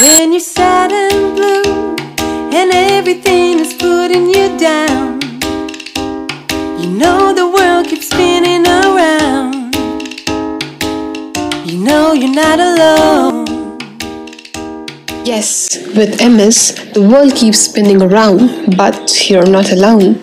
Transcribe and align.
When 0.00 0.30
you're 0.30 0.38
sad 0.38 0.92
and 0.92 1.34
blue 1.34 1.96
and 2.56 2.70
everything 2.72 3.58
is 3.58 3.74
putting 3.74 4.28
you 4.28 4.56
down, 4.56 5.18
you 6.78 6.88
know 6.88 7.34
the 7.34 7.50
world 7.52 7.88
keeps 7.88 8.06
spinning 8.06 8.64
around. 8.64 9.74
You 11.68 11.82
know 11.82 12.12
you're 12.12 12.32
not 12.32 12.60
alone. 12.60 13.78
Yes, 15.24 15.76
with 15.96 16.20
MS, 16.22 16.92
the 16.94 17.02
world 17.02 17.34
keeps 17.34 17.58
spinning 17.58 18.00
around, 18.00 18.76
but 18.76 19.28
you're 19.28 19.50
not 19.50 19.72
alone. 19.72 20.22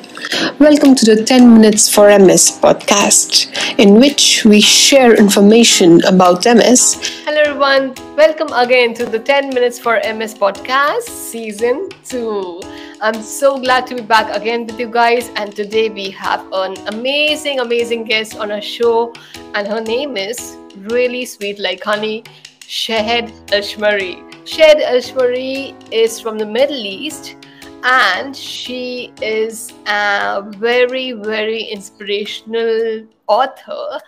Welcome 0.57 0.96
to 0.96 1.05
the 1.05 1.21
10 1.23 1.54
Minutes 1.54 1.94
for 1.94 2.07
MS 2.07 2.60
podcast, 2.62 3.52
in 3.78 4.00
which 4.00 4.46
we 4.46 4.62
share 4.62 5.13
information 5.13 6.02
about 6.05 6.45
MS. 6.45 6.98
Hello, 7.26 7.45
everyone. 7.55 7.95
Welcome 8.18 8.52
again 8.52 8.94
to 8.95 9.05
the 9.05 9.18
10 9.18 9.48
Minutes 9.48 9.80
for 9.80 9.96
MS 10.04 10.34
podcast, 10.34 11.04
season 11.04 11.88
2. 12.04 12.59
I'm 13.00 13.22
so 13.22 13.58
glad 13.58 13.88
to 13.88 13.96
be 13.96 14.02
back 14.02 14.36
again 14.36 14.68
with 14.68 14.77
you 14.77 14.90
guys, 14.90 15.30
and 15.38 15.55
today 15.55 15.88
we 15.88 16.10
have 16.10 16.46
an 16.52 16.76
amazing, 16.88 17.62
amazing 17.62 18.04
guest 18.04 18.36
on 18.36 18.52
our 18.52 18.62
show, 18.62 19.13
and 19.54 19.66
her 19.66 19.80
name 19.80 20.18
is 20.18 20.58
really 20.91 21.23
sweet 21.23 21.58
like 21.58 21.82
honey, 21.82 22.26
Shahd 22.60 23.32
Alshammari. 23.52 24.20
Shahd 24.44 24.84
Alshammari 24.84 25.74
is 25.94 26.20
from 26.20 26.38
the 26.38 26.46
Middle 26.46 26.85
East 26.85 27.38
and 27.85 28.35
she 28.35 29.13
is 29.22 29.72
a 29.88 30.44
very 30.58 31.12
very 31.13 31.62
inspirational 31.62 33.05
author 33.27 33.99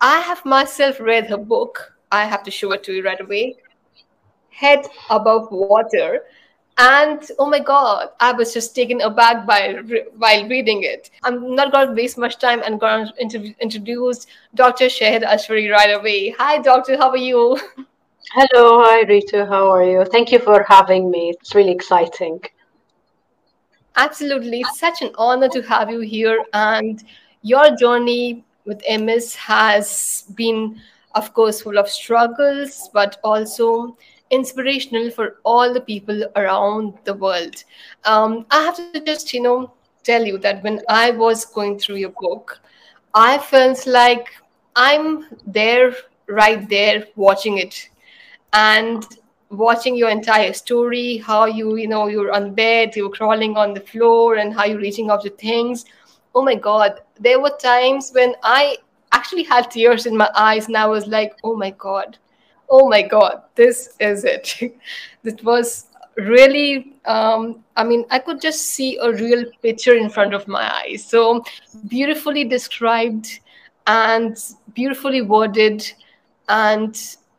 i 0.00 0.20
have 0.20 0.42
myself 0.46 0.98
read 1.00 1.26
her 1.26 1.36
book 1.36 1.93
i 2.14 2.24
have 2.32 2.42
to 2.48 2.54
show 2.56 2.72
it 2.72 2.82
to 2.84 2.94
you 2.96 3.04
right 3.04 3.20
away. 3.20 3.56
Head 4.50 4.86
above 5.10 5.50
water. 5.50 6.22
And 6.76 7.26
oh 7.38 7.46
my 7.54 7.60
god 7.66 8.08
i 8.26 8.32
was 8.38 8.52
just 8.52 8.74
taken 8.76 9.00
aback 9.08 9.44
by 9.50 9.60
while 10.22 10.48
reading 10.48 10.82
it. 10.82 11.10
I'm 11.22 11.54
not 11.58 11.72
going 11.72 11.88
to 11.88 11.94
waste 12.00 12.18
much 12.18 12.38
time 12.46 12.62
and 12.64 12.80
going 12.80 13.30
to 13.34 13.42
introduce 13.66 14.26
dr 14.62 14.88
shahd 14.96 15.28
alshammari 15.34 15.70
right 15.76 15.94
away. 15.98 16.18
Hi 16.40 16.58
doctor 16.70 16.96
how 17.04 17.10
are 17.10 17.24
you? 17.28 17.44
Hello 18.32 18.66
hi 18.82 18.98
rita 19.12 19.46
how 19.54 19.62
are 19.76 19.84
you? 19.92 20.04
Thank 20.16 20.32
you 20.32 20.40
for 20.50 20.64
having 20.74 21.10
me. 21.10 21.22
It's 21.36 21.54
really 21.60 21.78
exciting. 21.80 22.40
Absolutely. 23.96 24.60
It's 24.60 24.78
such 24.78 25.02
an 25.02 25.12
honor 25.16 25.48
to 25.48 25.62
have 25.62 25.90
you 25.90 26.00
here. 26.00 26.44
And 26.52 27.02
your 27.42 27.76
journey 27.76 28.44
with 28.64 28.82
MS 28.88 29.34
has 29.36 30.24
been, 30.34 30.80
of 31.14 31.32
course, 31.34 31.62
full 31.62 31.78
of 31.78 31.88
struggles, 31.88 32.90
but 32.92 33.18
also 33.22 33.96
inspirational 34.30 35.10
for 35.10 35.36
all 35.44 35.72
the 35.72 35.80
people 35.80 36.24
around 36.36 36.94
the 37.04 37.14
world. 37.14 37.64
Um, 38.04 38.46
I 38.50 38.62
have 38.64 38.76
to 38.76 39.00
just, 39.00 39.32
you 39.32 39.42
know, 39.42 39.72
tell 40.02 40.24
you 40.24 40.38
that 40.38 40.62
when 40.62 40.80
I 40.88 41.10
was 41.10 41.44
going 41.44 41.78
through 41.78 41.96
your 41.96 42.14
book, 42.20 42.60
I 43.14 43.38
felt 43.38 43.86
like 43.86 44.28
I'm 44.76 45.26
there, 45.46 45.94
right 46.26 46.68
there, 46.68 47.06
watching 47.16 47.58
it. 47.58 47.88
And 48.52 49.04
watching 49.50 49.96
your 49.96 50.08
entire 50.08 50.52
story 50.52 51.18
how 51.18 51.44
you 51.44 51.76
you 51.76 51.86
know 51.86 52.08
you're 52.08 52.32
on 52.32 52.54
bed 52.54 52.96
you're 52.96 53.10
crawling 53.10 53.56
on 53.56 53.72
the 53.74 53.80
floor 53.80 54.36
and 54.36 54.52
how 54.52 54.64
you're 54.64 54.80
reaching 54.80 55.10
out 55.10 55.22
to 55.22 55.30
things 55.30 55.84
oh 56.34 56.42
my 56.42 56.54
god 56.54 57.00
there 57.20 57.40
were 57.40 57.56
times 57.60 58.10
when 58.12 58.34
i 58.42 58.76
actually 59.14 59.44
had 59.44 59.70
tears 59.70 60.06
in 60.06 60.16
my 60.16 60.30
eyes 60.34 60.66
and 60.66 60.76
i 60.76 60.86
was 60.86 61.06
like 61.06 61.34
oh 61.44 61.56
my 61.56 61.70
god. 61.70 62.18
Oh 62.70 62.88
my 62.88 63.02
god. 63.02 63.42
This 63.54 63.94
is 64.00 64.24
it. 64.24 64.46
It 65.24 65.44
was 65.44 65.86
really 66.16 66.94
um, 67.04 67.64
i 67.76 67.82
mean 67.82 68.04
i 68.10 68.20
could 68.20 68.40
just 68.40 68.66
see 68.66 68.96
a 68.98 69.10
real 69.12 69.44
picture 69.62 69.94
in 69.94 70.08
front 70.08 70.34
of 70.34 70.48
my 70.48 70.64
eyes. 70.80 71.04
So 71.04 71.44
beautifully 71.88 72.44
described 72.44 73.40
and 73.86 74.36
beautifully 74.74 75.22
worded. 75.22 75.90
And 76.48 76.98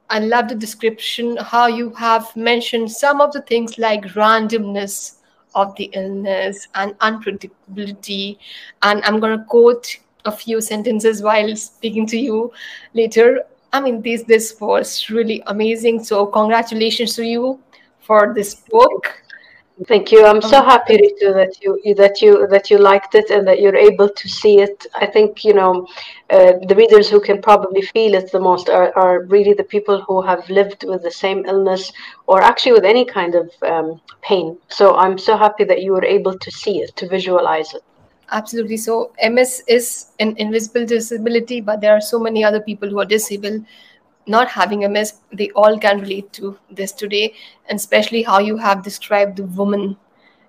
I 0.10 0.20
love 0.20 0.50
the 0.50 0.56
description, 0.56 1.38
how 1.38 1.68
you 1.68 1.92
have 1.92 2.36
mentioned 2.36 2.92
some 2.92 3.22
of 3.22 3.32
the 3.32 3.42
things 3.42 3.78
like 3.78 4.04
randomness 4.14 5.18
of 5.56 5.76
the 5.78 5.90
illness 5.94 6.68
and 6.76 6.98
unpredictability. 7.00 8.38
And 8.82 9.04
I'm 9.04 9.20
going 9.20 9.38
to 9.40 9.46
quote 9.46 9.98
a 10.26 10.32
few 10.32 10.62
sentences 10.62 11.22
while 11.22 11.56
speaking 11.56 12.06
to 12.08 12.18
you 12.18 12.52
later. 12.94 13.44
I 13.74 13.82
mean, 13.82 14.02
this 14.02 14.24
this 14.24 14.60
was 14.60 15.10
really 15.10 15.44
amazing. 15.48 16.04
So 16.04 16.26
congratulations 16.26 17.16
to 17.16 17.24
you 17.24 17.60
for 18.00 18.34
this 18.34 18.56
book. 18.56 19.26
Thank 19.88 20.10
you. 20.10 20.26
I'm 20.26 20.42
so 20.42 20.64
happy, 20.64 20.96
Ritu, 20.96 21.34
that 21.34 21.62
you 21.62 21.94
that 21.96 22.22
you 22.22 22.48
that 22.48 22.72
you 22.72 22.78
liked 22.78 23.14
it 23.14 23.30
and 23.30 23.46
that 23.46 23.60
you're 23.60 23.76
able 23.76 24.08
to 24.08 24.30
see 24.30 24.62
it. 24.62 24.86
I 24.96 25.06
think 25.06 25.44
you 25.44 25.54
know 25.54 25.86
uh, 26.30 26.54
the 26.70 26.76
readers 26.76 27.10
who 27.10 27.20
can 27.20 27.42
probably 27.42 27.82
feel 27.82 28.14
it 28.14 28.32
the 28.32 28.40
most 28.40 28.70
are, 28.70 28.98
are 28.98 29.24
really 29.24 29.54
the 29.54 29.66
people 29.66 30.00
who 30.08 30.22
have 30.22 30.50
lived 30.50 30.86
with 30.88 31.04
the 31.04 31.12
same 31.12 31.44
illness 31.46 31.92
or 32.26 32.42
actually 32.42 32.72
with 32.72 32.86
any 32.86 33.04
kind 33.04 33.36
of 33.36 33.52
um, 33.64 34.00
pain. 34.22 34.58
So 34.70 34.96
I'm 34.96 35.18
so 35.18 35.36
happy 35.36 35.66
that 35.66 35.84
you 35.84 35.92
were 35.92 36.06
able 36.06 36.40
to 36.40 36.52
see 36.52 36.80
it, 36.82 36.96
to 36.96 37.10
visualize 37.10 37.74
it. 37.74 37.84
Absolutely. 38.32 38.78
So 38.78 39.12
MS 39.24 39.64
is 39.68 40.08
an 40.20 40.36
invisible 40.38 40.86
disability, 40.86 41.62
but 41.62 41.80
there 41.80 41.94
are 41.94 42.02
so 42.02 42.20
many 42.20 42.44
other 42.44 42.60
people 42.60 42.90
who 42.90 43.00
are 43.00 43.06
disabled 43.06 43.64
not 44.28 44.50
having 44.50 44.92
MS, 44.92 45.16
they 45.32 45.50
all 45.52 45.78
can 45.80 46.00
relate 46.00 46.32
to 46.34 46.58
this 46.72 46.92
today, 46.92 47.34
and 47.70 47.78
especially 47.78 48.24
how 48.24 48.40
you 48.40 48.58
have 48.58 48.84
described 48.84 49.38
the 49.38 49.44
woman, 49.44 49.98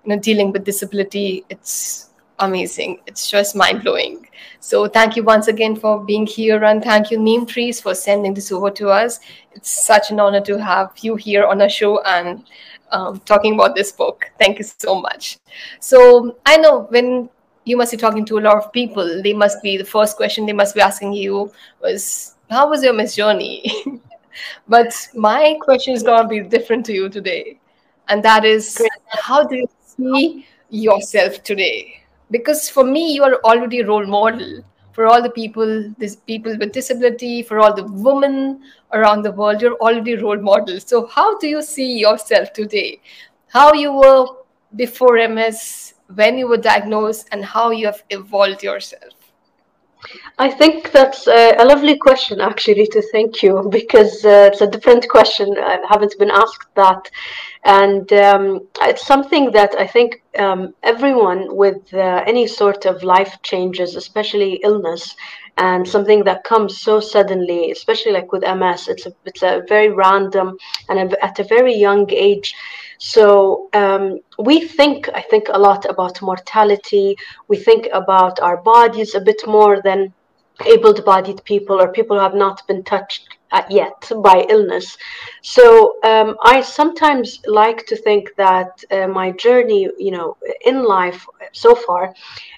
you 0.03 0.15
know, 0.15 0.19
dealing 0.19 0.51
with 0.51 0.63
disability. 0.63 1.45
It's 1.49 2.09
amazing. 2.39 2.99
It's 3.07 3.29
just 3.29 3.55
mind 3.55 3.83
blowing. 3.83 4.27
So 4.59 4.87
thank 4.87 5.15
you 5.15 5.23
once 5.23 5.47
again 5.47 5.75
for 5.75 6.03
being 6.03 6.25
here, 6.25 6.63
and 6.63 6.83
thank 6.83 7.11
you 7.11 7.19
Neem 7.19 7.45
Trees 7.45 7.79
for 7.79 7.93
sending 7.93 8.33
this 8.33 8.51
over 8.51 8.71
to 8.71 8.89
us. 8.89 9.19
It's 9.53 9.85
such 9.85 10.11
an 10.11 10.19
honor 10.19 10.41
to 10.41 10.57
have 10.57 10.91
you 11.01 11.15
here 11.15 11.45
on 11.45 11.61
our 11.61 11.69
show 11.69 12.01
and 12.01 12.43
um, 12.91 13.19
talking 13.21 13.53
about 13.53 13.75
this 13.75 13.91
book. 13.91 14.31
Thank 14.39 14.59
you 14.59 14.65
so 14.65 14.99
much. 14.99 15.37
So 15.79 16.37
I 16.45 16.57
know 16.57 16.87
when 16.89 17.29
you 17.67 17.77
must 17.77 17.91
be 17.91 17.97
talking 17.97 18.25
to 18.25 18.37
a 18.39 18.41
lot 18.41 18.57
of 18.57 18.71
people, 18.71 19.21
they 19.21 19.33
must 19.33 19.61
be 19.61 19.77
the 19.77 19.85
first 19.85 20.17
question 20.17 20.45
they 20.45 20.53
must 20.53 20.75
be 20.75 20.81
asking 20.81 21.13
you 21.13 21.51
was 21.81 22.35
how 22.49 22.69
was 22.69 22.83
your 22.83 22.93
MS 22.93 23.15
journey? 23.15 24.01
but 24.67 24.93
my 25.13 25.57
question 25.61 25.93
is 25.93 26.03
going 26.03 26.23
to 26.23 26.27
be 26.27 26.39
different 26.41 26.85
to 26.85 26.93
you 26.93 27.09
today. 27.09 27.59
And 28.07 28.23
that 28.23 28.45
is, 28.45 28.81
how 29.11 29.43
do 29.43 29.55
you 29.57 29.69
see 29.81 30.45
yourself 30.69 31.43
today? 31.43 32.03
Because 32.31 32.69
for 32.69 32.83
me, 32.83 33.13
you 33.13 33.23
are 33.23 33.35
already 33.43 33.81
a 33.81 33.87
role 33.87 34.05
model 34.05 34.63
for 34.97 35.05
all 35.05 35.21
the 35.21 35.29
people, 35.29 35.93
these 35.99 36.15
people 36.15 36.57
with 36.57 36.71
disability, 36.71 37.43
for 37.43 37.59
all 37.59 37.71
the 37.71 37.83
women 37.83 38.61
around 38.93 39.21
the 39.21 39.31
world, 39.31 39.61
you're 39.61 39.75
already 39.75 40.13
a 40.13 40.21
role 40.23 40.41
model. 40.41 40.79
So 40.79 41.05
how 41.05 41.37
do 41.37 41.47
you 41.47 41.61
see 41.61 41.99
yourself 41.99 42.51
today? 42.51 42.99
How 43.49 43.73
you 43.73 43.93
were 43.93 44.25
before 44.75 45.17
MS, 45.27 45.93
when 46.13 46.37
you 46.37 46.47
were 46.47 46.57
diagnosed, 46.57 47.27
and 47.31 47.43
how 47.43 47.71
you 47.71 47.85
have 47.85 48.03
evolved 48.09 48.63
yourself? 48.63 49.13
I 50.37 50.49
think 50.49 50.91
that's 50.91 51.27
a 51.27 51.65
lovely 51.65 51.97
question, 51.97 52.39
actually, 52.39 52.87
to 52.87 53.01
thank 53.11 53.41
you, 53.41 53.67
because 53.71 54.23
uh, 54.23 54.49
it's 54.51 54.61
a 54.61 54.67
different 54.67 55.07
question. 55.09 55.55
I 55.57 55.79
haven't 55.89 56.17
been 56.19 56.31
asked 56.31 56.73
that. 56.75 57.09
And 57.67 58.11
um, 58.13 58.67
it's 58.81 59.05
something 59.05 59.51
that 59.51 59.75
I 59.77 59.85
think 59.85 60.23
um, 60.39 60.73
everyone 60.83 61.53
with 61.53 61.93
uh, 61.93 62.23
any 62.25 62.47
sort 62.47 62.85
of 62.85 63.03
life 63.03 63.37
changes, 63.43 63.97
especially 63.97 64.61
illness, 64.63 65.17
and 65.57 65.85
something 65.85 66.23
that 66.23 66.45
comes 66.45 66.77
so 66.79 67.01
suddenly, 67.01 67.71
especially 67.71 68.13
like 68.13 68.31
with 68.31 68.43
MS, 68.43 68.87
it's 68.87 69.05
a, 69.05 69.11
it's 69.25 69.43
a 69.43 69.63
very 69.67 69.89
random 69.89 70.57
and 70.87 71.13
a, 71.13 71.25
at 71.25 71.39
a 71.39 71.43
very 71.43 71.75
young 71.75 72.09
age. 72.09 72.55
So 72.99 73.67
um, 73.73 74.19
we 74.39 74.65
think, 74.65 75.09
I 75.13 75.21
think, 75.21 75.47
a 75.49 75.59
lot 75.59 75.83
about 75.89 76.21
mortality. 76.21 77.17
We 77.49 77.57
think 77.57 77.89
about 77.91 78.39
our 78.39 78.57
bodies 78.57 79.13
a 79.13 79.19
bit 79.19 79.45
more 79.45 79.81
than 79.81 80.13
able-bodied 80.65 81.43
people 81.43 81.79
or 81.81 81.91
people 81.91 82.17
who 82.17 82.23
have 82.23 82.35
not 82.35 82.65
been 82.67 82.83
touched 82.83 83.37
uh, 83.51 83.63
yet 83.69 84.11
by 84.23 84.45
illness. 84.49 84.97
So 85.41 85.97
um, 86.03 86.35
I 86.41 86.61
sometimes 86.61 87.39
like 87.47 87.85
to 87.87 87.95
think 87.95 88.35
that 88.37 88.83
uh, 88.91 89.07
my 89.07 89.31
journey, 89.31 89.89
you 89.97 90.11
know, 90.11 90.37
in 90.65 90.83
life 90.83 91.25
so 91.53 91.75
far, 91.75 92.13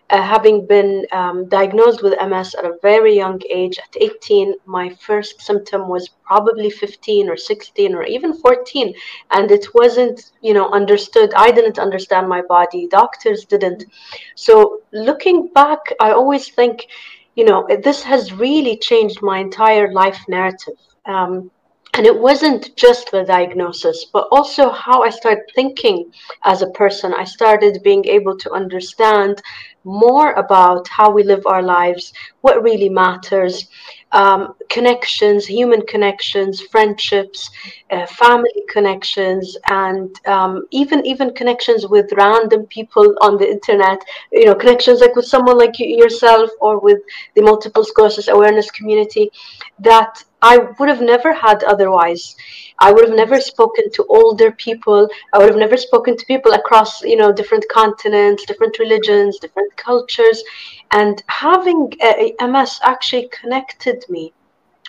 uh, 0.09 0.21
having 0.21 0.65
been 0.65 1.05
um, 1.11 1.47
diagnosed 1.49 2.01
with 2.01 2.19
MS 2.19 2.55
at 2.55 2.65
a 2.65 2.77
very 2.81 3.15
young 3.15 3.39
age, 3.51 3.77
at 3.77 3.95
18, 4.01 4.55
my 4.65 4.89
first 5.05 5.41
symptom 5.41 5.87
was 5.87 6.09
probably 6.25 6.71
15 6.71 7.29
or 7.29 7.37
16 7.37 7.93
or 7.93 8.03
even 8.03 8.33
14, 8.33 8.93
and 9.31 9.51
it 9.51 9.67
wasn't, 9.75 10.31
you 10.41 10.55
know, 10.55 10.69
understood. 10.71 11.31
I 11.35 11.51
didn't 11.51 11.77
understand 11.77 12.27
my 12.27 12.41
body. 12.41 12.87
Doctors 12.87 13.45
didn't. 13.45 13.85
So 14.33 14.81
looking 14.91 15.49
back, 15.53 15.93
I 15.99 16.11
always 16.11 16.49
think 16.49 16.87
you 17.35 17.45
know, 17.45 17.67
this 17.83 18.03
has 18.03 18.33
really 18.33 18.77
changed 18.77 19.21
my 19.21 19.39
entire 19.39 19.91
life 19.93 20.19
narrative. 20.27 20.75
Um, 21.05 21.51
and 21.93 22.05
it 22.05 22.17
wasn't 22.17 22.75
just 22.75 23.11
the 23.11 23.23
diagnosis 23.23 24.05
but 24.13 24.27
also 24.31 24.69
how 24.69 25.01
i 25.01 25.09
started 25.09 25.43
thinking 25.55 26.11
as 26.43 26.61
a 26.61 26.69
person 26.71 27.13
i 27.13 27.23
started 27.23 27.81
being 27.83 28.05
able 28.05 28.37
to 28.37 28.51
understand 28.51 29.41
more 29.83 30.33
about 30.33 30.87
how 30.87 31.09
we 31.09 31.23
live 31.23 31.45
our 31.45 31.63
lives 31.63 32.13
what 32.41 32.61
really 32.63 32.89
matters 32.89 33.67
um, 34.11 34.55
connections 34.69 35.45
human 35.45 35.81
connections 35.85 36.61
friendships 36.61 37.49
uh, 37.91 38.05
family 38.05 38.63
connections 38.69 39.57
and 39.69 40.25
um, 40.27 40.65
even 40.71 41.05
even 41.05 41.33
connections 41.33 41.87
with 41.87 42.11
random 42.13 42.65
people 42.67 43.15
on 43.21 43.37
the 43.37 43.49
internet 43.49 43.99
you 44.31 44.45
know 44.45 44.55
connections 44.55 44.99
like 45.01 45.15
with 45.15 45.25
someone 45.25 45.57
like 45.57 45.79
yourself 45.79 46.49
or 46.59 46.79
with 46.79 46.99
the 47.35 47.41
multiple 47.41 47.83
sclerosis 47.83 48.27
awareness 48.27 48.71
community 48.71 49.29
that 49.79 50.23
I 50.41 50.57
would 50.57 50.89
have 50.89 51.01
never 51.01 51.33
had 51.33 51.63
otherwise. 51.63 52.35
I 52.79 52.91
would 52.91 53.07
have 53.07 53.15
never 53.15 53.39
spoken 53.41 53.91
to 53.91 54.05
older 54.09 54.51
people. 54.51 55.09
I 55.33 55.37
would 55.37 55.49
have 55.49 55.57
never 55.57 55.77
spoken 55.77 56.15
to 56.17 56.25
people 56.25 56.53
across, 56.53 57.01
you 57.03 57.15
know, 57.15 57.31
different 57.31 57.65
continents, 57.69 58.45
different 58.45 58.79
religions, 58.79 59.39
different 59.39 59.75
cultures. 59.75 60.43
And 60.91 61.21
having 61.27 61.91
MS 62.39 62.79
actually 62.83 63.29
connected 63.29 64.05
me 64.09 64.33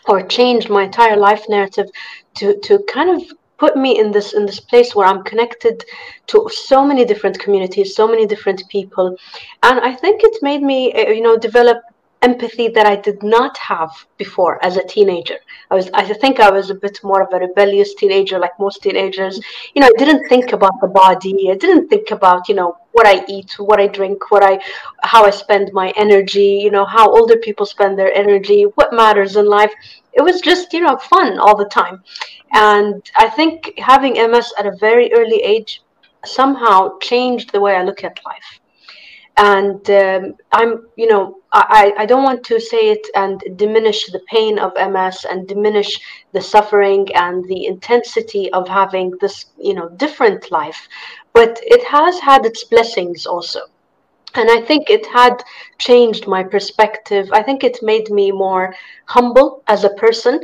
or 0.07 0.23
changed 0.23 0.71
my 0.71 0.85
entire 0.85 1.17
life 1.17 1.45
narrative 1.49 1.89
to, 2.37 2.59
to 2.61 2.79
kind 2.93 3.11
of 3.11 3.23
put 3.59 3.77
me 3.77 3.99
in 3.99 4.11
this 4.11 4.33
in 4.33 4.47
this 4.47 4.59
place 4.59 4.95
where 4.95 5.07
I'm 5.07 5.23
connected 5.23 5.85
to 6.29 6.49
so 6.51 6.85
many 6.85 7.05
different 7.05 7.39
communities, 7.39 7.95
so 7.95 8.09
many 8.09 8.25
different 8.27 8.63
people, 8.71 9.15
and 9.63 9.81
I 9.81 9.95
think 9.95 10.23
it 10.25 10.43
made 10.43 10.63
me, 10.63 10.93
uh, 10.95 11.11
you 11.11 11.21
know, 11.21 11.37
develop 11.37 11.79
empathy 12.23 12.69
that 12.69 12.87
I 12.87 12.97
did 12.97 13.23
not 13.23 13.57
have 13.57 13.91
before 14.19 14.63
as 14.65 14.77
a 14.77 14.85
teenager. 14.85 15.39
I 15.71 15.75
was 15.75 15.89
I 15.95 16.05
think 16.05 16.39
I 16.39 16.51
was 16.51 16.69
a 16.69 16.75
bit 16.75 16.99
more 17.03 17.23
of 17.23 17.33
a 17.33 17.39
rebellious 17.39 17.95
teenager 17.95 18.39
like 18.39 18.59
most 18.59 18.83
teenagers. 18.83 19.41
You 19.75 19.81
know, 19.81 19.87
I 19.89 19.99
didn't 19.99 20.29
think 20.29 20.53
about 20.53 20.81
the 20.81 20.89
body. 20.89 21.51
I 21.51 21.57
didn't 21.57 21.89
think 21.89 22.11
about, 22.11 22.49
you 22.49 22.55
know, 22.55 22.77
what 22.93 23.07
I 23.07 23.25
eat, 23.29 23.55
what 23.59 23.81
I 23.81 23.87
drink, 23.87 24.31
what 24.31 24.45
I 24.45 24.61
how 25.03 25.25
I 25.25 25.31
spend 25.31 25.73
my 25.73 25.93
energy, 25.97 26.61
you 26.65 26.71
know, 26.71 26.85
how 26.85 27.11
older 27.11 27.37
people 27.37 27.65
spend 27.65 27.99
their 27.99 28.13
energy, 28.13 28.65
what 28.75 28.93
matters 28.93 29.37
in 29.37 29.47
life. 29.47 29.73
It 30.13 30.23
was 30.23 30.41
just, 30.41 30.73
you 30.75 30.81
know, 30.81 30.97
fun 30.99 31.39
all 31.39 31.57
the 31.57 31.71
time. 31.81 32.03
And 32.53 33.03
I 33.17 33.31
think 33.31 33.73
having 33.79 34.15
MS 34.15 34.53
at 34.59 34.67
a 34.67 34.77
very 34.77 35.13
early 35.15 35.41
age 35.43 35.83
somehow 36.25 36.99
changed 36.99 37.53
the 37.53 37.61
way 37.61 37.77
I 37.77 37.83
look 37.83 38.05
at 38.05 38.21
life 38.27 38.60
and 39.41 39.91
um, 39.91 40.35
i'm 40.53 40.87
you 40.97 41.07
know 41.07 41.37
I, 41.53 41.93
I 41.99 42.07
don't 42.07 42.23
want 42.23 42.45
to 42.45 42.61
say 42.61 42.91
it 42.91 43.05
and 43.17 43.43
diminish 43.57 44.07
the 44.07 44.21
pain 44.31 44.59
of 44.59 44.73
ms 44.77 45.27
and 45.29 45.49
diminish 45.49 45.99
the 46.33 46.41
suffering 46.41 47.09
and 47.15 47.45
the 47.49 47.67
intensity 47.67 48.53
of 48.53 48.69
having 48.69 49.13
this 49.21 49.47
you 49.59 49.75
know 49.75 49.89
different 49.89 50.53
life. 50.53 50.89
But 51.33 51.59
it 51.63 51.83
has 51.85 52.21
had 52.21 52.47
its 52.47 52.63
blessings 52.65 53.27
also 53.27 53.63
and 54.35 54.51
i 54.51 54.61
think 54.61 54.91
it 54.91 55.07
had 55.07 55.43
changed 55.79 56.27
my 56.27 56.43
perspective. 56.43 57.31
I 57.33 57.43
think 57.43 57.65
it 57.65 57.79
made 57.83 58.11
me 58.11 58.31
more 58.31 58.75
humble 59.07 59.63
as 59.67 59.85
a 59.85 59.95
person. 60.05 60.41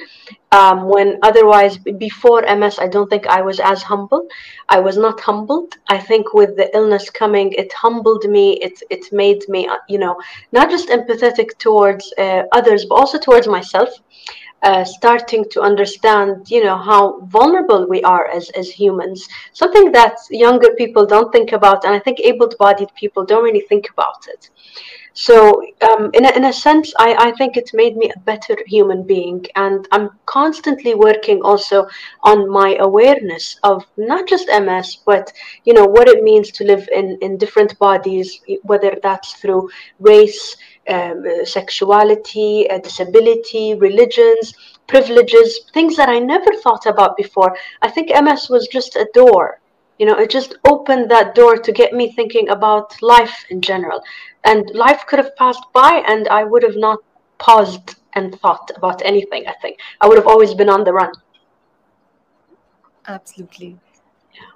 Um, 0.52 0.88
when 0.88 1.18
otherwise 1.22 1.76
before 2.06 2.40
ms 2.60 2.78
i 2.78 2.88
don't 2.88 3.10
think 3.10 3.26
i 3.26 3.42
was 3.42 3.60
as 3.60 3.82
humble. 3.82 4.26
I 4.68 4.80
was 4.80 4.96
not 4.96 5.20
humbled. 5.20 5.74
I 5.88 5.98
think 5.98 6.32
with 6.32 6.56
the 6.56 6.68
illness 6.76 7.10
coming 7.10 7.52
it 7.52 7.72
humbled 7.72 8.24
me. 8.36 8.46
It, 8.66 8.82
it 8.90 9.12
made 9.12 9.42
me 9.48 9.68
uh, 9.68 9.76
you 9.88 9.98
know 9.98 10.14
not 10.52 10.70
just 10.70 10.88
empathetic 10.88 11.48
towards 11.58 12.04
uh, 12.18 12.42
others 12.52 12.86
but 12.88 12.96
also 12.96 13.18
towards 13.18 13.46
myself 13.46 13.90
uh, 14.62 14.84
starting 14.84 15.44
to 15.50 15.60
understand, 15.60 16.50
you 16.50 16.64
know, 16.64 16.76
how 16.76 17.20
vulnerable 17.26 17.86
we 17.86 18.02
are 18.02 18.26
as, 18.28 18.48
as 18.50 18.68
humans. 18.68 19.28
Something 19.52 19.92
that 19.92 20.16
younger 20.30 20.70
people 20.76 21.06
don't 21.06 21.30
think 21.32 21.52
about, 21.52 21.84
and 21.84 21.94
I 21.94 21.98
think 21.98 22.20
able-bodied 22.20 22.88
people 22.94 23.24
don't 23.24 23.44
really 23.44 23.66
think 23.68 23.90
about 23.90 24.26
it. 24.28 24.50
So, 25.18 25.62
um, 25.80 26.10
in, 26.12 26.26
a, 26.26 26.36
in 26.36 26.44
a 26.44 26.52
sense, 26.52 26.92
I, 26.98 27.14
I 27.18 27.30
think 27.38 27.56
it 27.56 27.70
made 27.72 27.96
me 27.96 28.12
a 28.14 28.20
better 28.20 28.54
human 28.66 29.02
being. 29.02 29.46
And 29.56 29.88
I'm 29.90 30.10
constantly 30.26 30.94
working 30.94 31.40
also 31.40 31.88
on 32.22 32.50
my 32.50 32.76
awareness 32.80 33.58
of 33.62 33.82
not 33.96 34.28
just 34.28 34.46
MS, 34.48 34.98
but, 35.06 35.32
you 35.64 35.72
know, 35.72 35.86
what 35.86 36.06
it 36.06 36.22
means 36.22 36.50
to 36.52 36.64
live 36.64 36.86
in, 36.94 37.16
in 37.22 37.38
different 37.38 37.78
bodies, 37.78 38.42
whether 38.64 38.98
that's 39.02 39.32
through 39.40 39.70
race, 40.00 40.54
um, 40.86 41.24
sexuality, 41.44 42.68
uh, 42.68 42.76
disability, 42.76 43.74
religions, 43.74 44.52
privileges, 44.86 45.60
things 45.72 45.96
that 45.96 46.10
I 46.10 46.18
never 46.18 46.52
thought 46.62 46.84
about 46.84 47.16
before. 47.16 47.56
I 47.80 47.88
think 47.88 48.10
MS 48.10 48.50
was 48.50 48.68
just 48.68 48.96
a 48.96 49.08
door. 49.14 49.60
You 49.98 50.06
know, 50.06 50.16
it 50.18 50.30
just 50.30 50.56
opened 50.64 51.10
that 51.10 51.34
door 51.34 51.56
to 51.56 51.72
get 51.72 51.92
me 51.92 52.12
thinking 52.12 52.48
about 52.48 53.00
life 53.02 53.44
in 53.50 53.60
general. 53.60 54.02
And 54.44 54.68
life 54.74 55.04
could 55.06 55.18
have 55.18 55.34
passed 55.36 55.64
by, 55.72 56.02
and 56.06 56.28
I 56.28 56.44
would 56.44 56.62
have 56.62 56.76
not 56.76 56.98
paused 57.38 57.96
and 58.14 58.34
thought 58.40 58.70
about 58.76 59.02
anything, 59.04 59.46
I 59.46 59.54
think. 59.62 59.78
I 60.00 60.08
would 60.08 60.18
have 60.18 60.26
always 60.26 60.54
been 60.54 60.68
on 60.68 60.84
the 60.84 60.92
run. 60.92 61.12
Absolutely. 63.06 63.78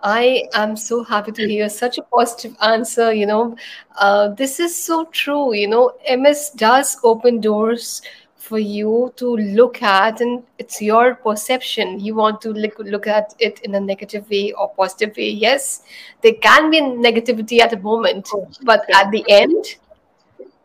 I 0.02 0.44
am 0.54 0.76
so 0.76 1.04
happy 1.04 1.32
to 1.32 1.48
hear 1.48 1.68
such 1.68 1.98
a 1.98 2.02
positive 2.02 2.56
answer. 2.62 3.12
You 3.12 3.26
know, 3.26 3.56
uh, 3.96 4.28
this 4.28 4.60
is 4.60 4.74
so 4.76 5.04
true. 5.06 5.54
You 5.54 5.68
know, 5.68 5.92
MS 6.06 6.50
does 6.50 6.98
open 7.02 7.40
doors 7.40 8.02
for 8.50 8.58
you 8.58 9.12
to 9.14 9.36
look 9.36 9.80
at, 9.80 10.20
and 10.20 10.42
it's 10.58 10.82
your 10.82 11.14
perception. 11.14 12.00
You 12.00 12.16
want 12.16 12.40
to 12.40 12.52
look, 12.52 12.80
look 12.80 13.06
at 13.06 13.32
it 13.38 13.60
in 13.60 13.76
a 13.76 13.80
negative 13.80 14.28
way 14.28 14.50
or 14.54 14.70
positive 14.70 15.16
way. 15.16 15.30
Yes, 15.30 15.82
there 16.20 16.34
can 16.34 16.68
be 16.68 16.80
negativity 16.80 17.60
at 17.60 17.70
the 17.70 17.78
moment, 17.78 18.28
but 18.62 18.84
at 18.92 19.12
the 19.12 19.24
end, 19.28 19.76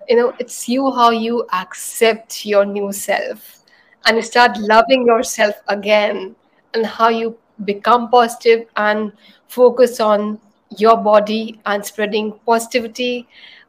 you 0.10 0.16
know, 0.16 0.34
it's 0.40 0.68
you 0.68 0.92
how 0.96 1.12
you 1.12 1.46
accept 1.54 2.44
your 2.44 2.66
new 2.66 2.92
self 2.92 3.62
and 4.06 4.18
you 4.18 4.24
start 4.24 4.58
loving 4.58 5.06
yourself 5.06 5.54
again 5.68 6.36
and 6.74 6.88
how 6.88 7.10
you 7.10 7.38
become 7.66 8.10
positive 8.10 8.66
and 8.78 9.12
focus 9.48 10.00
on 10.00 10.40
your 10.78 10.98
body 10.98 11.60
and 11.68 11.86
spreading 11.86 12.34
positivity 12.48 13.28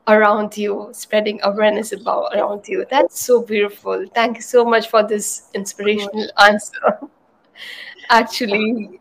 around 0.08 0.56
you, 0.56 0.88
spreading 0.92 1.40
awareness 1.42 1.92
about 1.92 2.34
around 2.34 2.66
you. 2.68 2.86
That's 2.90 3.20
so 3.20 3.42
beautiful. 3.42 4.06
Thank 4.14 4.36
you 4.36 4.42
so 4.42 4.64
much 4.64 4.88
for 4.88 5.02
this 5.02 5.48
inspirational 5.54 6.28
answer. 6.38 6.98
Actually, 8.10 9.00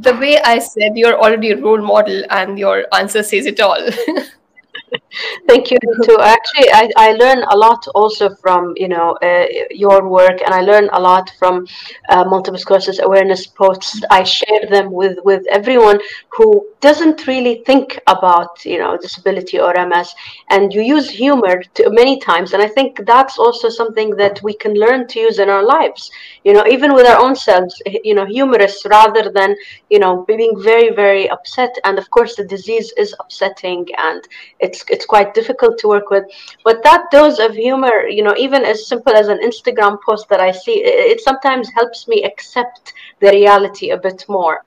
the 0.00 0.14
way 0.16 0.40
I 0.40 0.58
said, 0.58 0.96
you're 0.96 1.18
already 1.20 1.50
a 1.52 1.56
role 1.56 1.80
model, 1.80 2.24
and 2.30 2.58
your 2.58 2.86
answer 2.92 3.22
says 3.22 3.46
it 3.46 3.60
all. 3.60 3.78
Thank 5.46 5.70
you 5.70 5.78
too. 6.04 6.18
Actually, 6.20 6.70
I, 6.72 6.90
I 6.96 7.12
learn 7.12 7.42
a 7.50 7.56
lot 7.56 7.86
also 7.94 8.34
from 8.36 8.74
you 8.76 8.88
know 8.88 9.12
uh, 9.22 9.46
your 9.70 10.08
work, 10.08 10.40
and 10.44 10.54
I 10.54 10.60
learn 10.60 10.88
a 10.92 11.00
lot 11.00 11.30
from 11.38 11.66
uh, 12.08 12.24
multiple 12.24 12.58
sclerosis 12.58 12.98
awareness 12.98 13.46
posts. 13.46 14.00
I 14.10 14.22
share 14.24 14.66
them 14.70 14.90
with 14.92 15.18
with 15.24 15.44
everyone 15.50 16.00
who 16.30 16.66
doesn't 16.82 17.28
really 17.28 17.62
think 17.64 17.98
about 18.08 18.64
you 18.64 18.78
know 18.78 18.98
disability 18.98 19.58
or 19.58 19.72
MS, 19.86 20.12
and 20.50 20.74
you 20.74 20.82
use 20.82 21.08
humor 21.08 21.62
to, 21.74 21.88
many 21.90 22.18
times, 22.18 22.52
and 22.52 22.62
I 22.62 22.68
think 22.68 23.06
that's 23.06 23.38
also 23.38 23.68
something 23.68 24.10
that 24.16 24.42
we 24.42 24.52
can 24.54 24.74
learn 24.74 25.06
to 25.08 25.20
use 25.20 25.38
in 25.38 25.48
our 25.48 25.64
lives. 25.64 26.10
You 26.44 26.52
know, 26.52 26.66
even 26.66 26.92
with 26.92 27.06
our 27.06 27.22
own 27.24 27.36
selves, 27.36 27.80
you 27.86 28.14
know, 28.14 28.26
humorous 28.26 28.84
rather 28.84 29.30
than 29.30 29.54
you 29.90 30.00
know 30.00 30.24
being 30.26 30.60
very 30.60 30.90
very 30.92 31.30
upset. 31.30 31.72
And 31.84 31.98
of 31.98 32.10
course, 32.10 32.34
the 32.34 32.44
disease 32.44 32.92
is 32.98 33.14
upsetting, 33.20 33.86
and 33.96 34.26
it's 34.58 34.84
it's 34.90 35.06
quite 35.06 35.34
difficult 35.34 35.78
to 35.78 35.88
work 35.88 36.10
with. 36.10 36.24
But 36.64 36.82
that 36.82 37.10
dose 37.12 37.38
of 37.38 37.54
humor, 37.54 38.08
you 38.08 38.24
know, 38.24 38.34
even 38.36 38.64
as 38.64 38.88
simple 38.88 39.14
as 39.14 39.28
an 39.28 39.38
Instagram 39.38 39.98
post 40.04 40.28
that 40.30 40.40
I 40.40 40.50
see, 40.50 40.82
it, 40.82 41.12
it 41.12 41.20
sometimes 41.20 41.70
helps 41.70 42.08
me 42.08 42.24
accept 42.24 42.92
the 43.20 43.30
reality 43.30 43.90
a 43.90 43.96
bit 43.96 44.24
more. 44.28 44.64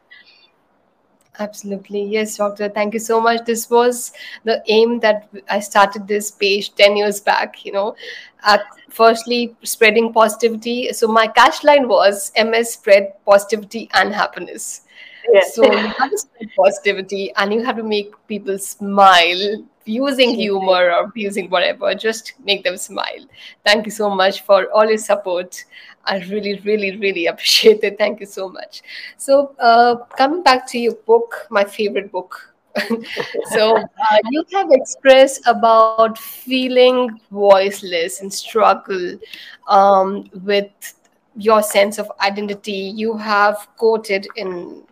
Absolutely. 1.40 2.04
Yes, 2.04 2.38
doctor. 2.38 2.70
Thank 2.70 2.94
you 2.94 3.00
so 3.00 3.20
much. 3.20 3.46
This 3.46 3.70
was 3.70 4.14
the 4.44 4.64
aim 4.68 5.00
that 5.02 5.28
I 5.50 5.60
started 5.60 6.08
this 6.08 6.32
page 6.32 6.74
10 6.76 6.96
years 6.98 7.20
back, 7.20 7.66
you 7.66 7.72
know. 7.72 7.96
Uh, 8.44 8.60
firstly, 8.90 9.56
spreading 9.64 10.14
positivity. 10.14 10.94
So 10.94 11.08
my 11.08 11.28
catch 11.28 11.64
line 11.64 11.88
was 11.88 12.32
MS 12.38 12.74
spread 12.74 13.14
positivity 13.26 13.90
and 13.94 14.14
happiness. 14.14 14.82
Yes. 15.32 15.56
So 15.56 15.66
you 15.66 15.78
have 15.78 16.12
to 16.12 16.18
spread 16.18 16.50
positivity 16.56 17.34
and 17.36 17.54
you 17.54 17.64
have 17.64 17.78
to 17.78 17.84
make 17.84 18.14
people 18.28 18.58
smile 18.60 19.64
using 19.86 20.34
humor 20.34 20.92
or 20.92 21.12
using 21.16 21.50
whatever, 21.50 21.94
just 21.94 22.34
make 22.44 22.64
them 22.64 22.78
smile. 22.78 23.26
Thank 23.64 23.86
you 23.86 23.92
so 23.92 24.10
much 24.10 24.42
for 24.42 24.72
all 24.72 24.86
your 24.88 24.98
support. 24.98 25.64
I 26.06 26.20
really, 26.30 26.60
really, 26.60 26.98
really 26.98 27.26
appreciate 27.28 27.84
it. 27.84 27.98
Thank 27.98 28.20
you 28.20 28.26
so 28.26 28.50
much. 28.50 28.82
So, 29.18 29.56
uh, 29.60 29.96
coming 30.18 30.44
back 30.44 30.68
to 30.72 30.80
your 30.80 30.96
book, 30.96 31.48
my 31.50 31.64
favorite 31.64 32.12
book. 32.12 32.54
so, 33.52 33.78
uh, 33.78 34.18
you 34.30 34.44
have 34.54 34.68
expressed 34.72 35.42
about 35.48 36.18
feeling 36.18 37.20
voiceless 37.32 38.22
and 38.22 38.32
struggle 38.34 39.18
um, 39.68 40.30
with 40.44 40.70
your 41.38 41.64
sense 41.64 41.98
of 41.98 42.12
identity. 42.22 42.94
You 42.96 43.18
have 43.18 43.68
quoted 43.78 44.28
in 44.36 44.84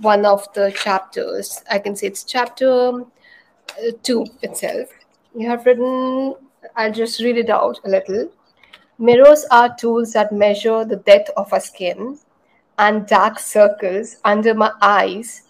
one 0.00 0.24
of 0.24 0.52
the 0.54 0.72
chapters, 0.72 1.62
I 1.70 1.78
can 1.78 1.94
say 1.94 2.06
it's 2.06 2.24
chapter 2.24 3.00
uh, 3.00 3.90
two 4.02 4.26
itself. 4.42 4.88
You 5.34 5.48
have 5.48 5.66
written, 5.66 6.34
I'll 6.76 6.92
just 6.92 7.20
read 7.20 7.36
it 7.36 7.50
out 7.50 7.78
a 7.84 7.88
little. 7.88 8.30
Mirrors 9.00 9.46
are 9.50 9.74
tools 9.76 10.12
that 10.12 10.30
measure 10.30 10.84
the 10.84 10.96
depth 10.96 11.30
of 11.34 11.50
our 11.54 11.60
skin, 11.60 12.18
and 12.76 13.06
dark 13.06 13.38
circles 13.38 14.16
under 14.26 14.52
my 14.52 14.72
eyes 14.82 15.44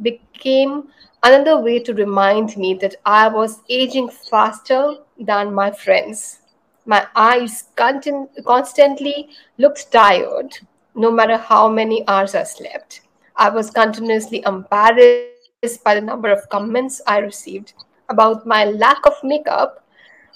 became 0.00 0.88
another 1.22 1.60
way 1.60 1.80
to 1.80 1.92
remind 1.92 2.56
me 2.56 2.72
that 2.80 2.94
I 3.04 3.28
was 3.28 3.60
aging 3.68 4.08
faster 4.08 4.94
than 5.20 5.52
my 5.52 5.70
friends. 5.70 6.40
My 6.86 7.06
eyes 7.14 7.64
contin- 7.76 8.42
constantly 8.46 9.28
looked 9.58 9.92
tired, 9.92 10.56
no 10.94 11.10
matter 11.10 11.36
how 11.36 11.68
many 11.68 12.08
hours 12.08 12.34
I 12.34 12.44
slept. 12.44 13.02
I 13.36 13.50
was 13.50 13.70
continuously 13.70 14.42
embarrassed 14.46 15.84
by 15.84 15.94
the 15.94 16.00
number 16.00 16.30
of 16.32 16.48
comments 16.48 17.02
I 17.06 17.18
received 17.18 17.74
about 18.08 18.46
my 18.46 18.64
lack 18.64 19.04
of 19.04 19.22
makeup, 19.22 19.83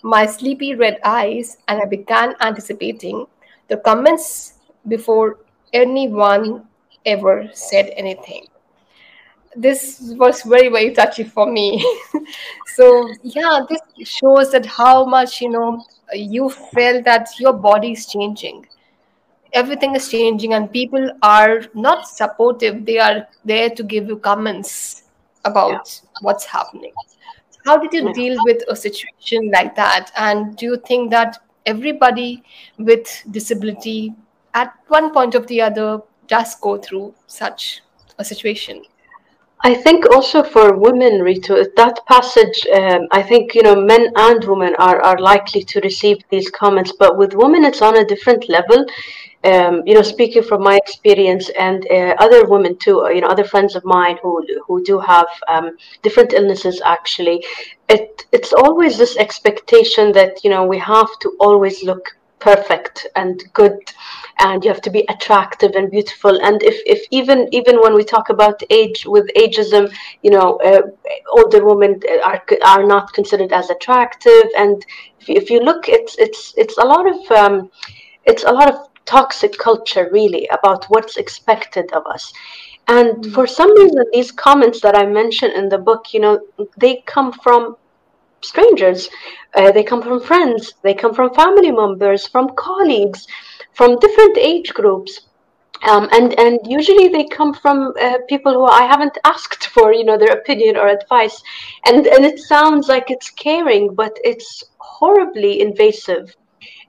my 0.02 0.26
sleepy 0.26 0.74
red 0.74 0.98
eyes, 1.04 1.58
and 1.68 1.80
I 1.80 1.84
began 1.84 2.34
anticipating 2.40 3.26
the 3.68 3.76
comments 3.78 4.54
before 4.86 5.38
anyone 5.72 6.66
ever 7.04 7.48
said 7.52 7.92
anything. 7.96 8.46
This 9.56 10.12
was 10.16 10.42
very 10.42 10.68
very 10.68 10.92
touchy 10.94 11.24
for 11.24 11.50
me. 11.50 11.84
So 12.76 13.10
yeah 13.22 13.60
this 13.68 13.80
shows 14.08 14.52
that 14.52 14.64
how 14.64 15.04
much 15.04 15.40
you 15.40 15.50
know 15.50 15.84
you 16.14 16.48
feel 16.48 17.02
that 17.02 17.28
your 17.40 17.52
body 17.52 17.92
is 17.92 18.06
changing. 18.06 18.66
Everything 19.52 19.96
is 19.96 20.08
changing 20.08 20.52
and 20.54 20.70
people 20.70 21.10
are 21.22 21.62
not 21.74 22.06
supportive. 22.06 22.84
They 22.84 22.98
are 22.98 23.26
there 23.44 23.70
to 23.70 23.82
give 23.82 24.06
you 24.06 24.18
comments 24.18 25.02
about 25.44 25.72
yeah. 25.72 26.08
what's 26.20 26.44
happening 26.44 26.92
how 27.64 27.76
did 27.78 27.92
you 27.92 28.12
deal 28.12 28.36
with 28.44 28.62
a 28.68 28.76
situation 28.76 29.50
like 29.50 29.74
that? 29.76 30.10
And 30.16 30.56
do 30.56 30.66
you 30.66 30.76
think 30.86 31.10
that 31.10 31.38
everybody 31.66 32.42
with 32.78 33.22
disability 33.30 34.14
at 34.54 34.72
one 34.88 35.12
point 35.12 35.34
of 35.34 35.46
the 35.46 35.60
other 35.60 36.00
does 36.26 36.54
go 36.56 36.78
through 36.78 37.14
such 37.26 37.82
a 38.18 38.24
situation 38.24 38.82
I 39.62 39.74
think 39.74 40.06
also 40.14 40.42
for 40.44 40.76
women, 40.76 41.20
Rito, 41.20 41.64
that 41.76 42.06
passage, 42.06 42.64
um, 42.72 43.08
I 43.10 43.22
think, 43.22 43.54
you 43.54 43.62
know, 43.62 43.74
men 43.74 44.12
and 44.14 44.44
women 44.44 44.76
are, 44.78 45.00
are 45.02 45.18
likely 45.18 45.62
to 45.64 45.80
receive 45.80 46.18
these 46.30 46.48
comments, 46.50 46.92
but 46.92 47.18
with 47.18 47.34
women, 47.34 47.64
it's 47.64 47.82
on 47.82 47.96
a 47.96 48.04
different 48.04 48.48
level. 48.48 48.86
Um, 49.44 49.82
you 49.86 49.94
know, 49.94 50.02
speaking 50.02 50.42
from 50.42 50.62
my 50.62 50.76
experience 50.76 51.48
and 51.58 51.86
uh, 51.90 52.14
other 52.18 52.44
women 52.46 52.76
too, 52.76 53.04
uh, 53.04 53.08
you 53.08 53.20
know, 53.20 53.28
other 53.28 53.44
friends 53.44 53.76
of 53.76 53.84
mine 53.84 54.18
who 54.20 54.44
who 54.66 54.82
do 54.82 54.98
have 54.98 55.28
um, 55.46 55.76
different 56.02 56.32
illnesses. 56.32 56.82
Actually, 56.84 57.44
it 57.88 58.26
it's 58.32 58.52
always 58.52 58.98
this 58.98 59.16
expectation 59.16 60.10
that 60.10 60.42
you 60.42 60.50
know 60.50 60.66
we 60.66 60.78
have 60.78 61.08
to 61.20 61.36
always 61.38 61.84
look 61.84 62.17
perfect 62.40 63.06
and 63.16 63.42
good 63.52 63.78
and 64.38 64.64
you 64.64 64.70
have 64.70 64.80
to 64.82 64.90
be 64.90 65.04
attractive 65.08 65.72
and 65.74 65.90
beautiful. 65.90 66.40
And 66.42 66.62
if, 66.62 66.80
if 66.86 67.06
even 67.10 67.48
even 67.52 67.80
when 67.80 67.94
we 67.94 68.04
talk 68.04 68.30
about 68.30 68.62
age 68.70 69.04
with 69.06 69.26
ageism 69.36 69.92
you 70.22 70.30
know 70.30 70.56
uh, 70.64 70.82
older 71.30 71.64
women 71.64 72.00
are 72.24 72.42
are 72.64 72.84
not 72.84 73.12
considered 73.12 73.52
as 73.52 73.70
attractive. 73.70 74.44
And 74.56 74.84
if 75.20 75.28
you, 75.28 75.34
if 75.36 75.50
you 75.50 75.60
look 75.60 75.88
it's 75.88 76.16
it's 76.18 76.54
it's 76.56 76.78
a 76.78 76.84
lot 76.84 77.06
of 77.08 77.30
um, 77.32 77.70
it's 78.24 78.44
a 78.44 78.52
lot 78.52 78.72
of 78.72 78.88
toxic 79.04 79.56
culture 79.58 80.08
really 80.12 80.46
about 80.48 80.84
what's 80.86 81.16
expected 81.16 81.90
of 81.92 82.06
us. 82.06 82.32
And 82.86 83.16
mm-hmm. 83.16 83.32
for 83.32 83.46
some 83.46 83.76
reason 83.76 84.04
these 84.12 84.32
comments 84.32 84.80
that 84.80 84.96
i 84.96 85.04
mentioned 85.04 85.52
in 85.52 85.68
the 85.68 85.76
book 85.76 86.14
you 86.14 86.20
know 86.20 86.40
they 86.78 87.02
come 87.06 87.32
from 87.32 87.76
strangers. 88.40 89.08
Uh, 89.54 89.72
they 89.72 89.82
come 89.82 90.02
from 90.02 90.20
friends, 90.20 90.74
they 90.82 90.94
come 90.94 91.14
from 91.14 91.34
family 91.34 91.72
members, 91.72 92.26
from 92.26 92.50
colleagues, 92.56 93.26
from 93.72 93.98
different 93.98 94.36
age 94.38 94.72
groups. 94.74 95.22
Um, 95.88 96.08
and 96.10 96.36
and 96.40 96.58
usually 96.66 97.06
they 97.08 97.24
come 97.24 97.54
from 97.54 97.94
uh, 98.00 98.18
people 98.28 98.52
who 98.52 98.64
I 98.64 98.82
haven't 98.82 99.16
asked 99.24 99.68
for 99.68 99.92
you 99.92 100.04
know 100.04 100.18
their 100.18 100.32
opinion 100.32 100.76
or 100.76 100.88
advice, 100.88 101.40
and 101.86 102.04
and 102.06 102.24
it 102.24 102.40
sounds 102.40 102.88
like 102.88 103.12
it's 103.12 103.30
caring, 103.30 103.94
but 103.94 104.18
it's 104.24 104.64
horribly 104.78 105.60
invasive. 105.60 106.34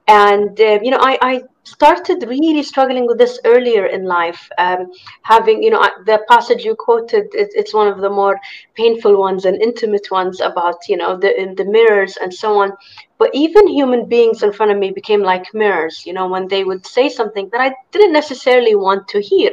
And 0.08 0.60
uh, 0.60 0.80
you 0.82 0.90
know 0.90 0.98
I, 1.00 1.20
I 1.22 1.44
started 1.70 2.24
really 2.28 2.64
struggling 2.64 3.06
with 3.08 3.18
this 3.18 3.40
earlier 3.46 3.86
in 3.86 4.06
life. 4.06 4.50
Um, 4.58 4.92
having, 5.24 5.62
you 5.64 5.70
know, 5.70 5.82
the 6.06 6.24
passage 6.28 6.64
you 6.66 6.76
quoted, 6.76 7.26
it, 7.34 7.50
it's 7.54 7.74
one 7.74 7.88
of 7.88 8.00
the 8.00 8.10
more 8.10 8.40
painful 8.76 9.18
ones 9.18 9.46
and 9.46 9.62
intimate 9.62 10.10
ones 10.12 10.42
about, 10.42 10.88
you 10.88 10.98
know, 10.98 11.18
the 11.18 11.40
in 11.42 11.56
the 11.56 11.66
mirrors 11.66 12.18
and 12.18 12.34
so 12.34 12.60
on. 12.60 12.74
But 13.18 13.32
even 13.34 13.68
human 13.68 14.08
beings 14.08 14.44
in 14.44 14.54
front 14.54 14.72
of 14.72 14.78
me 14.78 14.92
became 14.92 15.22
like 15.22 15.54
mirrors, 15.54 16.06
you 16.06 16.14
know, 16.14 16.28
when 16.28 16.48
they 16.48 16.64
would 16.64 16.86
say 16.86 17.10
something 17.10 17.50
that 17.52 17.62
I 17.62 17.76
didn't 17.92 18.14
necessarily 18.14 18.76
want 18.76 19.08
to 19.10 19.22
hear. 19.22 19.52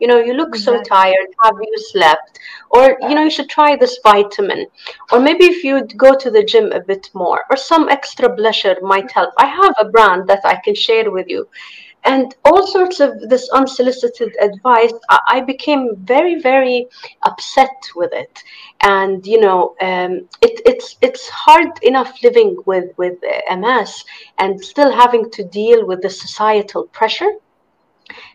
You 0.00 0.06
know 0.06 0.18
you 0.18 0.32
look 0.32 0.56
so 0.56 0.80
tired. 0.82 1.28
Have 1.42 1.56
you 1.60 1.78
slept? 1.92 2.38
Or 2.70 2.96
you 3.02 3.14
know 3.14 3.24
you 3.24 3.30
should 3.30 3.50
try 3.50 3.76
this 3.76 3.98
vitamin. 4.02 4.66
Or 5.12 5.20
maybe 5.20 5.44
if 5.44 5.62
you'd 5.62 5.96
go 5.98 6.14
to 6.14 6.30
the 6.30 6.42
gym 6.42 6.72
a 6.72 6.80
bit 6.80 7.10
more 7.12 7.44
or 7.50 7.56
some 7.56 7.90
extra 7.90 8.34
blusher 8.34 8.80
might 8.80 9.10
help. 9.12 9.34
I 9.38 9.44
have 9.44 9.74
a 9.78 9.90
brand 9.90 10.26
that 10.28 10.40
i 10.44 10.56
can 10.64 10.74
share 10.74 11.10
with 11.10 11.28
you 11.28 11.46
and 12.04 12.34
all 12.44 12.66
sorts 12.66 13.00
of 13.00 13.20
this 13.28 13.48
unsolicited 13.50 14.34
advice 14.40 14.92
i 15.28 15.40
became 15.40 15.96
very 15.96 16.40
very 16.40 16.86
upset 17.24 17.68
with 17.94 18.12
it. 18.12 18.42
And 18.82 19.26
you 19.26 19.40
know 19.40 19.74
um, 19.82 20.12
it, 20.40 20.60
it's 20.64 20.96
it's 21.02 21.28
hard 21.28 21.72
enough 21.82 22.22
living 22.22 22.56
with 22.64 22.96
with 22.96 23.18
ms 23.58 24.04
and 24.38 24.64
still 24.64 24.90
having 24.90 25.30
to 25.32 25.44
deal 25.44 25.86
with 25.86 26.00
the 26.00 26.10
societal 26.10 26.84
pressure 26.98 27.32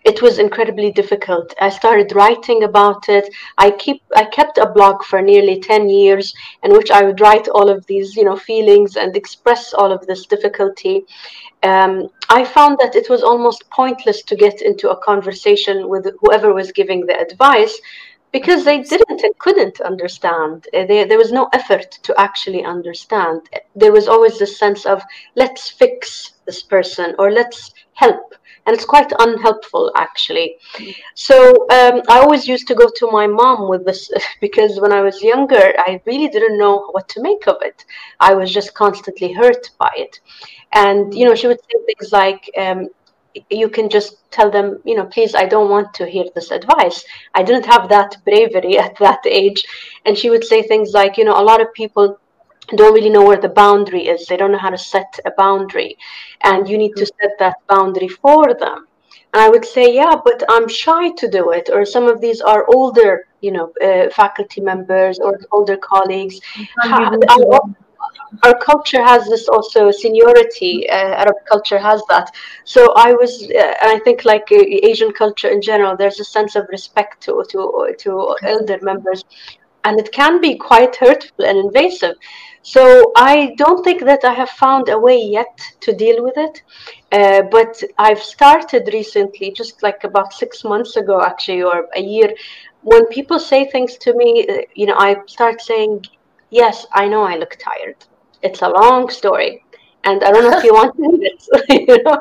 it 0.04 0.22
was 0.22 0.40
incredibly 0.40 0.92
difficult. 0.92 1.54
I 1.60 1.70
started 1.70 2.16
writing 2.16 2.64
about 2.64 3.10
it. 3.10 3.34
I 3.58 3.72
keep 3.72 4.02
I 4.16 4.26
kept 4.26 4.58
a 4.58 4.70
blog 4.70 5.04
for 5.04 5.22
nearly 5.22 5.60
10 5.60 5.90
years 5.90 6.34
in 6.64 6.72
which 6.72 6.92
I 6.92 7.04
would 7.04 7.22
write 7.22 7.48
all 7.48 7.70
of 7.70 7.86
these, 7.88 8.16
you 8.16 8.24
know, 8.24 8.38
feelings 8.38 8.96
and 8.96 9.16
express 9.16 9.74
all 9.74 9.92
of 9.92 10.06
this 10.08 10.26
difficulty. 10.26 11.04
Um, 11.64 12.10
I 12.30 12.46
found 12.46 12.78
that 12.80 12.96
it 12.96 13.10
was 13.10 13.24
almost 13.24 13.70
pointless 13.70 14.22
to 14.24 14.36
get 14.36 14.62
into 14.62 14.92
a 14.92 14.98
conversation 14.98 15.90
with 15.90 16.06
whoever 16.22 16.54
was 16.54 16.72
giving 16.72 17.06
the 17.06 17.20
advice 17.20 17.80
because 18.32 18.66
they 18.66 18.82
didn't 18.82 19.24
and 19.24 19.38
couldn't 19.40 19.80
understand. 19.80 20.68
Uh, 20.74 20.86
they, 20.86 21.06
there 21.06 21.18
was 21.18 21.32
no 21.32 21.48
effort 21.54 21.90
to 22.04 22.14
actually 22.20 22.66
understand. 22.66 23.42
There 23.76 23.94
was 23.94 24.10
always 24.10 24.38
this 24.38 24.60
sense 24.60 24.86
of 24.86 25.02
let's 25.36 25.70
fix 25.70 26.34
this 26.46 26.62
person 26.62 27.16
or 27.18 27.32
let's 27.32 27.74
help 27.94 28.36
and 28.66 28.76
it's 28.76 28.86
quite 28.86 29.12
unhelpful 29.20 29.92
actually. 29.96 30.58
So 31.16 31.52
um, 31.70 32.02
I 32.10 32.20
always 32.20 32.48
used 32.48 32.68
to 32.68 32.76
go 32.76 32.88
to 32.96 33.12
my 33.12 33.28
mom 33.28 33.70
with 33.70 33.86
this 33.86 34.12
because 34.42 34.80
when 34.80 34.92
I 34.92 35.02
was 35.02 35.22
younger, 35.22 35.74
I 35.78 36.02
really 36.06 36.28
didn't 36.30 36.58
know 36.58 36.88
what 36.92 37.08
to 37.10 37.22
make 37.22 37.48
of 37.48 37.58
it. 37.62 37.86
I 38.20 38.34
was 38.34 38.54
just 38.54 38.74
constantly 38.74 39.32
hurt 39.32 39.70
by 39.78 39.92
it, 39.96 40.20
and 40.74 41.14
you 41.14 41.26
know 41.26 41.36
she 41.36 41.48
would 41.48 41.60
say 41.60 41.78
things 41.86 42.12
like. 42.12 42.50
Um, 42.58 42.90
you 43.50 43.68
can 43.68 43.90
just 43.90 44.32
tell 44.32 44.50
them, 44.50 44.80
you 44.86 44.96
know, 44.96 45.06
please, 45.06 45.36
I 45.36 45.46
don't 45.46 45.70
want 45.70 45.94
to 45.96 46.06
hear 46.06 46.24
this 46.34 46.52
advice. 46.52 47.04
I 47.34 47.44
didn't 47.44 47.66
have 47.66 47.90
that 47.90 48.16
bravery 48.24 48.78
at 48.86 48.98
that 49.00 49.20
age. 49.26 49.66
And 50.06 50.18
she 50.18 50.30
would 50.30 50.46
say 50.46 50.62
things 50.62 50.94
like, 50.94 51.18
you 51.18 51.26
know, 51.26 51.38
a 51.38 51.44
lot 51.44 51.62
of 51.62 51.74
people 51.74 52.18
don't 52.76 52.94
really 52.94 53.10
know 53.10 53.26
where 53.26 53.42
the 53.42 53.50
boundary 53.50 54.08
is. 54.08 54.26
They 54.26 54.38
don't 54.38 54.52
know 54.52 54.58
how 54.58 54.72
to 54.72 54.78
set 54.78 55.20
a 55.26 55.32
boundary. 55.32 55.98
And 56.44 56.68
you 56.68 56.78
need 56.78 56.96
to 56.98 57.06
set 57.06 57.32
that 57.40 57.58
boundary 57.68 58.08
for 58.08 58.54
them. 58.54 58.88
And 59.34 59.44
I 59.44 59.50
would 59.50 59.66
say, 59.66 59.94
yeah, 59.94 60.16
but 60.24 60.44
I'm 60.50 60.68
shy 60.68 61.12
to 61.12 61.30
do 61.30 61.52
it. 61.52 61.70
Or 61.72 61.86
some 61.86 62.08
of 62.08 62.22
these 62.22 62.42
are 62.42 62.66
older, 62.74 63.28
you 63.42 63.52
know, 63.52 63.72
uh, 63.82 64.10
faculty 64.10 64.62
members 64.62 65.20
or 65.20 65.40
older 65.52 65.78
colleagues. 65.78 66.40
Our, 66.84 67.60
our 68.44 68.58
culture 68.60 69.04
has 69.04 69.28
this 69.28 69.48
also 69.48 69.92
seniority. 69.92 70.90
Uh, 70.90 71.24
Arab 71.24 71.36
culture 71.52 71.78
has 71.78 72.02
that. 72.10 72.32
So 72.64 72.94
I 72.96 73.12
was, 73.14 73.44
uh, 73.44 73.74
I 73.82 74.00
think, 74.06 74.26
like 74.26 74.48
uh, 74.52 74.64
Asian 74.84 75.12
culture 75.12 75.50
in 75.50 75.62
general, 75.62 75.98
there's 75.98 76.20
a 76.20 76.26
sense 76.26 76.56
of 76.56 76.68
respect 76.70 77.22
to 77.24 77.44
to 77.50 77.94
to 78.00 78.36
elder 78.44 78.80
members, 78.82 79.24
and 79.84 80.00
it 80.00 80.12
can 80.12 80.42
be 80.42 80.56
quite 80.56 80.96
hurtful 80.96 81.46
and 81.46 81.58
invasive. 81.58 82.16
So 82.74 83.12
I 83.16 83.54
don't 83.58 83.84
think 83.84 84.02
that 84.06 84.24
I 84.26 84.34
have 84.34 84.50
found 84.50 84.90
a 84.90 84.98
way 84.98 85.18
yet 85.22 85.56
to 85.82 85.94
deal 85.94 86.24
with 86.24 86.34
it. 86.36 86.64
Uh, 87.12 87.44
but 87.44 87.82
I've 88.00 88.24
started 88.24 88.90
recently, 88.92 89.52
just 89.52 89.84
like 89.84 90.04
about 90.04 90.34
six 90.34 90.64
months 90.64 90.96
ago, 90.98 91.22
actually, 91.22 91.62
or 91.62 91.88
a 91.96 92.02
year. 92.02 92.34
When 92.82 93.06
people 93.08 93.40
say 93.40 93.66
things 93.66 93.98
to 94.00 94.16
me, 94.16 94.48
uh, 94.50 94.62
you 94.74 94.88
know, 94.88 94.96
I 94.98 95.18
start 95.28 95.62
saying, 95.62 96.06
Yes, 96.50 96.88
I 96.92 97.08
know 97.08 97.22
I 97.24 97.36
look 97.38 97.56
tired. 97.60 97.98
It's 98.42 98.62
a 98.64 98.70
long 98.70 99.10
story. 99.10 99.52
and 100.06 100.24
I 100.24 100.32
don't 100.32 100.46
know 100.50 100.58
if 100.58 100.64
you 100.64 100.74
want 100.74 100.96
to 100.98 101.04
do 101.10 101.18
this, 101.26 101.44
you 101.90 101.98
know. 102.04 102.18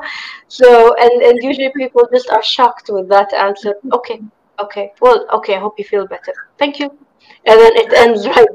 So 0.59 0.67
and 1.03 1.15
and 1.27 1.35
usually 1.49 1.71
people 1.81 2.03
just 2.15 2.29
are 2.29 2.43
shocked 2.43 2.87
with 2.95 3.07
that 3.15 3.33
answer. 3.33 3.73
Okay, 3.97 4.19
okay, 4.65 4.85
well, 5.01 5.19
okay. 5.37 5.55
I 5.55 5.59
hope 5.65 5.75
you 5.81 5.85
feel 5.93 6.07
better. 6.15 6.35
Thank 6.61 6.79
you, 6.81 6.87
and 7.49 7.57
then 7.61 7.73
it 7.83 7.93
ends 8.03 8.27
right 8.35 8.53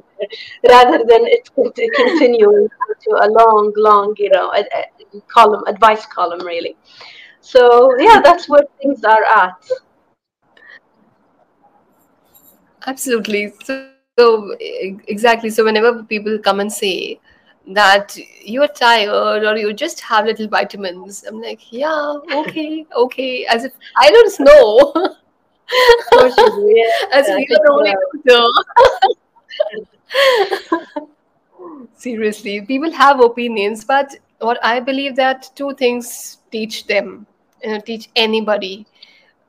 rather 0.69 0.99
than 0.99 1.27
it 1.27 1.49
continuing 1.55 2.69
to 3.03 3.11
a 3.23 3.29
long, 3.29 3.73
long, 3.77 4.15
you 4.19 4.31
know, 4.31 4.53
a, 4.53 4.61
a 4.61 5.21
column 5.29 5.63
advice 5.67 6.07
column 6.07 6.45
really. 6.47 6.77
So 7.41 7.99
yeah, 7.99 8.21
that's 8.23 8.49
where 8.49 8.65
things 8.81 9.03
are 9.05 9.25
at. 9.37 9.71
Absolutely. 12.87 13.53
So, 13.65 13.91
so 14.19 14.57
exactly. 14.61 15.51
So 15.51 15.65
whenever 15.65 16.03
people 16.03 16.39
come 16.39 16.61
and 16.61 16.73
say 16.73 17.21
that 17.69 18.17
you're 18.43 18.69
tired 18.69 19.45
or 19.45 19.57
you 19.57 19.73
just 19.73 20.01
have 20.01 20.27
little 20.27 20.49
vitamins, 20.49 21.25
I'm 21.27 21.41
like, 21.41 21.73
yeah, 21.73 22.19
okay, 22.33 22.87
okay, 22.97 23.47
as 23.47 23.65
if 23.65 23.73
I 23.97 24.11
don't 24.11 24.41
know. 24.41 24.93
as 27.13 27.29
if 27.29 27.49
you're 27.49 27.59
the 27.63 27.71
only 27.71 27.95
doctor. 28.27 29.87
Seriously, 31.97 32.63
people 32.63 32.91
have 32.93 33.21
opinions, 33.21 33.85
but 33.85 34.17
what 34.39 34.59
I 34.65 34.81
believe 34.81 35.17
that 35.17 35.51
two 35.55 35.75
things 35.75 36.39
teach 36.51 36.87
them, 36.87 37.27
you 37.63 37.73
know, 37.73 37.81
teach 37.81 38.09
anybody, 38.17 38.87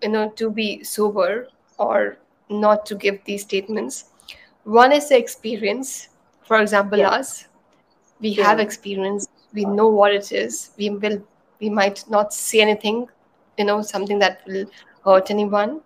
you 0.01 0.09
know, 0.09 0.29
to 0.31 0.49
be 0.49 0.83
sober 0.83 1.47
or 1.77 2.17
not 2.49 2.85
to 2.87 2.95
give 2.95 3.23
these 3.25 3.43
statements. 3.43 4.05
One 4.65 4.91
is 4.91 5.09
the 5.09 5.17
experience. 5.17 6.09
For 6.43 6.61
example, 6.61 6.99
yeah. 6.99 7.09
us, 7.09 7.47
we 8.19 8.29
yeah. 8.29 8.43
have 8.43 8.59
experience. 8.59 9.27
We 9.53 9.65
know 9.65 9.87
what 9.87 10.13
it 10.13 10.31
is. 10.31 10.71
We 10.77 10.89
will. 10.89 11.23
We 11.59 11.69
might 11.69 12.03
not 12.09 12.33
say 12.33 12.59
anything, 12.61 13.07
you 13.57 13.65
know, 13.65 13.81
something 13.81 14.19
that 14.19 14.41
will 14.47 14.65
hurt 15.05 15.29
anyone, 15.29 15.81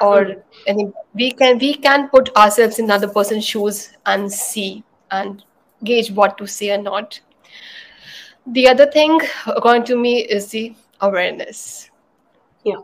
or 0.00 0.36
any. 0.66 0.92
We 1.14 1.32
can 1.32 1.58
we 1.58 1.74
can 1.74 2.08
put 2.08 2.34
ourselves 2.36 2.78
in 2.78 2.86
another 2.86 3.08
person's 3.08 3.44
shoes 3.44 3.90
and 4.06 4.32
see 4.32 4.84
and 5.10 5.44
gauge 5.84 6.10
what 6.10 6.38
to 6.38 6.46
say 6.46 6.70
or 6.70 6.82
not. 6.82 7.20
The 8.46 8.68
other 8.68 8.90
thing, 8.90 9.20
according 9.46 9.84
to 9.84 9.96
me, 9.96 10.20
is 10.20 10.48
the 10.48 10.74
awareness. 11.00 11.90
Yeah. 12.64 12.80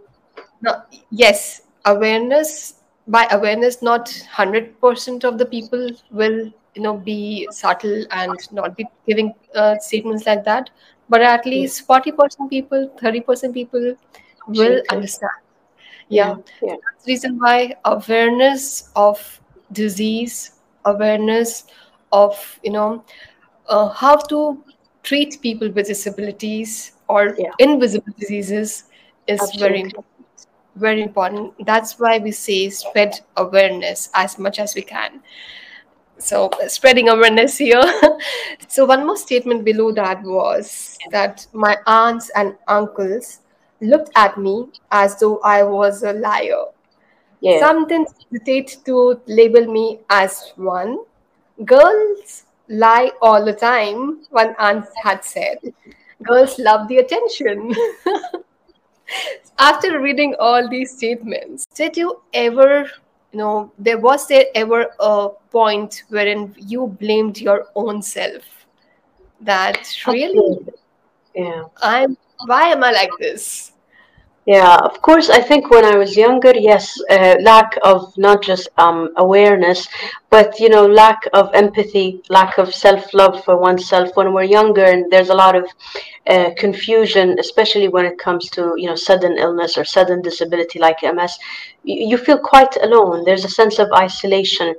Now, 0.61 0.85
yes, 1.11 1.62
awareness 1.85 2.75
by 3.09 3.27
awareness 3.31 3.81
not 3.83 4.07
100% 4.07 5.25
of 5.25 5.38
the 5.38 5.47
people 5.47 5.91
will 6.11 6.53
you 6.75 6.83
know 6.83 6.97
be 6.97 7.49
subtle 7.50 8.05
and 8.11 8.37
not 8.53 8.77
be 8.77 8.87
giving 9.07 9.35
uh, 9.55 9.77
statements 9.79 10.27
like 10.27 10.45
that 10.45 10.71
but 11.09 11.23
at 11.23 11.47
least 11.47 11.88
40% 11.88 12.50
people 12.50 12.88
30% 13.03 13.55
people 13.55 13.95
will 14.47 14.83
understand 14.91 15.48
yeah, 16.09 16.37
yeah. 16.62 16.77
that's 16.85 17.05
the 17.05 17.12
reason 17.12 17.38
why 17.38 17.75
awareness 17.85 18.91
of 18.97 19.41
disease 19.73 20.53
awareness 20.85 21.65
of 22.12 22.59
you 22.62 22.73
know 22.73 23.05
uh, 23.69 23.88
how 23.88 24.17
to 24.17 24.62
treat 25.03 25.41
people 25.43 25.71
with 25.71 25.87
disabilities 25.87 26.93
or 27.09 27.35
yeah. 27.38 27.50
invisible 27.59 28.12
diseases 28.19 28.85
is 29.27 29.41
Absolutely. 29.41 29.69
very 29.69 29.81
important 29.81 30.19
very 30.79 31.03
important. 31.03 31.55
That's 31.67 31.99
why 31.99 32.19
we 32.19 32.31
say 32.31 32.71
spread 32.71 33.21
awareness 33.37 34.11
as 34.15 34.38
much 34.38 34.59
as 34.59 34.75
we 34.75 34.83
can. 34.83 35.21
So, 36.19 36.50
spreading 36.67 37.09
awareness 37.09 37.59
here. 37.59 37.83
so, 38.69 38.85
one 38.85 39.07
more 39.07 39.17
statement 39.17 39.65
below 39.65 39.93
that 39.93 40.23
was 40.23 40.97
that 41.11 41.47
my 41.53 41.77
aunts 41.87 42.31
and 42.35 42.57
uncles 42.67 43.41
looked 43.80 44.11
at 44.16 44.38
me 44.38 44.68
as 44.90 45.18
though 45.18 45.38
I 45.38 45.62
was 45.62 46.02
a 46.02 46.12
liar. 46.12 46.64
Yeah. 47.41 47.60
Something 47.60 48.06
hesitate 48.30 48.78
to 48.86 49.21
label 49.26 49.67
me 49.67 50.00
as 50.10 50.52
one. 50.56 50.99
Girls 51.64 52.45
lie 52.69 53.12
all 53.23 53.45
the 53.45 53.52
time, 53.52 54.25
one 54.30 54.54
aunt 54.58 54.86
had 55.02 55.25
said. 55.25 55.58
Girls 56.23 56.58
love 56.58 56.88
the 56.88 56.99
attention. 56.99 57.73
after 59.58 60.00
reading 60.00 60.34
all 60.38 60.69
these 60.69 60.97
statements 60.97 61.67
did 61.75 61.97
you 61.97 62.21
ever 62.32 62.88
you 63.32 63.38
know 63.38 63.73
there 63.78 63.99
was 63.99 64.26
there 64.28 64.45
ever 64.54 64.86
a 65.00 65.28
point 65.50 66.02
wherein 66.08 66.54
you 66.58 66.86
blamed 67.00 67.41
your 67.41 67.67
own 67.75 68.00
self 68.02 68.43
that 69.41 69.88
really 70.06 70.58
yeah 71.34 71.64
i'm 71.82 72.17
why 72.47 72.69
am 72.69 72.85
i 72.85 72.91
like 72.91 73.11
this 73.19 73.73
yeah, 74.49 74.79
of 74.79 75.03
course. 75.03 75.29
I 75.29 75.43
think 75.43 75.71
when 75.71 75.85
I 75.85 75.99
was 75.99 76.17
younger, 76.17 76.55
yes, 76.57 76.99
uh, 77.11 77.37
lack 77.43 77.77
of 77.83 78.17
not 78.17 78.43
just 78.43 78.67
um, 78.79 79.11
awareness, 79.19 79.87
but 80.30 80.60
you 80.60 80.69
know, 80.69 80.86
lack 80.86 81.26
of 81.32 81.50
empathy, 81.54 82.23
lack 82.28 82.58
of 82.58 82.75
self-love 82.75 83.45
for 83.45 83.56
oneself. 83.56 84.10
When 84.14 84.34
we're 84.34 84.43
younger, 84.43 84.84
and 84.84 85.10
there's 85.10 85.30
a 85.30 85.34
lot 85.34 85.56
of 85.56 85.67
uh, 86.26 86.50
confusion, 86.58 87.38
especially 87.38 87.88
when 87.88 88.04
it 88.04 88.19
comes 88.19 88.50
to 88.50 88.75
you 88.76 88.88
know 88.88 88.95
sudden 88.95 89.38
illness 89.38 89.78
or 89.78 89.84
sudden 89.84 90.21
disability 90.21 90.78
like 90.78 91.02
MS, 91.02 91.38
you, 91.82 92.19
feel 92.19 92.38
quite 92.38 92.76
alone. 92.82 93.25
There's 93.25 93.47
a 93.47 93.49
sense 93.49 93.78
of 93.78 93.91
isolation, 93.93 94.75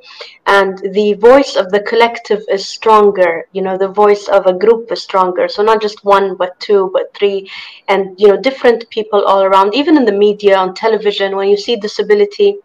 and 0.45 0.77
the 0.93 1.13
voice 1.13 1.55
of 1.55 1.71
the 1.71 1.81
collective 1.81 2.43
is 2.47 2.67
stronger. 2.67 3.47
You 3.51 3.63
know, 3.63 3.77
the 3.77 3.87
voice 3.87 4.27
of 4.27 4.45
a 4.45 4.53
group 4.53 4.91
is 4.91 5.01
stronger. 5.01 5.47
So 5.47 5.63
not 5.63 5.81
just 5.81 6.05
one, 6.05 6.35
but 6.35 6.59
two, 6.59 6.91
but 6.93 7.11
three, 7.15 7.49
and 7.87 8.19
you 8.19 8.27
know, 8.27 8.37
different 8.39 8.87
people 8.91 9.25
all 9.25 9.41
around 9.43 9.73
even 9.73 9.97
in 9.97 10.05
the 10.05 10.11
media 10.11 10.57
on 10.57 10.75
television 10.75 11.35
when 11.35 11.49
you 11.49 11.57
see 11.57 11.75
disability 11.75 12.59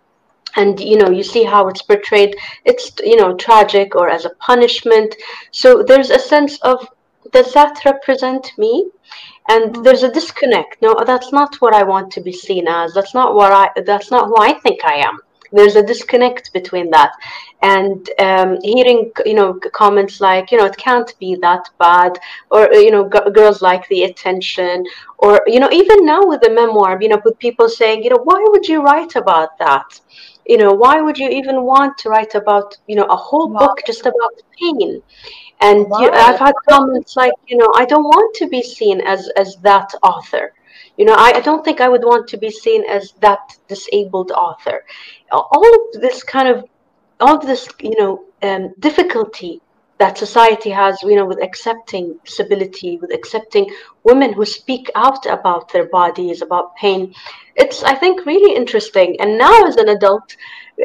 and 0.57 0.81
you 0.81 0.97
know 0.97 1.11
you 1.11 1.23
see 1.23 1.45
how 1.45 1.69
it's 1.69 1.83
portrayed 1.83 2.37
it's 2.65 2.93
you 3.03 3.17
know 3.17 3.35
tragic 3.37 3.95
or 3.95 4.09
as 4.09 4.25
a 4.25 4.35
punishment. 4.41 5.15
So 5.51 5.83
there's 5.83 6.11
a 6.11 6.19
sense 6.19 6.59
of 6.61 6.87
does 7.33 7.53
that 7.53 7.85
represent 7.85 8.53
me? 8.59 8.91
And 9.49 9.73
mm-hmm. 9.73 9.83
there's 9.83 10.03
a 10.03 10.13
disconnect. 10.13 10.81
No 10.81 10.95
that's 11.07 11.33
not 11.33 11.57
what 11.57 11.75
i 11.75 11.83
want 11.83 12.11
to 12.13 12.21
be 12.21 12.33
seen 12.33 12.67
as. 12.69 12.95
That's 12.95 13.15
not 13.15 13.35
what 13.35 13.53
i 13.53 13.69
that's 13.83 14.11
not 14.11 14.29
who 14.29 14.37
i 14.39 14.53
think 14.55 14.85
i 14.85 14.95
am. 14.95 15.19
There's 15.53 15.77
a 15.77 15.83
disconnect 15.83 16.53
between 16.53 16.91
that. 16.91 17.13
And 17.63 18.11
um, 18.19 18.59
hearing 18.63 19.13
you 19.25 19.35
know 19.35 19.55
comments 19.73 20.21
like 20.21 20.51
you 20.51 20.59
know 20.59 20.67
it 20.67 20.77
can't 20.77 21.13
be 21.21 21.37
that 21.37 21.71
bad 21.79 22.19
or 22.51 22.73
you 22.73 22.91
know 22.91 23.09
g- 23.09 23.31
girls 23.33 23.63
like 23.63 23.87
the 23.89 24.05
attention 24.05 24.85
or 25.19 25.41
you 25.47 25.61
know 25.61 25.71
even 25.73 26.05
now 26.05 26.27
with 26.27 26.41
the 26.41 26.51
memoir 26.51 26.99
you 27.01 27.09
know 27.09 27.23
with 27.25 27.39
people 27.39 27.69
saying 27.69 28.03
you 28.03 28.11
know 28.11 28.23
why 28.25 28.45
would 28.49 28.69
you 28.69 28.83
write 28.83 29.17
about 29.17 29.57
that 29.59 30.01
you 30.47 30.57
know 30.57 30.73
why 30.73 31.01
would 31.01 31.19
you 31.19 31.29
even 31.29 31.63
want 31.63 31.97
to 31.99 32.09
write 32.09 32.35
about 32.35 32.77
you 32.87 32.97
know 32.97 33.05
a 33.05 33.17
whole 33.17 33.51
wow. 33.51 33.61
book 33.61 33.81
just 33.87 34.03
about 34.03 34.33
pain 34.59 35.03
and 35.61 35.89
wow. 35.89 36.01
you 36.01 36.11
i've 36.11 36.39
had 36.39 36.55
comments 36.69 37.17
like 37.17 37.33
you 37.47 37.57
know 37.57 37.71
i 37.77 37.85
don't 37.85 38.05
want 38.05 38.35
to 38.35 38.47
be 38.47 38.63
seen 38.63 39.01
as 39.01 39.29
as 39.37 39.57
that 39.57 39.91
author 40.03 40.53
you 40.97 41.05
know 41.05 41.15
I, 41.15 41.33
I 41.37 41.41
don't 41.41 41.65
think 41.65 41.81
i 41.81 41.89
would 41.89 42.05
want 42.05 42.29
to 42.29 42.37
be 42.37 42.51
seen 42.51 42.85
as 42.89 43.13
that 43.21 43.57
disabled 43.69 44.33
author 44.33 44.85
all 45.33 45.75
of 45.75 46.01
this 46.01 46.23
kind 46.23 46.49
of 46.49 46.65
all 47.21 47.37
of 47.37 47.47
this 47.47 47.69
you 47.81 47.99
know 47.99 48.25
um, 48.43 48.75
difficulty 48.79 49.61
that 49.99 50.19
society 50.19 50.71
has 50.71 51.01
you 51.03 51.15
know 51.15 51.27
with 51.27 51.43
accepting 51.43 52.19
disability 52.25 52.99
with 52.99 53.13
accepting 53.13 53.71
women 54.03 54.33
who 54.33 54.45
speak 54.45 54.91
out 54.95 55.25
about 55.27 55.73
their 55.73 55.87
bodies 55.89 56.43
about 56.43 56.75
pain. 56.77 57.15
It's 57.57 57.83
i 57.85 57.95
think 57.95 58.27
really 58.27 58.55
interesting. 58.57 59.17
And 59.21 59.39
now 59.39 59.65
as 59.65 59.77
an 59.77 59.89
adult 59.91 60.37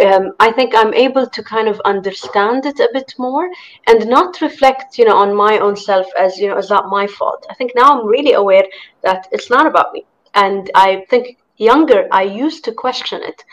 um, 0.05 0.33
i 0.39 0.51
think 0.51 0.75
i'm 0.75 0.93
able 0.93 1.25
to 1.25 1.41
kind 1.43 1.67
of 1.67 1.79
understand 1.93 2.65
it 2.67 2.79
a 2.79 2.89
bit 2.93 3.15
more 3.17 3.49
and 3.87 4.07
not 4.07 4.39
reflect 4.41 4.99
you 4.99 5.05
know 5.05 5.17
on 5.17 5.35
my 5.35 5.57
own 5.57 5.75
self 5.75 6.05
as 6.19 6.37
you 6.37 6.47
know 6.47 6.57
is 6.57 6.69
that 6.69 6.85
my 6.97 7.07
fault. 7.07 7.45
I 7.49 7.55
think 7.55 7.71
now 7.75 7.87
i'm 7.91 8.05
really 8.05 8.33
aware 8.33 8.65
that 9.01 9.27
it's 9.31 9.49
not 9.49 9.65
about 9.65 9.93
me. 9.93 10.05
And 10.35 10.69
i 10.75 11.05
think 11.09 11.37
younger 11.57 12.07
i 12.11 12.23
used 12.23 12.63
to 12.65 12.71
question 12.71 13.23
it. 13.23 13.43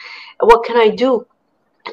What 0.41 0.65
can 0.65 0.77
i 0.77 0.91
do 0.91 1.27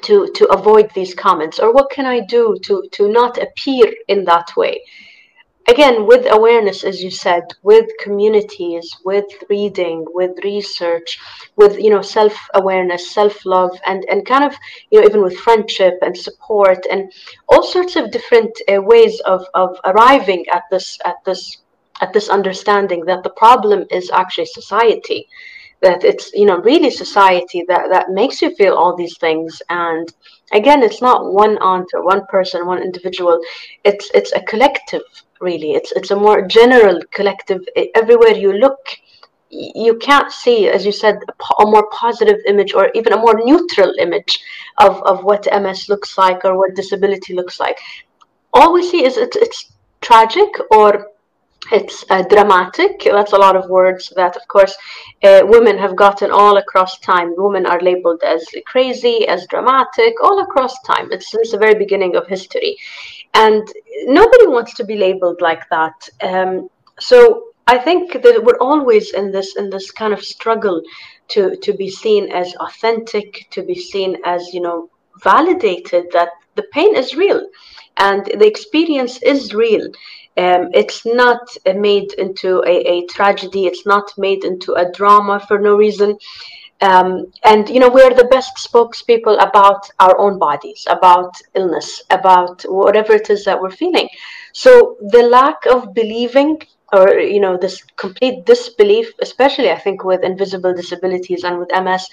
to 0.02 0.28
to 0.36 0.46
avoid 0.52 0.92
these 0.94 1.14
comments? 1.14 1.60
Or 1.60 1.74
what 1.74 1.90
can 1.90 2.06
i 2.06 2.20
do 2.20 2.58
to 2.64 2.84
to 2.92 3.08
not 3.08 3.38
appear 3.38 3.94
in 4.08 4.26
that 4.26 4.56
way? 4.56 4.84
Again 5.68 6.08
with 6.08 6.30
awareness 6.30 6.84
as 6.84 7.02
you 7.02 7.10
said 7.10 7.44
with 7.62 7.90
communities 7.98 8.98
with 9.06 9.26
reading 9.50 10.06
with 10.10 10.32
research 10.44 11.18
with 11.56 11.80
you 11.80 11.90
know 11.90 12.02
self 12.02 12.36
awareness 12.54 13.12
self 13.12 13.46
love 13.46 13.72
and 13.86 14.04
and 14.10 14.26
kind 14.26 14.44
of 14.44 14.54
you 14.92 15.00
know 15.00 15.08
even 15.08 15.22
with 15.22 15.38
friendship 15.38 15.96
and 16.02 16.18
support 16.18 16.86
and 16.92 17.14
all 17.48 17.64
sorts 17.64 17.96
of 17.96 18.12
different 18.12 18.52
uh, 18.68 18.82
ways 18.82 19.22
of 19.22 19.46
of 19.54 19.80
arriving 19.86 20.46
at 20.52 20.64
this 20.70 21.00
at 21.06 21.16
this 21.26 21.60
at 22.02 22.12
this 22.12 22.28
understanding 22.28 23.06
that 23.06 23.24
the 23.24 23.30
problem 23.30 23.86
is 23.90 24.12
actually 24.12 24.46
society 24.46 25.30
that 25.84 26.04
it's 26.04 26.34
you 26.34 26.46
know 26.46 26.58
really 26.62 26.90
society 26.90 27.64
that 27.68 27.90
that 27.92 28.10
makes 28.10 28.42
you 28.42 28.56
feel 28.56 28.74
all 28.74 28.96
these 28.96 29.18
things 29.18 29.62
and 29.70 30.14
again 30.52 30.82
it's 30.82 31.02
not 31.02 31.34
one 31.34 31.58
aunt 31.60 31.90
or 31.94 32.04
one 32.04 32.26
person 32.28 32.66
one 32.66 32.82
individual 32.82 33.40
it's 33.84 34.10
it's 34.14 34.32
a 34.34 34.42
collective 34.42 35.04
really. 35.44 35.74
It's 35.74 35.92
it's 35.92 36.12
a 36.12 36.16
more 36.16 36.42
general 36.48 37.00
collective. 37.12 37.62
Everywhere 37.96 38.36
you 38.46 38.54
look, 38.54 38.80
you 39.50 39.98
can't 39.98 40.32
see, 40.32 40.68
as 40.70 40.86
you 40.86 40.92
said, 40.92 41.18
a, 41.60 41.66
more 41.66 41.88
positive 41.92 42.40
image 42.48 42.74
or 42.74 42.90
even 42.96 43.14
a 43.14 43.18
more 43.26 43.36
neutral 43.44 43.94
image 44.00 44.40
of, 44.80 45.04
of 45.04 45.24
what 45.24 45.48
MS 45.62 45.90
looks 45.90 46.18
like 46.18 46.44
or 46.46 46.58
what 46.58 46.76
disability 46.76 47.36
looks 47.36 47.60
like. 47.60 47.78
All 48.54 48.74
we 48.74 48.84
see 48.84 49.04
is 49.06 49.18
it's, 49.18 49.36
it's 49.36 49.74
tragic 50.02 50.50
or 50.72 51.08
it's 51.72 52.04
uh, 52.10 52.24
dramatic. 52.24 53.02
That's 53.06 53.34
a 53.34 53.38
lot 53.38 53.56
of 53.56 53.70
words 53.70 54.12
that, 54.16 54.36
of 54.36 54.48
course, 54.48 54.76
uh, 55.24 55.42
women 55.44 55.78
have 55.78 55.96
gotten 55.96 56.32
all 56.32 56.58
across 56.58 57.00
time. 57.00 57.34
Women 57.38 57.66
are 57.66 57.80
labeled 57.80 58.22
as 58.24 58.46
crazy, 58.66 59.28
as 59.28 59.48
dramatic, 59.48 60.14
all 60.22 60.42
across 60.44 60.82
time. 60.82 61.12
It's 61.12 61.32
since 61.32 61.52
the 61.52 61.58
very 61.58 61.76
beginning 61.76 62.16
of 62.16 62.28
history. 62.28 62.78
And 63.34 63.68
nobody 64.06 64.48
wants 64.48 64.74
to 64.76 64.84
be 64.84 64.96
labeled 64.96 65.42
like 65.42 65.68
that. 65.70 66.10
Um, 66.22 66.70
so 67.00 67.44
I 67.68 67.78
think 67.78 68.12
that 68.14 68.44
we're 68.44 68.60
always 68.60 69.14
in 69.14 69.32
this 69.32 69.56
in 69.56 69.70
this 69.70 69.90
kind 69.92 70.14
of 70.14 70.24
struggle 70.24 70.82
to 71.30 71.56
to 71.56 71.74
be 71.74 71.90
seen 71.90 72.32
as 72.32 72.54
authentic, 72.56 73.48
to 73.52 73.64
be 73.64 73.76
seen 73.76 74.18
as 74.26 74.54
you 74.54 74.62
know 74.62 74.90
validated 75.24 76.08
that 76.12 76.30
the 76.56 76.66
pain 76.74 76.96
is 76.96 77.16
real 77.16 77.48
and 77.98 78.26
the 78.26 78.48
experience 78.48 79.22
is 79.24 79.54
real. 79.54 79.88
Um, 80.36 80.70
it's 80.74 81.06
not 81.06 81.48
made 81.76 82.14
into 82.14 82.64
a, 82.66 82.76
a 82.94 83.06
tragedy. 83.06 83.66
It's 83.66 83.86
not 83.86 84.12
made 84.18 84.44
into 84.44 84.74
a 84.74 84.92
drama 84.92 85.40
for 85.48 85.60
no 85.60 85.76
reason. 85.76 86.18
Um, 86.82 87.32
and 87.46 87.70
you 87.70 87.80
know 87.80 87.90
we're 87.90 88.14
the 88.14 88.26
best 88.26 88.58
spokespeople 88.58 89.42
about 89.42 89.90
our 90.00 90.20
own 90.20 90.38
bodies 90.38 90.86
about 90.90 91.34
illness 91.56 92.02
about 92.10 92.64
whatever 92.68 93.14
it 93.14 93.30
is 93.30 93.46
that 93.46 93.62
we're 93.62 93.72
feeling 93.72 94.10
so 94.52 94.98
the 95.00 95.24
lack 95.24 95.66
of 95.66 95.94
believing 95.94 96.60
or 96.92 97.20
you 97.20 97.40
know 97.40 97.56
this 97.56 97.82
complete 97.96 98.46
disbelief 98.46 99.14
especially 99.22 99.72
i 99.72 99.78
think 99.78 100.04
with 100.04 100.24
invisible 100.24 100.74
disabilities 100.74 101.46
and 101.46 101.58
with 101.58 101.70
ms 101.84 102.06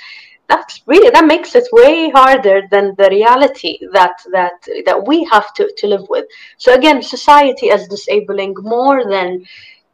that's 0.50 0.82
really 0.86 1.10
that 1.10 1.26
makes 1.34 1.54
it 1.54 1.66
way 1.72 2.10
harder 2.10 2.62
than 2.70 2.94
the 3.00 3.08
reality 3.10 3.78
that 3.92 4.16
that 4.32 4.58
that 4.86 5.06
we 5.06 5.24
have 5.32 5.52
to, 5.54 5.64
to 5.78 5.86
live 5.86 6.06
with 6.08 6.26
so 6.58 6.74
again 6.74 7.02
society 7.02 7.70
as 7.70 7.86
disabling 7.88 8.54
more 8.76 8.98
than 9.14 9.44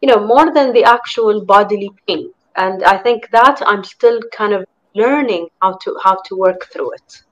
you 0.01 0.09
know 0.09 0.21
more 0.33 0.53
than 0.53 0.73
the 0.73 0.85
actual 0.85 1.45
bodily 1.45 1.91
pain 2.07 2.33
and 2.57 2.83
i 2.85 2.97
think 2.97 3.31
that 3.31 3.63
i'm 3.67 3.85
still 3.85 4.21
kind 4.41 4.53
of 4.53 4.65
learning 4.95 5.47
how 5.61 5.73
to 5.85 5.97
how 6.03 6.17
to 6.27 6.37
work 6.47 6.67
through 6.73 6.93
it 6.93 7.23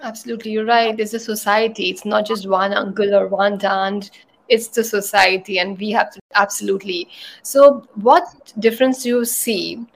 Absolutely, 0.00 0.52
you're 0.52 0.64
right. 0.64 0.98
It's 1.00 1.14
a 1.14 1.18
society. 1.18 1.90
It's 1.90 2.04
not 2.04 2.24
just 2.24 2.48
one 2.48 2.72
uncle 2.72 3.16
or 3.16 3.26
one 3.26 3.60
aunt. 3.64 4.12
It's 4.48 4.68
the 4.68 4.84
society, 4.84 5.58
and 5.58 5.78
we 5.78 5.90
have 5.90 6.10
to 6.12 6.20
absolutely. 6.34 7.08
So, 7.42 7.86
what 7.94 8.52
difference 8.58 9.02
do 9.02 9.08
you 9.08 9.24
see 9.24 9.86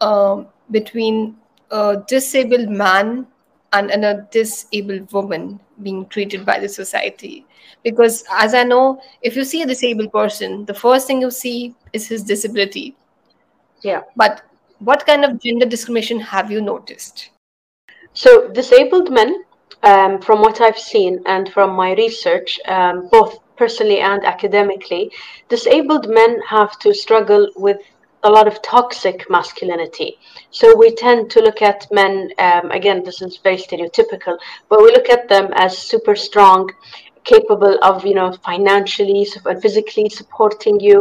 uh, 0.00 0.44
between 0.70 1.36
a 1.70 2.02
disabled 2.08 2.68
man 2.68 3.26
and, 3.72 3.90
and 3.90 4.04
a 4.04 4.26
disabled 4.32 5.12
woman 5.12 5.60
being 5.82 6.06
treated 6.06 6.44
by 6.44 6.58
the 6.58 6.68
society? 6.68 7.46
Because, 7.84 8.24
as 8.32 8.54
I 8.54 8.64
know, 8.64 9.00
if 9.22 9.36
you 9.36 9.44
see 9.44 9.62
a 9.62 9.66
disabled 9.66 10.12
person, 10.12 10.64
the 10.64 10.74
first 10.74 11.06
thing 11.06 11.20
you 11.20 11.30
see 11.30 11.74
is 11.92 12.08
his 12.08 12.22
disability. 12.22 12.96
Yeah. 13.82 14.02
But 14.16 14.42
what 14.80 15.06
kind 15.06 15.24
of 15.24 15.40
gender 15.40 15.66
discrimination 15.66 16.20
have 16.20 16.50
you 16.50 16.60
noticed? 16.60 17.30
So, 18.12 18.48
disabled 18.48 19.12
men 19.12 19.44
um, 19.82 20.20
from 20.20 20.40
what 20.40 20.60
I've 20.60 20.78
seen 20.78 21.22
and 21.26 21.48
from 21.52 21.70
my 21.70 21.94
research, 21.94 22.58
um, 22.66 23.08
both 23.10 23.38
personally 23.60 24.00
and 24.00 24.24
academically, 24.24 25.12
disabled 25.50 26.08
men 26.08 26.40
have 26.56 26.78
to 26.78 26.94
struggle 26.94 27.44
with 27.56 27.80
a 28.22 28.30
lot 28.36 28.46
of 28.48 28.62
toxic 28.62 29.18
masculinity. 29.28 30.10
So 30.50 30.66
we 30.82 30.94
tend 30.94 31.30
to 31.32 31.40
look 31.46 31.60
at 31.60 31.86
men, 31.90 32.30
um, 32.38 32.70
again, 32.70 33.04
this 33.04 33.20
is 33.20 33.36
very 33.36 33.58
stereotypical, 33.58 34.38
but 34.70 34.82
we 34.82 34.90
look 34.96 35.10
at 35.10 35.28
them 35.28 35.46
as 35.66 35.76
super 35.76 36.16
strong, 36.16 36.70
capable 37.24 37.76
of, 37.82 38.06
you 38.06 38.14
know, 38.14 38.32
financially 38.50 39.26
and 39.44 39.60
physically 39.60 40.08
supporting 40.08 40.80
you. 40.80 40.96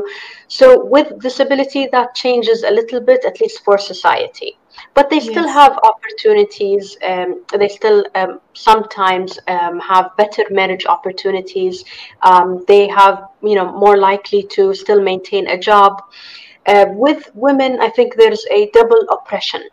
So 0.49 0.67
with 0.95 1.17
disability, 1.27 1.87
that 1.93 2.13
changes 2.13 2.63
a 2.63 2.71
little 2.79 2.99
bit, 2.99 3.23
at 3.23 3.39
least 3.39 3.63
for 3.63 3.77
society 3.77 4.58
but 4.99 5.09
they 5.09 5.21
still 5.21 5.45
yes. 5.45 5.53
have 5.53 5.79
opportunities 5.91 6.97
um, 7.07 7.45
they 7.57 7.69
still 7.69 8.03
um, 8.15 8.41
sometimes 8.53 9.39
um, 9.47 9.79
have 9.79 10.05
better 10.17 10.43
marriage 10.51 10.85
opportunities. 10.85 11.85
Um, 12.23 12.65
they 12.67 12.89
have 12.89 13.29
you 13.41 13.55
know 13.55 13.71
more 13.71 13.95
likely 13.95 14.43
to 14.55 14.73
still 14.73 15.01
maintain 15.01 15.47
a 15.47 15.57
job. 15.57 15.91
Uh, 16.65 16.85
with 17.05 17.31
women 17.33 17.71
i 17.79 17.89
think 17.97 18.09
there's 18.15 18.45
a 18.57 18.69
double 18.79 19.03
oppression. 19.15 19.63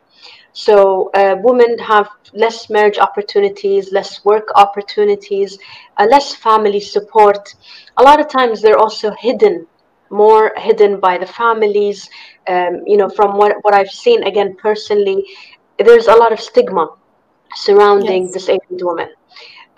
So 0.52 0.76
uh, 1.20 1.34
women 1.48 1.72
have 1.92 2.08
less 2.42 2.70
marriage 2.70 2.98
opportunities 3.06 3.92
less 3.98 4.24
work 4.24 4.46
opportunities 4.64 5.58
uh, 5.96 6.06
less 6.14 6.36
family 6.36 6.82
support. 6.94 7.42
A 7.96 8.02
lot 8.08 8.20
of 8.20 8.28
times 8.28 8.62
they're 8.62 8.82
also 8.86 9.10
hidden 9.26 9.66
more 10.10 10.52
hidden 10.56 11.00
by 11.00 11.18
the 11.18 11.26
families. 11.26 12.08
Um, 12.48 12.82
you 12.86 12.96
know, 12.96 13.08
from 13.08 13.36
what, 13.36 13.56
what 13.62 13.74
I've 13.74 13.90
seen, 13.90 14.22
again, 14.24 14.56
personally, 14.56 15.24
there's 15.78 16.06
a 16.06 16.14
lot 16.14 16.32
of 16.32 16.40
stigma 16.40 16.94
surrounding 17.54 18.24
yes. 18.24 18.32
disabled 18.32 18.82
women. 18.82 19.08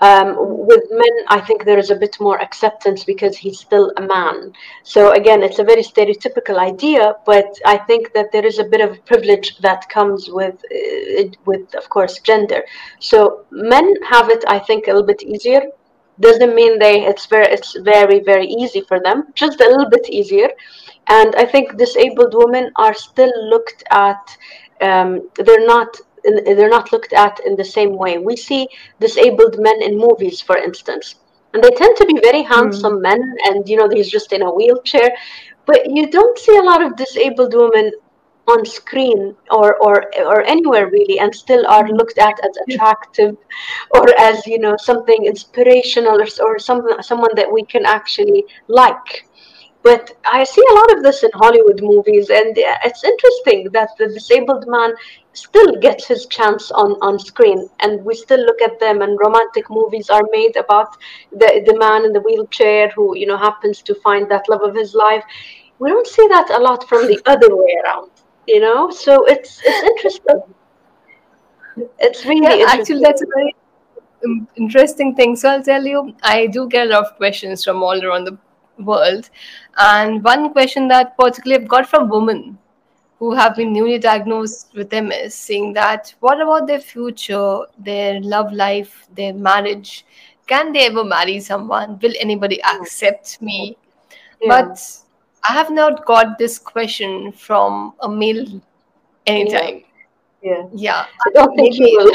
Um, 0.00 0.36
with 0.38 0.84
men, 0.90 1.24
I 1.26 1.40
think 1.40 1.64
there 1.64 1.78
is 1.78 1.90
a 1.90 1.96
bit 1.96 2.16
more 2.20 2.40
acceptance 2.40 3.02
because 3.02 3.36
he's 3.36 3.58
still 3.58 3.92
a 3.96 4.02
man. 4.02 4.52
So 4.84 5.12
again, 5.12 5.42
it's 5.42 5.58
a 5.58 5.64
very 5.64 5.82
stereotypical 5.82 6.56
idea, 6.56 7.14
but 7.26 7.58
I 7.66 7.78
think 7.78 8.12
that 8.14 8.30
there 8.30 8.46
is 8.46 8.60
a 8.60 8.64
bit 8.64 8.80
of 8.80 9.04
privilege 9.06 9.58
that 9.58 9.88
comes 9.88 10.28
with, 10.30 10.54
uh, 10.72 11.24
with 11.46 11.74
of 11.74 11.88
course, 11.88 12.20
gender. 12.20 12.62
So 13.00 13.44
men 13.50 13.92
have 14.08 14.30
it, 14.30 14.44
I 14.46 14.60
think, 14.60 14.86
a 14.86 14.92
little 14.92 15.06
bit 15.06 15.22
easier 15.22 15.62
doesn't 16.20 16.54
mean 16.54 16.78
they 16.78 17.04
it's 17.04 17.26
very 17.26 17.46
it's 17.46 17.76
very 17.80 18.20
very 18.20 18.46
easy 18.46 18.80
for 18.80 19.00
them 19.00 19.24
just 19.34 19.60
a 19.60 19.68
little 19.68 19.88
bit 19.88 20.08
easier 20.10 20.48
and 21.08 21.34
i 21.36 21.44
think 21.44 21.76
disabled 21.76 22.34
women 22.34 22.70
are 22.76 22.94
still 22.94 23.32
looked 23.48 23.82
at 23.90 24.36
um, 24.80 25.28
they're 25.36 25.66
not 25.66 25.96
they're 26.24 26.68
not 26.68 26.92
looked 26.92 27.12
at 27.12 27.40
in 27.46 27.56
the 27.56 27.64
same 27.64 27.96
way 27.96 28.18
we 28.18 28.36
see 28.36 28.68
disabled 29.00 29.56
men 29.58 29.82
in 29.82 29.96
movies 29.96 30.40
for 30.40 30.56
instance 30.56 31.16
and 31.54 31.62
they 31.62 31.70
tend 31.70 31.96
to 31.96 32.06
be 32.06 32.20
very 32.20 32.42
handsome 32.42 32.98
mm. 32.98 33.02
men 33.02 33.34
and 33.44 33.68
you 33.68 33.76
know 33.76 33.88
he's 33.88 34.10
just 34.10 34.32
in 34.32 34.42
a 34.42 34.50
wheelchair 34.50 35.10
but 35.66 35.88
you 35.90 36.10
don't 36.10 36.38
see 36.38 36.56
a 36.56 36.62
lot 36.62 36.82
of 36.82 36.96
disabled 36.96 37.54
women 37.54 37.90
on 38.48 38.64
screen 38.64 39.36
or, 39.50 39.76
or 39.76 39.96
or 40.24 40.42
anywhere 40.42 40.88
really 40.88 41.18
and 41.18 41.34
still 41.34 41.66
are 41.66 41.84
mm-hmm. 41.84 41.96
looked 41.96 42.18
at 42.18 42.36
as 42.44 42.56
attractive 42.66 43.36
or 43.90 44.06
as 44.18 44.46
you 44.46 44.58
know 44.58 44.76
something 44.78 45.26
inspirational 45.26 46.20
or, 46.20 46.28
or 46.46 46.58
some, 46.58 46.82
someone 47.02 47.34
that 47.36 47.52
we 47.52 47.64
can 47.64 47.84
actually 47.84 48.44
like. 48.68 49.24
But 49.82 50.10
i 50.26 50.42
see 50.44 50.64
a 50.70 50.74
lot 50.74 50.92
of 50.94 51.02
this 51.04 51.22
in 51.22 51.30
hollywood 51.34 51.80
movies 51.82 52.30
and 52.30 52.52
it's 52.88 53.04
interesting 53.04 53.68
that 53.76 53.90
the 53.98 54.08
disabled 54.08 54.64
man 54.66 54.92
still 55.32 55.76
gets 55.76 56.04
his 56.06 56.26
chance 56.26 56.72
on, 56.72 56.90
on 57.00 57.18
screen 57.18 57.68
and 57.80 58.04
we 58.04 58.14
still 58.14 58.40
look 58.40 58.60
at 58.60 58.80
them 58.80 59.02
and 59.02 59.18
romantic 59.24 59.70
movies 59.70 60.10
are 60.10 60.26
made 60.32 60.56
about 60.56 60.96
the, 61.30 61.62
the 61.64 61.78
man 61.78 62.04
in 62.04 62.12
the 62.12 62.20
wheelchair 62.20 62.88
who 62.96 63.16
you 63.16 63.26
know 63.26 63.36
happens 63.36 63.80
to 63.82 63.94
find 64.06 64.28
that 64.28 64.48
love 64.48 64.62
of 64.62 64.74
his 64.74 64.94
life. 64.94 65.24
We 65.78 65.90
don't 65.90 66.08
see 66.08 66.26
that 66.26 66.50
a 66.50 66.58
lot 66.58 66.88
from 66.88 67.06
the 67.06 67.20
other 67.32 67.54
way 67.54 67.76
around 67.84 68.10
you 68.48 68.60
know? 68.60 68.90
So 68.90 69.24
it's 69.26 69.60
it's 69.64 69.88
interesting. 69.92 70.54
It's 72.00 72.24
really 72.26 72.42
yeah, 72.42 72.52
interesting. 72.54 72.80
actually 72.80 73.00
that's 73.02 73.22
a 73.22 73.26
very 73.34 73.54
interesting 74.56 75.14
thing. 75.14 75.36
So 75.36 75.50
i'll 75.50 75.62
tell 75.62 75.84
you 75.84 76.14
i 76.22 76.46
do 76.46 76.68
get 76.68 76.86
a 76.86 76.90
lot 76.90 77.04
of 77.06 77.16
questions 77.16 77.64
from 77.64 77.82
all 77.82 78.04
around 78.04 78.24
the 78.24 78.38
world. 78.78 79.28
And 79.76 80.24
one 80.24 80.52
question 80.52 80.88
that 80.88 81.16
particularly 81.18 81.62
i've 81.62 81.68
got 81.68 81.88
from 81.88 82.08
women 82.08 82.58
who 83.18 83.34
have 83.34 83.56
been 83.56 83.72
newly 83.72 83.98
diagnosed 83.98 84.74
with 84.74 84.92
ms 84.92 85.34
saying 85.34 85.72
that 85.72 86.14
what 86.20 86.40
about 86.40 86.68
their 86.68 86.80
future 86.80 87.62
their 87.78 88.20
love 88.20 88.52
life 88.52 89.08
their 89.14 89.34
marriage? 89.34 90.04
Can 90.46 90.72
they 90.72 90.86
ever 90.86 91.04
marry 91.04 91.40
someone? 91.40 91.98
Will 92.02 92.14
anybody 92.18 92.60
hmm. 92.64 92.82
accept 92.82 93.42
me? 93.42 93.76
Yeah. 94.40 94.48
but 94.48 95.07
I 95.44 95.52
have 95.52 95.70
not 95.70 96.04
got 96.06 96.38
this 96.38 96.58
question 96.58 97.32
from 97.32 97.94
a 98.00 98.08
male 98.08 98.46
anytime. 99.26 99.82
Yeah. 100.42 100.66
Yeah. 100.72 101.06
I 101.26 101.30
don't 101.32 101.54
think 101.56 101.74
he 101.74 101.96
will. 101.96 102.12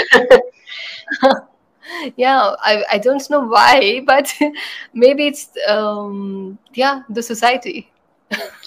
yeah, 2.18 2.56
I, 2.60 2.84
I 2.92 2.98
don't 2.98 3.30
know 3.30 3.42
why, 3.42 4.02
but 4.06 4.34
maybe 4.94 5.28
it's 5.28 5.50
um 5.68 6.58
yeah, 6.74 7.04
the 7.10 7.24
society. 7.24 7.93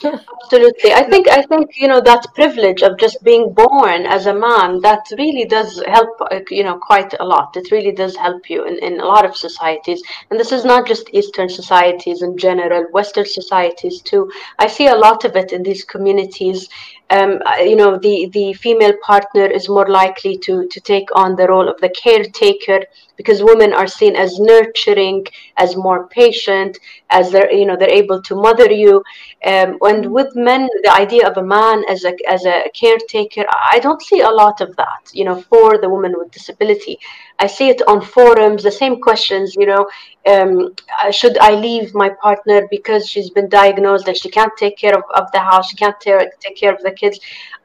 Absolutely. 0.05 0.93
I 0.93 1.03
think 1.11 1.29
I 1.29 1.43
think 1.43 1.77
you 1.77 1.89
know 1.89 2.01
that 2.01 2.27
privilege 2.35 2.83
of 2.83 2.99
just 2.99 3.23
being 3.25 3.53
born 3.53 4.07
as 4.07 4.27
a 4.27 4.35
man 4.35 4.81
that 4.83 5.05
really 5.19 5.45
does 5.45 5.83
help 5.87 6.11
uh, 6.21 6.41
you 6.51 6.63
know 6.63 6.79
quite 6.79 7.15
a 7.19 7.25
lot. 7.25 7.57
It 7.57 7.71
really 7.73 7.93
does 7.93 8.15
help 8.17 8.49
you 8.49 8.65
in, 8.65 8.79
in 8.79 9.01
a 9.01 9.05
lot 9.05 9.25
of 9.25 9.37
societies. 9.37 10.03
And 10.31 10.39
this 10.39 10.53
is 10.53 10.65
not 10.65 10.87
just 10.87 11.11
Eastern 11.13 11.49
societies 11.49 12.23
in 12.23 12.39
general, 12.39 12.85
Western 12.93 13.27
societies 13.27 14.01
too. 14.03 14.31
I 14.59 14.69
see 14.69 14.87
a 14.87 14.95
lot 14.95 15.25
of 15.25 15.35
it 15.35 15.53
in 15.53 15.63
these 15.63 15.85
communities 15.85 16.69
um, 17.11 17.41
you 17.61 17.77
know, 17.77 17.99
the, 17.99 18.29
the 18.33 18.53
female 18.55 18.95
partner 19.03 19.47
is 19.47 19.69
more 19.69 19.89
likely 19.89 20.37
to, 20.39 20.67
to 20.69 20.81
take 20.81 21.09
on 21.15 21.37
the 21.37 21.47
role 21.47 21.69
of 21.69 21.81
the 21.81 21.91
caretaker 21.91 22.81
because 23.17 23.43
women 23.43 23.73
are 23.73 23.87
seen 23.87 24.17
as 24.17 24.41
nurturing, 24.41 25.25
as 25.57 25.77
more 25.77 26.09
patient, 26.09 26.79
as 27.11 27.31
they're, 27.31 27.53
you 27.53 27.65
know, 27.65 27.77
they're 27.77 27.89
able 27.89 28.21
to 28.23 28.35
mother 28.35 28.71
you. 28.71 29.05
Um, 29.45 29.79
and 29.83 30.13
with 30.13 30.35
men, 30.35 30.69
the 30.83 30.93
idea 30.93 31.29
of 31.29 31.37
a 31.37 31.43
man 31.43 31.85
as 31.89 32.05
a, 32.05 32.15
as 32.29 32.45
a 32.45 32.65
caretaker, 32.75 33.45
I 33.73 33.79
don't 33.79 34.03
see 34.03 34.21
a 34.21 34.31
lot 34.31 34.61
of 34.61 34.75
that, 34.77 35.11
you 35.13 35.25
know, 35.25 35.41
for 35.43 35.79
the 35.79 35.89
woman 35.89 36.15
with 36.17 36.33
disability. 36.33 36.99
I 37.39 37.47
see 37.47 37.69
it 37.69 37.83
on 37.87 38.01
forums, 38.01 38.63
the 38.63 38.71
same 38.71 39.01
questions, 39.01 39.55
you 39.57 39.67
know, 39.67 39.87
um, 40.27 40.75
should 41.11 41.37
I 41.39 41.53
leave 41.53 41.95
my 41.95 42.11
partner 42.23 42.67
because 42.71 43.09
she's 43.09 43.31
been 43.31 43.49
diagnosed 43.49 44.07
that 44.07 44.17
she 44.17 44.31
can't 44.31 44.53
take 44.57 44.79
care 44.79 44.97
of, 44.97 45.05
of 45.15 45.31
the 45.33 45.41
house, 45.41 45.69
she 45.71 45.77
can't 45.77 46.01
take, 46.01 46.39
take 46.41 46.57
care 46.57 46.75
of 46.75 46.83
the 46.83 46.93
kids. 46.93 47.21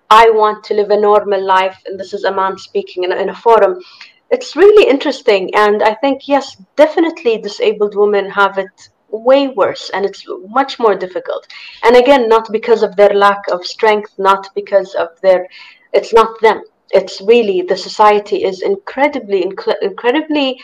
I 0.10 0.30
want 0.30 0.66
to 0.66 0.74
live 0.74 0.90
a 0.90 1.00
normal 1.00 1.42
life. 1.44 1.82
And 1.86 1.98
this 1.98 2.14
is 2.14 2.26
a 2.26 2.36
man 2.36 2.58
speaking 2.58 3.06
in 3.06 3.14
in 3.14 3.30
a 3.30 3.36
forum. 3.36 3.80
It's 4.30 4.58
really 4.58 4.90
interesting. 4.90 5.54
And 5.56 5.82
I 5.84 5.94
think, 5.96 6.28
yes, 6.28 6.58
definitely 6.76 7.38
disabled 7.38 7.96
women 7.96 8.30
have 8.30 8.58
it 8.58 8.90
way 9.10 9.50
worse 9.50 9.90
and 9.94 10.06
it's 10.06 10.26
much 10.48 10.80
more 10.80 10.96
difficult. 10.96 11.48
And 11.84 11.96
again, 11.96 12.28
not 12.28 12.52
because 12.52 12.84
of 12.84 12.96
their 12.96 13.14
lack 13.14 13.42
of 13.52 13.66
strength, 13.66 14.14
not 14.18 14.48
because 14.56 14.96
of 14.96 15.10
their, 15.22 15.48
it's 15.94 16.14
not 16.14 16.40
them. 16.42 16.62
It's 16.94 17.22
really 17.22 17.62
the 17.62 17.78
society 17.78 18.44
is 18.44 18.62
incredibly, 18.62 19.44
incredibly 19.82 20.60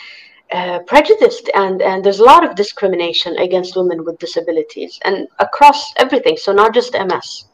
uh, 0.52 0.80
prejudiced 0.80 1.50
and 1.56 1.82
and 1.82 2.04
there's 2.04 2.20
a 2.20 2.24
lot 2.24 2.46
of 2.46 2.56
discrimination 2.56 3.36
against 3.38 3.76
women 3.76 4.06
with 4.06 4.18
disabilities 4.18 4.98
and 5.04 5.28
across 5.40 5.94
everything 5.98 6.38
so 6.38 6.54
not 6.54 6.74
just 6.74 6.94
ms 6.94 7.48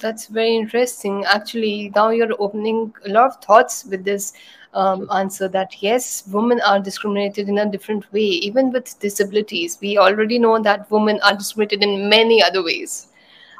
that's 0.00 0.26
very 0.26 0.54
interesting. 0.56 1.24
Actually 1.24 1.92
now 1.94 2.10
you're 2.10 2.34
opening 2.38 2.94
a 3.04 3.08
lot 3.08 3.26
of 3.26 3.44
thoughts 3.44 3.84
with 3.84 4.04
this 4.04 4.32
um, 4.74 5.08
answer 5.12 5.48
that 5.48 5.82
yes 5.82 6.24
women 6.28 6.60
are 6.60 6.80
discriminated 6.80 7.48
in 7.48 7.58
a 7.58 7.70
different 7.70 8.10
way. 8.12 8.20
Even 8.20 8.70
with 8.70 8.98
disabilities 9.00 9.78
we 9.80 9.98
already 9.98 10.38
know 10.38 10.62
that 10.62 10.90
women 10.90 11.20
are 11.22 11.34
discriminated 11.36 11.82
in 11.82 12.08
many 12.08 12.42
other 12.42 12.62
ways 12.62 13.08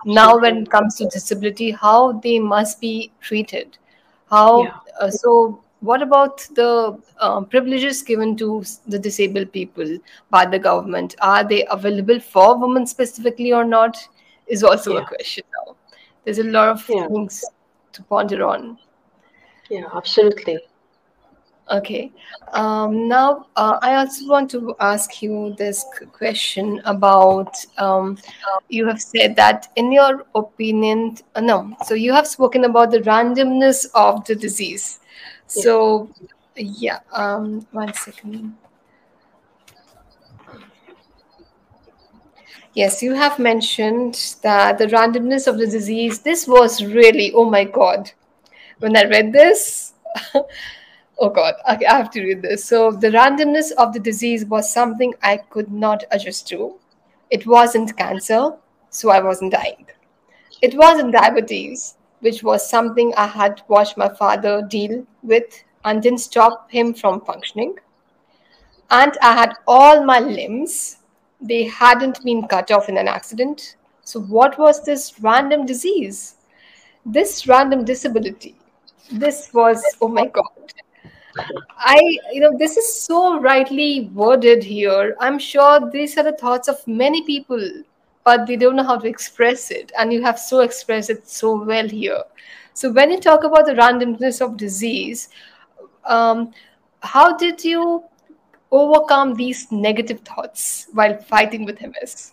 now 0.04 0.38
when 0.38 0.62
it 0.62 0.70
comes 0.70 0.96
to 0.96 1.04
disability 1.06 1.70
how 1.70 2.12
they 2.20 2.38
must 2.38 2.80
be 2.80 3.12
treated 3.20 3.78
how 4.30 4.64
yeah. 4.64 4.78
uh, 5.00 5.10
so 5.10 5.62
what 5.82 6.00
about 6.00 6.38
the 6.54 6.96
um, 7.18 7.46
privileges 7.46 8.02
given 8.02 8.36
to 8.36 8.64
the 8.86 8.98
disabled 8.98 9.52
people 9.52 9.98
by 10.30 10.46
the 10.46 10.58
government? 10.58 11.16
Are 11.20 11.42
they 11.42 11.66
available 11.66 12.20
for 12.20 12.56
women 12.56 12.86
specifically 12.86 13.52
or 13.52 13.64
not? 13.64 13.98
Is 14.46 14.62
also 14.62 14.94
yeah. 14.94 15.02
a 15.02 15.06
question 15.06 15.44
now. 15.56 15.74
There's 16.24 16.38
a 16.38 16.44
lot 16.44 16.68
of 16.68 16.88
yeah. 16.88 17.08
things 17.08 17.44
to 17.94 18.02
ponder 18.04 18.46
on. 18.46 18.78
Yeah, 19.70 19.86
absolutely. 19.92 20.60
Okay. 21.70 22.12
Um, 22.52 23.08
now, 23.08 23.46
uh, 23.56 23.78
I 23.80 23.94
also 23.94 24.28
want 24.28 24.50
to 24.50 24.74
ask 24.80 25.22
you 25.22 25.54
this 25.56 25.84
question 26.12 26.82
about 26.84 27.54
um, 27.78 28.18
you 28.68 28.86
have 28.86 29.00
said 29.00 29.36
that, 29.36 29.68
in 29.76 29.92
your 29.92 30.26
opinion, 30.34 31.16
uh, 31.34 31.40
no, 31.40 31.74
so 31.86 31.94
you 31.94 32.12
have 32.12 32.26
spoken 32.26 32.64
about 32.64 32.90
the 32.90 33.00
randomness 33.00 33.86
of 33.94 34.24
the 34.26 34.34
disease. 34.34 34.98
So, 35.46 36.10
yeah, 36.56 37.00
um, 37.12 37.66
one 37.70 37.94
second. 37.94 38.56
Yes, 42.74 43.02
you 43.02 43.14
have 43.14 43.38
mentioned 43.38 44.36
that 44.42 44.78
the 44.78 44.86
randomness 44.86 45.46
of 45.46 45.58
the 45.58 45.66
disease, 45.66 46.20
this 46.20 46.48
was 46.48 46.82
really, 46.82 47.30
oh 47.34 47.44
my 47.44 47.64
God. 47.64 48.10
When 48.78 48.96
I 48.96 49.04
read 49.04 49.32
this, 49.32 49.92
oh 51.22 51.30
God, 51.30 51.54
okay, 51.70 51.86
I 51.86 51.96
have 51.96 52.10
to 52.10 52.22
read 52.22 52.42
this. 52.42 52.64
So, 52.64 52.90
the 52.90 53.08
randomness 53.08 53.70
of 53.78 53.92
the 53.92 54.00
disease 54.00 54.44
was 54.44 54.72
something 54.72 55.14
I 55.22 55.36
could 55.36 55.70
not 55.72 56.02
adjust 56.10 56.48
to. 56.48 56.74
It 57.30 57.46
wasn't 57.46 57.96
cancer, 57.96 58.50
so 58.90 59.10
I 59.10 59.20
wasn't 59.20 59.52
dying. 59.52 59.86
It 60.60 60.74
wasn't 60.74 61.12
diabetes, 61.12 61.96
which 62.20 62.42
was 62.42 62.68
something 62.68 63.14
I 63.16 63.28
had 63.28 63.62
watched 63.68 63.96
my 63.96 64.08
father 64.08 64.62
deal 64.62 65.06
with 65.22 65.62
and 65.84 66.02
didn't 66.02 66.18
stop 66.18 66.70
him 66.70 66.92
from 66.92 67.20
functioning. 67.20 67.76
And 68.90 69.16
I 69.22 69.32
had 69.32 69.54
all 69.68 70.04
my 70.04 70.18
limbs, 70.18 70.98
they 71.40 71.64
hadn't 71.64 72.22
been 72.24 72.48
cut 72.48 72.72
off 72.72 72.88
in 72.88 72.98
an 72.98 73.06
accident. 73.06 73.76
So, 74.02 74.20
what 74.20 74.58
was 74.58 74.84
this 74.84 75.20
random 75.20 75.66
disease? 75.66 76.34
This 77.06 77.46
random 77.46 77.84
disability. 77.84 78.56
This 79.12 79.50
was, 79.52 79.84
oh 80.00 80.08
my 80.08 80.26
God. 80.26 80.72
I, 81.78 82.00
you 82.32 82.40
know, 82.40 82.56
this 82.58 82.76
is 82.76 83.02
so 83.02 83.40
rightly 83.40 84.10
worded 84.12 84.62
here. 84.62 85.16
I'm 85.20 85.38
sure 85.38 85.90
these 85.90 86.16
are 86.18 86.24
the 86.24 86.32
thoughts 86.32 86.68
of 86.68 86.86
many 86.86 87.24
people 87.24 87.84
but 88.24 88.46
they 88.46 88.56
don't 88.56 88.76
know 88.76 88.84
how 88.84 88.98
to 88.98 89.08
express 89.08 89.70
it. 89.70 89.92
And 89.98 90.12
you 90.12 90.22
have 90.22 90.38
so 90.38 90.60
expressed 90.60 91.10
it 91.10 91.28
so 91.28 91.64
well 91.64 91.88
here. 91.88 92.22
So 92.74 92.90
when 92.90 93.10
you 93.10 93.20
talk 93.20 93.44
about 93.44 93.66
the 93.66 93.72
randomness 93.72 94.40
of 94.40 94.56
disease, 94.56 95.28
um, 96.04 96.52
how 97.00 97.36
did 97.36 97.64
you 97.64 98.04
overcome 98.70 99.34
these 99.34 99.70
negative 99.70 100.20
thoughts 100.20 100.86
while 100.92 101.16
fighting 101.18 101.64
with 101.64 101.80
MS? 101.80 102.32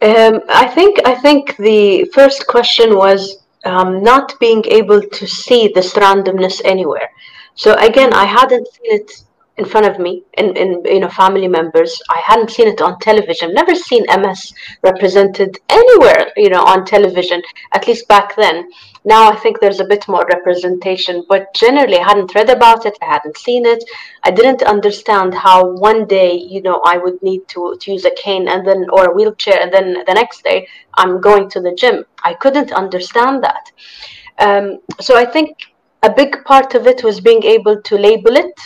Um, 0.00 0.40
I 0.48 0.66
think 0.68 0.98
I 1.04 1.14
think 1.14 1.56
the 1.56 2.04
first 2.14 2.46
question 2.46 2.96
was 2.96 3.44
um, 3.64 4.02
not 4.02 4.32
being 4.40 4.64
able 4.66 5.00
to 5.00 5.26
see 5.26 5.70
this 5.74 5.92
randomness 5.94 6.60
anywhere. 6.64 7.10
So 7.54 7.74
again, 7.74 8.12
I 8.12 8.24
hadn't 8.24 8.66
seen 8.72 8.92
it 9.00 9.10
in 9.58 9.66
front 9.66 9.86
of 9.86 9.98
me 9.98 10.22
in, 10.38 10.56
in 10.56 10.82
you 10.84 11.00
know 11.00 11.08
family 11.08 11.48
members. 11.48 12.00
I 12.08 12.20
hadn't 12.24 12.50
seen 12.50 12.68
it 12.68 12.80
on 12.80 12.98
television 13.00 13.52
never 13.52 13.74
seen 13.74 14.04
ms 14.08 14.52
represented 14.82 15.58
anywhere 15.68 16.28
you 16.36 16.48
know 16.48 16.64
on 16.64 16.86
television 16.86 17.42
at 17.74 17.86
least 17.86 18.08
back 18.08 18.34
then. 18.36 18.70
Now 19.04 19.30
i 19.30 19.36
think 19.36 19.60
there's 19.60 19.80
a 19.80 19.84
bit 19.92 20.08
more 20.08 20.24
representation 20.26 21.24
but 21.28 21.52
generally 21.54 21.98
i 21.98 22.08
hadn't 22.08 22.34
read 22.34 22.48
about 22.48 22.86
it 22.86 22.96
i 23.02 23.04
hadn't 23.04 23.36
seen 23.36 23.66
it. 23.66 23.84
I 24.24 24.30
didn't 24.30 24.62
understand 24.62 25.34
how 25.34 25.58
one 25.88 26.06
day 26.06 26.32
you 26.34 26.62
know 26.62 26.80
i 26.86 26.96
would 26.96 27.22
need 27.22 27.46
to, 27.48 27.76
to 27.78 27.92
use 27.92 28.06
a 28.06 28.14
cane 28.22 28.48
and 28.48 28.66
then 28.66 28.86
or 28.90 29.10
a 29.10 29.14
wheelchair 29.14 29.60
and 29.60 29.72
then 29.72 30.02
the 30.06 30.14
next 30.14 30.42
day 30.44 30.66
i'm 30.94 31.20
going 31.20 31.50
to 31.50 31.60
the 31.60 31.74
gym. 31.74 32.04
I 32.24 32.32
couldn't 32.34 32.72
understand 32.72 33.44
that. 33.44 33.64
Um, 34.38 34.78
so 34.98 35.18
i 35.18 35.26
think 35.26 35.71
a 36.02 36.12
big 36.12 36.44
part 36.44 36.74
of 36.74 36.86
it 36.86 37.04
was 37.04 37.20
being 37.20 37.42
able 37.42 37.80
to 37.80 37.96
label 37.96 38.36
it 38.36 38.60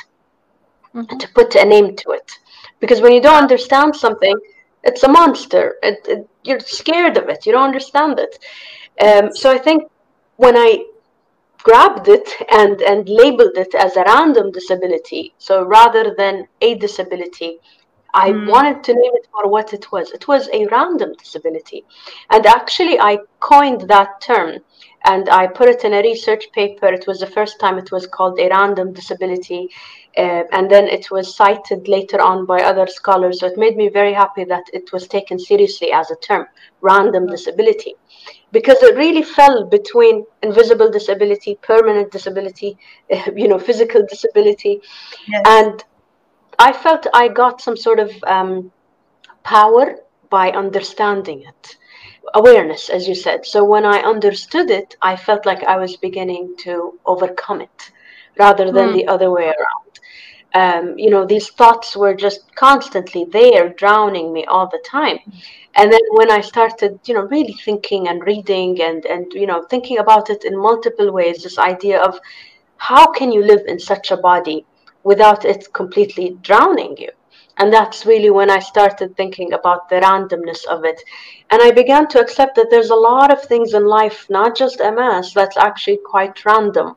mm-hmm. 0.94 1.16
to 1.18 1.28
put 1.34 1.54
a 1.54 1.64
name 1.64 1.94
to 1.96 2.10
it. 2.10 2.32
Because 2.80 3.00
when 3.00 3.12
you 3.12 3.20
don't 3.20 3.42
understand 3.42 3.94
something, 3.94 4.36
it's 4.84 5.02
a 5.02 5.08
monster. 5.08 5.76
It, 5.82 5.98
it, 6.08 6.28
you're 6.44 6.60
scared 6.60 7.16
of 7.16 7.28
it. 7.28 7.44
You 7.44 7.52
don't 7.52 7.64
understand 7.64 8.18
it. 8.18 8.38
Um, 9.02 9.34
so 9.34 9.50
I 9.50 9.58
think 9.58 9.90
when 10.36 10.56
I 10.56 10.86
grabbed 11.58 12.08
it 12.08 12.28
and, 12.50 12.80
and 12.82 13.08
labeled 13.08 13.56
it 13.56 13.74
as 13.74 13.96
a 13.96 14.04
random 14.04 14.52
disability, 14.52 15.34
so 15.38 15.64
rather 15.64 16.14
than 16.16 16.46
a 16.60 16.76
disability, 16.76 17.58
I 18.16 18.32
mm. 18.32 18.48
wanted 18.48 18.82
to 18.84 18.94
name 18.94 19.12
it 19.14 19.28
for 19.30 19.46
what 19.48 19.74
it 19.74 19.92
was. 19.92 20.10
It 20.10 20.26
was 20.26 20.48
a 20.52 20.66
random 20.68 21.12
disability. 21.18 21.84
And 22.30 22.46
actually, 22.46 22.98
I 22.98 23.18
coined 23.40 23.82
that 23.88 24.22
term 24.22 24.60
and 25.04 25.28
I 25.28 25.46
put 25.46 25.68
it 25.68 25.84
in 25.84 25.92
a 25.92 26.00
research 26.00 26.50
paper. 26.52 26.86
It 26.86 27.06
was 27.06 27.20
the 27.20 27.26
first 27.26 27.60
time 27.60 27.76
it 27.76 27.92
was 27.92 28.06
called 28.06 28.40
a 28.40 28.48
random 28.48 28.94
disability. 28.94 29.68
Uh, 30.16 30.44
and 30.52 30.70
then 30.70 30.88
it 30.88 31.10
was 31.10 31.36
cited 31.36 31.88
later 31.88 32.18
on 32.22 32.46
by 32.46 32.62
other 32.62 32.86
scholars. 32.86 33.40
So 33.40 33.48
it 33.48 33.58
made 33.58 33.76
me 33.76 33.90
very 33.90 34.14
happy 34.14 34.44
that 34.44 34.64
it 34.72 34.90
was 34.94 35.06
taken 35.06 35.38
seriously 35.38 35.92
as 35.92 36.10
a 36.10 36.16
term, 36.16 36.46
random 36.80 37.26
disability, 37.26 37.96
because 38.50 38.82
it 38.82 38.96
really 38.96 39.22
fell 39.22 39.66
between 39.66 40.24
invisible 40.42 40.90
disability, 40.90 41.58
permanent 41.60 42.10
disability, 42.10 42.78
uh, 43.12 43.30
you 43.36 43.46
know, 43.46 43.58
physical 43.58 44.06
disability. 44.08 44.80
Yes. 45.28 45.42
And 45.46 45.84
I 46.58 46.72
felt 46.72 47.06
I 47.12 47.28
got 47.28 47.60
some 47.60 47.76
sort 47.76 47.98
of 47.98 48.10
um, 48.26 48.72
power 49.42 49.96
by 50.30 50.50
understanding 50.50 51.42
it. 51.42 51.76
Awareness 52.34 52.88
as 52.88 53.06
you 53.06 53.14
said. 53.14 53.46
So 53.46 53.64
when 53.64 53.86
i 53.86 53.98
understood 53.98 54.70
it 54.70 54.96
i 55.00 55.14
felt 55.14 55.46
like 55.46 55.62
i 55.62 55.76
was 55.76 55.96
beginning 55.96 56.54
to 56.64 56.98
overcome 57.06 57.60
it 57.60 57.90
rather 58.38 58.66
than 58.72 58.88
mm. 58.88 58.94
the 58.94 59.06
other 59.06 59.30
way 59.30 59.46
around. 59.56 59.92
Um, 60.62 60.98
you 60.98 61.10
know 61.10 61.24
these 61.24 61.48
thoughts 61.50 61.96
were 61.96 62.14
just 62.14 62.40
constantly 62.54 63.24
there 63.38 63.68
drowning 63.68 64.32
me 64.32 64.44
all 64.46 64.66
the 64.68 64.82
time. 64.84 65.18
And 65.78 65.92
then 65.92 66.00
when 66.12 66.30
I 66.30 66.40
started, 66.40 66.98
you 67.04 67.12
know, 67.14 67.26
really 67.36 67.52
thinking 67.52 68.08
and 68.08 68.26
reading 68.26 68.80
and 68.80 69.04
and 69.04 69.32
you 69.32 69.46
know 69.46 69.62
thinking 69.62 69.98
about 69.98 70.30
it 70.30 70.44
in 70.44 70.56
multiple 70.56 71.12
ways, 71.12 71.42
this 71.42 71.58
idea 71.58 71.98
of 72.02 72.18
how 72.78 73.06
can 73.18 73.30
you 73.32 73.42
live 73.42 73.62
in 73.66 73.78
such 73.78 74.10
a 74.10 74.16
body 74.16 74.64
without 75.06 75.44
it 75.44 75.72
completely 75.72 76.36
drowning 76.42 76.96
you? 76.98 77.10
And 77.58 77.72
that's 77.72 78.04
really 78.04 78.30
when 78.30 78.50
I 78.50 78.58
started 78.58 79.16
thinking 79.16 79.52
about 79.52 79.88
the 79.88 79.96
randomness 79.96 80.66
of 80.66 80.84
it. 80.84 81.00
And 81.50 81.62
I 81.62 81.70
began 81.70 82.06
to 82.08 82.20
accept 82.20 82.56
that 82.56 82.68
there's 82.70 82.90
a 82.90 83.02
lot 83.10 83.32
of 83.32 83.40
things 83.42 83.72
in 83.72 83.86
life, 83.86 84.26
not 84.28 84.56
just 84.56 84.80
MS, 84.80 85.32
that's 85.32 85.56
actually 85.56 86.00
quite 86.04 86.44
random. 86.44 86.96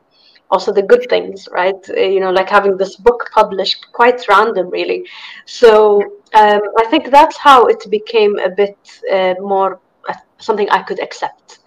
Also, 0.52 0.74
the 0.74 0.82
good 0.82 1.06
things, 1.10 1.48
right? 1.52 1.82
Uh, 1.90 2.02
you 2.02 2.20
know, 2.20 2.32
like 2.32 2.50
having 2.50 2.76
this 2.76 2.96
book 2.96 3.30
published, 3.32 3.86
quite 3.94 4.28
random, 4.28 4.70
really. 4.70 5.06
So 5.46 6.02
um, 6.34 6.62
I 6.82 6.86
think 6.90 7.12
that's 7.12 7.38
how 7.38 7.68
it 7.68 7.90
became 7.90 8.40
a 8.40 8.50
bit 8.50 8.78
uh, 9.14 9.36
more 9.40 9.80
uh, 10.10 10.16
something 10.40 10.68
I 10.72 10.82
could 10.82 11.00
accept. 11.00 11.59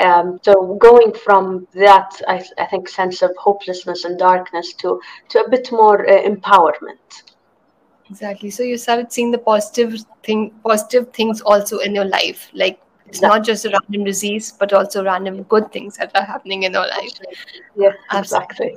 Um, 0.00 0.40
so 0.42 0.74
going 0.76 1.12
from 1.12 1.66
that, 1.74 2.20
I, 2.26 2.44
I, 2.58 2.66
think, 2.66 2.88
sense 2.88 3.22
of 3.22 3.36
hopelessness 3.36 4.04
and 4.04 4.18
darkness 4.18 4.72
to 4.74 5.00
to 5.28 5.44
a 5.44 5.50
bit 5.50 5.70
more 5.70 6.08
uh, 6.08 6.22
empowerment. 6.22 7.22
Exactly. 8.10 8.50
So 8.50 8.62
you 8.62 8.76
started 8.76 9.12
seeing 9.12 9.30
the 9.30 9.38
positive 9.38 10.04
thing 10.24 10.52
positive 10.64 11.12
things 11.12 11.40
also 11.40 11.78
in 11.78 11.94
your 11.94 12.06
life. 12.06 12.50
Like 12.52 12.80
it's 13.06 13.20
not 13.20 13.44
just 13.44 13.64
a 13.64 13.70
random 13.70 14.04
disease 14.04 14.52
but 14.52 14.72
also 14.72 15.04
random 15.04 15.42
good 15.44 15.70
things 15.72 15.96
that 15.96 16.10
are 16.14 16.24
happening 16.24 16.64
in 16.64 16.72
your 16.72 16.86
life. 16.86 17.12
Yeah 17.76 17.92
exactly. 18.12 18.76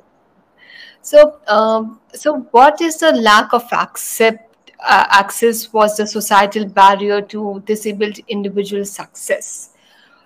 So 1.01 1.39
um, 1.47 1.99
so 2.13 2.41
what 2.51 2.81
is 2.81 2.97
the 2.97 3.11
lack 3.11 3.53
of 3.53 3.71
accept 3.71 4.71
uh, 4.79 5.05
access 5.09 5.71
was 5.73 5.97
the 5.97 6.05
societal 6.05 6.65
barrier 6.65 7.21
to 7.21 7.63
disabled 7.65 8.19
individual 8.27 8.85
success 8.85 9.72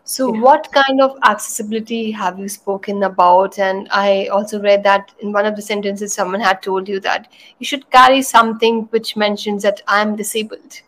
so, 0.08 0.34
yeah. 0.34 0.40
what 0.40 0.72
kind 0.72 1.02
of 1.02 1.18
accessibility 1.26 2.12
have 2.12 2.40
you 2.40 2.48
spoken 2.48 3.04
about? 3.04 3.60
And 3.60 3.90
I 3.92 4.28
also 4.28 4.58
read 4.62 4.82
that 4.84 5.14
in 5.20 5.34
one 5.34 5.46
of 5.46 5.58
the 5.58 5.62
sentences, 5.62 6.14
someone 6.14 6.40
had 6.40 6.62
told 6.62 6.88
you 6.88 7.02
that 7.02 7.30
you 7.60 7.66
should 7.66 7.90
carry 7.92 8.22
something 8.22 8.84
which 8.92 9.18
mentions 9.18 9.64
that 9.64 9.82
I'm 9.86 10.16
disabled. 10.16 10.82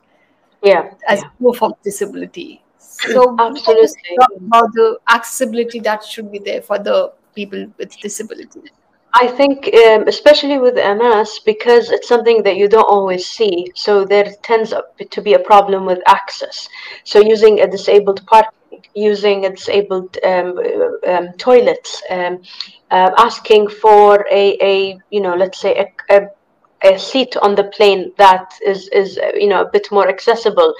Yeah. 0.64 0.94
As 1.06 1.20
yeah. 1.20 1.30
proof 1.38 1.62
of 1.62 1.74
disability. 1.84 2.64
So, 2.78 3.36
absolutely. 3.40 4.18
About 4.38 4.72
the 4.74 5.00
accessibility 5.10 5.82
that 5.82 6.02
should 6.02 6.32
be 6.32 6.40
there 6.40 6.62
for 6.62 6.80
the 6.80 7.12
people 7.36 7.68
with 7.78 8.00
disability. 8.00 8.72
I 9.14 9.28
think, 9.28 9.74
um, 9.74 10.08
especially 10.08 10.60
with 10.60 10.76
MS, 10.76 11.40
because 11.46 11.90
it's 11.90 12.08
something 12.08 12.44
that 12.44 12.58
you 12.58 12.68
don't 12.68 12.84
always 12.84 13.26
see, 13.26 13.72
so 13.74 14.06
there 14.06 14.32
tends 14.44 14.74
to 15.10 15.22
be 15.22 15.34
a 15.34 15.40
problem 15.40 15.86
with 15.86 16.00
access. 16.08 16.70
So, 17.04 17.20
using 17.20 17.62
a 17.62 17.68
disabled 17.68 18.26
partner 18.28 18.60
using 18.96 19.46
a 19.46 19.50
disabled 19.50 20.18
um, 20.24 20.60
um, 21.08 21.34
toilets, 21.38 22.02
um, 22.10 22.42
uh, 22.92 23.12
asking 23.18 23.70
for 23.70 24.26
a, 24.32 24.58
a, 24.62 25.00
you 25.10 25.22
know, 25.22 25.36
let's 25.36 25.60
say 25.60 25.92
a, 26.10 26.16
a, 26.16 26.94
a, 26.94 27.00
seat 27.00 27.36
on 27.38 27.56
the 27.56 27.66
plane 27.66 28.12
that 28.18 28.54
is, 28.66 28.88
is 28.90 29.20
you 29.36 29.48
know, 29.48 29.62
a 29.62 29.70
bit 29.72 29.92
more 29.92 30.08
accessible. 30.08 30.74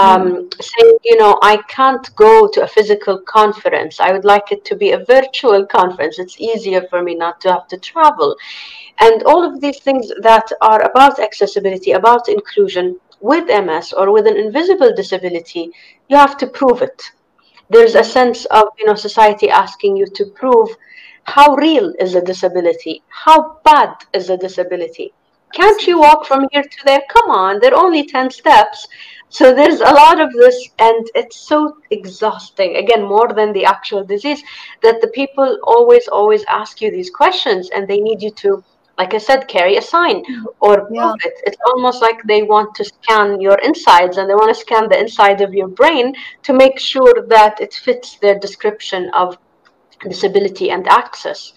Um, 0.00 0.48
saying, 0.60 0.96
you 1.04 1.16
know, 1.18 1.38
I 1.42 1.58
can't 1.68 2.14
go 2.16 2.48
to 2.54 2.62
a 2.62 2.66
physical 2.66 3.20
conference. 3.20 4.00
I 4.00 4.12
would 4.12 4.24
like 4.24 4.50
it 4.50 4.64
to 4.66 4.76
be 4.76 4.92
a 4.92 5.04
virtual 5.04 5.66
conference. 5.66 6.18
It's 6.18 6.40
easier 6.40 6.82
for 6.88 7.02
me 7.02 7.14
not 7.14 7.40
to 7.42 7.52
have 7.52 7.68
to 7.68 7.78
travel. 7.78 8.36
And 9.00 9.22
all 9.24 9.42
of 9.44 9.60
these 9.60 9.80
things 9.80 10.10
that 10.22 10.50
are 10.60 10.82
about 10.90 11.20
accessibility, 11.20 11.92
about 11.92 12.28
inclusion 12.28 12.98
with 13.20 13.46
MS 13.48 13.92
or 13.92 14.10
with 14.10 14.26
an 14.26 14.36
invisible 14.36 14.94
disability, 14.94 15.70
you 16.08 16.16
have 16.16 16.38
to 16.38 16.46
prove 16.46 16.80
it 16.82 17.12
there's 17.70 17.94
a 17.94 18.04
sense 18.04 18.44
of 18.46 18.64
you 18.78 18.84
know 18.84 18.94
society 18.94 19.48
asking 19.48 19.96
you 19.96 20.06
to 20.06 20.26
prove 20.26 20.68
how 21.24 21.54
real 21.54 21.94
is 22.00 22.14
a 22.14 22.22
disability 22.22 23.02
how 23.08 23.58
bad 23.64 23.94
is 24.12 24.28
a 24.28 24.36
disability 24.36 25.12
can't 25.52 25.86
you 25.86 26.00
walk 26.00 26.26
from 26.26 26.46
here 26.50 26.62
to 26.62 26.84
there 26.84 27.02
come 27.08 27.30
on 27.30 27.60
there 27.60 27.72
are 27.72 27.84
only 27.84 28.06
10 28.06 28.30
steps 28.30 28.88
so 29.30 29.54
there's 29.54 29.80
a 29.80 29.94
lot 30.02 30.20
of 30.20 30.32
this 30.32 30.68
and 30.78 31.08
it's 31.14 31.36
so 31.36 31.76
exhausting 31.90 32.76
again 32.76 33.02
more 33.02 33.32
than 33.32 33.52
the 33.52 33.64
actual 33.64 34.04
disease 34.04 34.42
that 34.82 35.00
the 35.00 35.08
people 35.08 35.58
always 35.62 36.08
always 36.08 36.44
ask 36.44 36.80
you 36.80 36.90
these 36.90 37.10
questions 37.10 37.70
and 37.70 37.86
they 37.86 38.00
need 38.00 38.20
you 38.20 38.30
to 38.32 38.62
like 39.00 39.14
I 39.14 39.18
said, 39.18 39.48
carry 39.48 39.76
a 39.78 39.82
sign 39.82 40.22
or 40.60 40.86
yeah. 40.92 41.14
it. 41.24 41.36
It's 41.46 41.56
almost 41.68 42.02
like 42.02 42.22
they 42.24 42.42
want 42.42 42.74
to 42.74 42.84
scan 42.84 43.40
your 43.40 43.58
insides 43.68 44.18
and 44.18 44.28
they 44.28 44.34
want 44.34 44.54
to 44.54 44.60
scan 44.66 44.90
the 44.90 45.00
inside 45.00 45.40
of 45.40 45.54
your 45.54 45.68
brain 45.68 46.14
to 46.42 46.52
make 46.52 46.78
sure 46.78 47.14
that 47.28 47.62
it 47.62 47.72
fits 47.72 48.18
their 48.18 48.38
description 48.38 49.10
of 49.14 49.38
disability 50.06 50.70
and 50.70 50.86
access. 50.86 51.54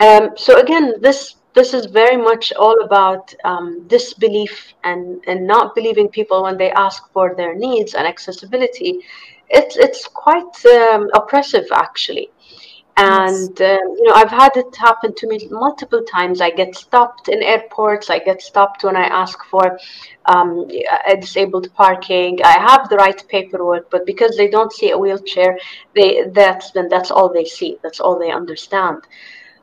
Um, 0.00 0.30
so 0.36 0.60
again, 0.60 0.94
this 1.00 1.36
this 1.54 1.74
is 1.74 1.86
very 1.86 2.16
much 2.16 2.52
all 2.54 2.82
about 2.82 3.34
um, 3.44 3.86
disbelief 3.86 4.72
and, 4.84 5.22
and 5.26 5.46
not 5.46 5.74
believing 5.74 6.08
people 6.08 6.42
when 6.44 6.56
they 6.56 6.70
ask 6.72 7.10
for 7.12 7.34
their 7.34 7.54
needs 7.54 7.94
and 7.94 8.06
accessibility. 8.06 9.00
It's 9.50 9.76
it's 9.76 10.08
quite 10.08 10.64
um, 10.66 11.10
oppressive 11.14 11.66
actually. 11.72 12.30
And 12.96 13.58
uh, 13.60 13.78
you 13.96 14.04
know 14.04 14.14
i've 14.14 14.30
had 14.30 14.54
it 14.56 14.76
happen 14.76 15.14
to 15.14 15.26
me 15.26 15.48
multiple 15.50 16.02
times. 16.04 16.40
I 16.40 16.50
get 16.50 16.74
stopped 16.74 17.28
in 17.28 17.42
airports. 17.42 18.08
I 18.08 18.18
get 18.18 18.40
stopped 18.40 18.84
when 18.84 18.96
i 18.96 19.04
ask 19.04 19.42
for 19.44 19.78
um, 20.26 20.70
a 21.08 21.16
disabled 21.16 21.72
parking. 21.74 22.38
I 22.44 22.58
have 22.70 22.88
the 22.88 22.96
right 22.96 23.22
paperwork 23.28 23.90
but 23.90 24.06
because 24.06 24.36
they 24.36 24.48
don't 24.48 24.72
see 24.72 24.90
a 24.90 24.98
wheelchair 24.98 25.58
they 25.94 26.24
that's 26.32 26.70
then 26.70 26.88
that's 26.88 27.10
all 27.10 27.30
they 27.32 27.44
see. 27.44 27.78
That's 27.82 28.00
all 28.00 28.18
they 28.18 28.30
understand 28.30 29.06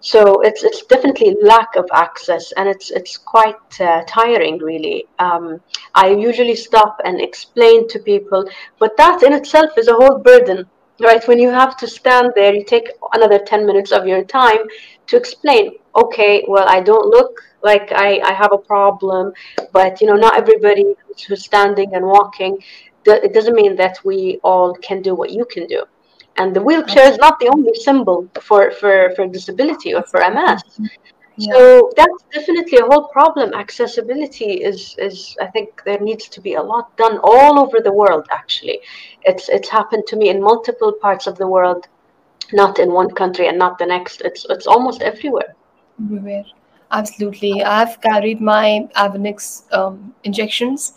so 0.02 0.42
it's 0.42 0.64
it's 0.64 0.84
definitely 0.86 1.36
lack 1.42 1.76
of 1.76 1.86
access 1.94 2.52
and 2.54 2.70
it's 2.70 2.90
it's 2.92 3.18
quite 3.18 3.82
uh, 3.82 4.04
tiring 4.08 4.58
really. 4.60 5.06
Um, 5.20 5.62
i 5.96 6.08
usually 6.10 6.56
stop 6.56 7.00
and 7.04 7.20
explain 7.22 7.88
to 7.90 8.00
people 8.00 8.50
but 8.80 8.96
that 8.98 9.24
in 9.24 9.34
itself 9.34 9.72
is 9.78 9.88
a 9.88 9.94
whole 9.94 10.20
burden 10.20 10.66
right? 11.02 11.26
When 11.30 11.40
you 11.40 11.50
have 11.50 11.78
to 11.78 11.88
stand 11.88 12.32
there 12.36 12.54
you 12.54 12.64
take 12.64 12.90
another 13.14 13.40
10 13.40 13.66
minutes 13.66 13.92
of 13.92 14.06
your 14.06 14.24
time 14.24 14.60
to 15.08 15.18
explain 15.18 15.72
okay 15.96 16.46
well 16.48 16.68
i 16.68 16.80
don't 16.80 17.08
look 17.08 17.42
like 17.64 17.92
i, 17.92 18.20
I 18.24 18.34
have 18.34 18.54
a 18.54 18.58
problem 18.58 19.34
but 19.74 20.02
you 20.02 20.08
know 20.08 20.16
not 20.16 20.38
everybody 20.38 20.86
who's 21.28 21.44
standing 21.44 21.96
and 21.96 22.06
walking 22.06 22.58
it 23.06 23.34
doesn't 23.34 23.56
mean 23.56 23.76
that 23.78 23.98
we 24.04 24.40
all 24.44 24.74
can 24.76 25.02
do 25.02 25.16
what 25.16 25.32
you 25.32 25.46
can 25.46 25.66
do 25.68 25.84
and 26.38 26.56
the 26.56 26.62
wheelchair 26.62 27.12
is 27.12 27.18
not 27.18 27.40
the 27.40 27.50
only 27.50 27.74
symbol 27.76 28.28
for 28.42 28.72
for 28.72 29.12
for 29.16 29.28
disability 29.28 29.94
or 29.94 30.04
for 30.04 30.20
ms 30.20 30.62
so 31.40 31.92
that's 31.96 32.24
definitely 32.34 32.80
a 32.80 32.86
whole 32.86 33.08
problem. 33.08 33.54
Accessibility 33.54 34.54
is 34.64 34.96
is 34.98 35.38
I 35.42 35.48
think 35.48 35.82
there 35.86 36.00
needs 36.00 36.28
to 36.30 36.42
be 36.42 36.56
a 36.56 36.62
lot 36.62 36.96
done 36.98 37.20
all 37.24 37.60
over 37.60 37.80
the 37.82 37.94
world. 37.94 38.28
Actually, 38.32 38.82
it's 39.24 39.48
it's 39.48 39.70
happened 39.70 40.04
to 40.08 40.18
me 40.18 40.30
in 40.30 40.42
multiple 40.42 40.92
parts 40.92 41.28
of 41.28 41.38
the 41.38 41.48
world, 41.48 41.88
not 42.52 42.80
in 42.80 42.92
one 42.92 43.12
country 43.12 43.48
and 43.48 43.58
not 43.58 43.78
the 43.78 43.86
next. 43.86 44.22
It's 44.22 44.46
it's 44.50 44.68
almost 44.68 45.02
everywhere. 45.02 45.56
Everywhere, 46.04 46.44
absolutely. 46.92 47.64
I've 47.64 48.02
carried 48.02 48.42
my 48.42 48.90
Avonex 48.96 49.72
um, 49.74 50.14
injections 50.24 50.94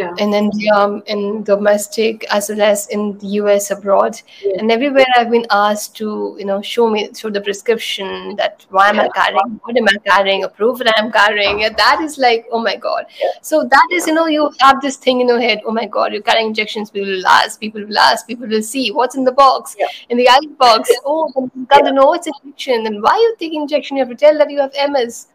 yeah. 0.00 0.14
in 0.24 0.34
India, 0.34 0.72
um, 0.74 1.02
in 1.06 1.42
domestic 1.42 2.24
as 2.30 2.48
well 2.48 2.62
as 2.62 2.86
in 2.88 3.18
the 3.18 3.28
US 3.40 3.70
abroad. 3.70 4.20
Yeah. 4.42 4.58
And 4.58 4.72
everywhere 4.72 5.06
I've 5.16 5.30
been 5.30 5.46
asked 5.50 5.96
to, 5.98 6.36
you 6.38 6.46
know, 6.50 6.60
show 6.62 6.88
me 6.90 7.08
show 7.14 7.30
the 7.30 7.40
prescription 7.48 8.36
that 8.36 8.66
why 8.70 8.88
am 8.88 8.96
yeah. 8.96 9.08
I 9.08 9.08
carrying, 9.18 9.60
what 9.64 9.76
am 9.76 9.88
I 9.88 9.96
carrying, 10.10 10.44
a 10.44 10.48
proof 10.48 10.78
that 10.78 10.94
I'm 10.96 11.12
carrying. 11.12 11.60
Yeah, 11.60 11.74
that 11.82 12.00
is 12.00 12.18
like, 12.18 12.46
oh 12.50 12.62
my 12.68 12.76
God. 12.76 13.06
So 13.42 13.62
that 13.64 13.88
is, 13.92 14.06
you 14.06 14.14
know, 14.14 14.26
you 14.26 14.50
have 14.60 14.80
this 14.80 14.96
thing 14.96 15.20
in 15.20 15.28
your 15.28 15.40
head, 15.40 15.60
oh 15.64 15.72
my 15.72 15.86
God, 15.86 16.12
you're 16.12 16.22
carrying 16.30 16.48
injections, 16.48 16.90
people 16.90 17.10
will 17.10 17.26
ask, 17.26 17.60
people 17.60 17.84
will 17.84 17.98
ask, 17.98 18.26
people 18.26 18.48
will 18.48 18.62
see 18.62 18.90
what's 18.90 19.16
in 19.16 19.24
the 19.24 19.32
box, 19.32 19.76
in 20.08 20.16
the 20.16 20.28
ice 20.28 20.54
box. 20.58 20.90
Oh, 21.04 21.50
you 21.54 21.66
got 21.66 21.82
to 21.82 21.92
know 21.92 22.14
it's 22.14 22.26
injection. 22.26 22.86
And 22.86 23.02
why 23.02 23.10
are 23.10 23.18
you 23.18 23.36
take 23.38 23.54
injection? 23.54 23.96
You 23.96 24.04
have 24.04 24.10
to 24.10 24.16
tell 24.24 24.38
that 24.38 24.50
you 24.50 24.60
have 24.60 24.72
MS. 24.90 25.26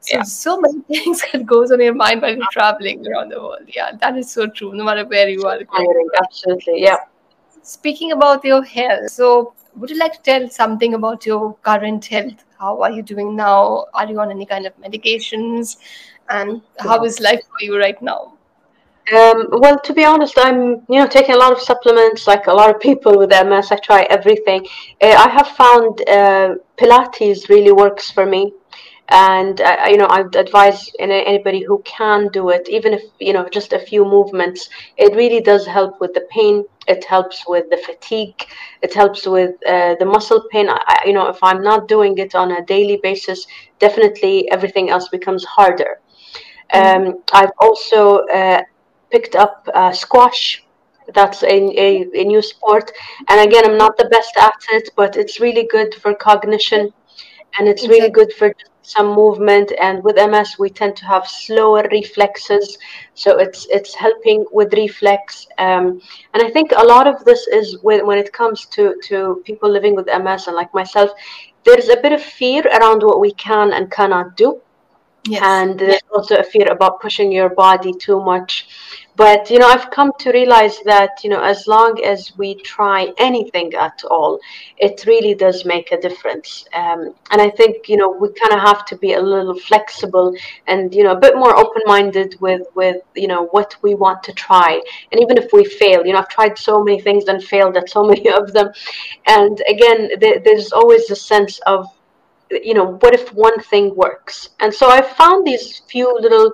So, 0.00 0.16
yeah. 0.16 0.22
so 0.22 0.60
many 0.60 0.80
things 0.88 1.22
that 1.32 1.46
goes 1.46 1.72
on 1.72 1.80
your 1.80 1.94
mind 1.94 2.22
while 2.22 2.36
you're 2.36 2.46
traveling 2.52 3.06
around 3.06 3.30
the 3.30 3.40
world. 3.40 3.68
Yeah, 3.68 3.92
that 4.00 4.16
is 4.16 4.30
so 4.30 4.46
true. 4.46 4.74
No 4.74 4.84
matter 4.84 5.04
where 5.04 5.28
you 5.28 5.44
are. 5.44 5.60
Absolutely. 6.22 6.82
Yeah. 6.82 6.98
Speaking 7.62 8.12
about 8.12 8.44
your 8.44 8.62
health, 8.62 9.10
so 9.10 9.54
would 9.74 9.90
you 9.90 9.98
like 9.98 10.12
to 10.12 10.22
tell 10.22 10.48
something 10.48 10.94
about 10.94 11.26
your 11.26 11.54
current 11.62 12.04
health? 12.06 12.44
How 12.58 12.80
are 12.82 12.90
you 12.90 13.02
doing 13.02 13.36
now? 13.36 13.86
Are 13.92 14.08
you 14.08 14.18
on 14.20 14.30
any 14.30 14.46
kind 14.46 14.66
of 14.66 14.76
medications? 14.78 15.76
And 16.28 16.62
how 16.78 17.04
is 17.04 17.20
life 17.20 17.40
for 17.40 17.64
you 17.64 17.78
right 17.78 18.00
now? 18.00 18.36
Um, 19.14 19.46
well, 19.52 19.78
to 19.78 19.92
be 19.92 20.04
honest, 20.04 20.34
I'm 20.36 20.82
you 20.88 20.98
know 20.98 21.06
taking 21.06 21.36
a 21.36 21.38
lot 21.38 21.52
of 21.52 21.60
supplements, 21.60 22.26
like 22.26 22.48
a 22.48 22.52
lot 22.52 22.74
of 22.74 22.80
people 22.80 23.16
with 23.16 23.30
MS. 23.30 23.70
I 23.70 23.76
try 23.76 24.02
everything. 24.10 24.66
Uh, 25.00 25.14
I 25.26 25.28
have 25.28 25.48
found 25.48 26.00
uh, 26.08 26.54
Pilates 26.76 27.48
really 27.48 27.70
works 27.70 28.10
for 28.10 28.26
me 28.26 28.52
and 29.08 29.60
uh, 29.60 29.86
you 29.88 29.96
know 29.96 30.08
i'd 30.10 30.34
advise 30.34 30.90
anybody 30.98 31.62
who 31.62 31.80
can 31.84 32.28
do 32.28 32.48
it 32.50 32.68
even 32.68 32.92
if 32.92 33.02
you 33.20 33.32
know 33.32 33.48
just 33.48 33.72
a 33.72 33.78
few 33.78 34.04
movements. 34.04 34.68
It 34.96 35.14
really 35.14 35.40
does 35.40 35.66
help 35.66 36.00
with 36.00 36.12
the 36.12 36.26
pain. 36.30 36.64
It 36.88 37.04
helps 37.04 37.44
with 37.46 37.68
the 37.70 37.76
fatigue. 37.76 38.46
It 38.82 38.94
helps 38.94 39.26
with 39.26 39.54
uh, 39.66 39.94
the 39.98 40.04
muscle 40.04 40.44
pain. 40.50 40.68
I, 40.68 41.02
you 41.06 41.12
know 41.12 41.28
if 41.28 41.38
i'm 41.42 41.62
not 41.62 41.88
doing 41.88 42.18
it 42.18 42.34
on 42.34 42.52
a 42.52 42.64
daily 42.64 42.98
basis 43.02 43.46
definitely 43.78 44.50
everything 44.50 44.90
else 44.90 45.08
becomes 45.08 45.44
harder. 45.44 46.00
Mm-hmm. 46.74 47.08
um, 47.08 47.22
i've 47.32 47.52
also 47.60 48.18
uh, 48.26 48.62
picked 49.10 49.36
up 49.36 49.68
uh, 49.74 49.92
squash. 49.92 50.64
That's 51.14 51.44
a, 51.44 51.56
a, 51.86 51.88
a 52.22 52.24
new 52.24 52.42
sport. 52.42 52.90
And 53.28 53.38
again 53.40 53.64
i'm 53.64 53.78
not 53.78 53.96
the 53.96 54.08
best 54.16 54.36
at 54.36 54.60
it 54.72 54.90
but 54.96 55.16
it's 55.16 55.38
really 55.40 55.68
good 55.70 55.94
for 55.94 56.12
cognition. 56.14 56.92
And 57.58 57.68
it's 57.68 57.88
really 57.88 58.10
good 58.10 58.32
for 58.34 58.52
some 58.86 59.14
movement 59.14 59.72
and 59.80 60.02
with 60.04 60.16
ms 60.16 60.58
we 60.58 60.70
tend 60.70 60.94
to 60.96 61.04
have 61.04 61.26
slower 61.26 61.82
reflexes 61.90 62.78
so 63.14 63.38
it's 63.38 63.66
it's 63.70 63.94
helping 63.94 64.44
with 64.52 64.72
reflex 64.74 65.48
um, 65.58 66.00
and 66.34 66.42
i 66.42 66.48
think 66.50 66.70
a 66.76 66.84
lot 66.84 67.06
of 67.08 67.24
this 67.24 67.48
is 67.48 67.78
when, 67.82 68.06
when 68.06 68.16
it 68.16 68.32
comes 68.32 68.66
to 68.66 68.94
to 69.02 69.42
people 69.44 69.68
living 69.68 69.96
with 69.96 70.06
ms 70.06 70.46
and 70.46 70.54
like 70.54 70.72
myself 70.72 71.10
there's 71.64 71.88
a 71.88 71.96
bit 71.96 72.12
of 72.12 72.22
fear 72.22 72.62
around 72.78 73.02
what 73.02 73.18
we 73.18 73.32
can 73.32 73.72
and 73.72 73.90
cannot 73.90 74.36
do 74.36 74.60
yes. 75.26 75.42
and 75.42 75.78
there's 75.78 76.00
also 76.14 76.36
a 76.36 76.42
fear 76.44 76.70
about 76.70 77.00
pushing 77.00 77.32
your 77.32 77.50
body 77.50 77.92
too 77.92 78.20
much. 78.20 78.68
But 79.16 79.50
you 79.50 79.58
know 79.58 79.68
i've 79.68 79.90
come 79.90 80.12
to 80.18 80.30
realize 80.30 80.78
that 80.84 81.24
you 81.24 81.30
know 81.30 81.42
as 81.42 81.66
long 81.66 81.98
as 82.04 82.36
we 82.36 82.54
try 82.56 83.14
anything 83.16 83.72
at 83.72 84.04
all 84.10 84.38
it 84.76 85.06
really 85.06 85.34
does 85.34 85.64
make 85.64 85.90
a 85.90 85.98
difference. 85.98 86.66
Um, 86.74 87.14
and 87.30 87.40
i 87.40 87.48
think 87.48 87.88
you 87.88 87.96
know 87.96 88.10
we 88.10 88.28
kind 88.34 88.52
of 88.52 88.60
have 88.60 88.84
to 88.86 88.96
be 88.96 89.14
a 89.14 89.20
little 89.20 89.58
flexible 89.58 90.36
and 90.66 90.94
you 90.94 91.02
know 91.02 91.12
a 91.12 91.20
bit 91.26 91.34
more 91.34 91.56
open-minded 91.56 92.36
with 92.42 92.66
with 92.74 93.00
you 93.14 93.26
know 93.26 93.46
what 93.46 93.74
we 93.80 93.94
want 93.94 94.22
to 94.24 94.34
try. 94.34 94.82
And 95.10 95.20
even 95.22 95.38
if 95.38 95.50
we 95.50 95.64
fail 95.64 96.04
you 96.04 96.12
know 96.12 96.18
i've 96.18 96.28
tried 96.28 96.58
so 96.58 96.84
many 96.84 97.00
things 97.00 97.24
and 97.24 97.42
failed 97.42 97.78
at 97.78 97.88
so 97.88 98.04
many 98.12 98.28
of 98.28 98.52
them. 98.52 98.68
And 99.26 99.62
again 99.66 100.20
th- 100.20 100.44
there's 100.44 100.72
always 100.72 101.10
a 101.10 101.16
sense 101.16 101.58
of 101.60 101.86
you 102.50 102.74
know 102.74 102.96
what 103.00 103.14
if 103.14 103.32
one 103.32 103.58
thing 103.60 103.94
works 103.94 104.50
and 104.60 104.72
so 104.72 104.88
i 104.88 105.02
found 105.02 105.46
these 105.46 105.80
few 105.88 106.12
little 106.20 106.52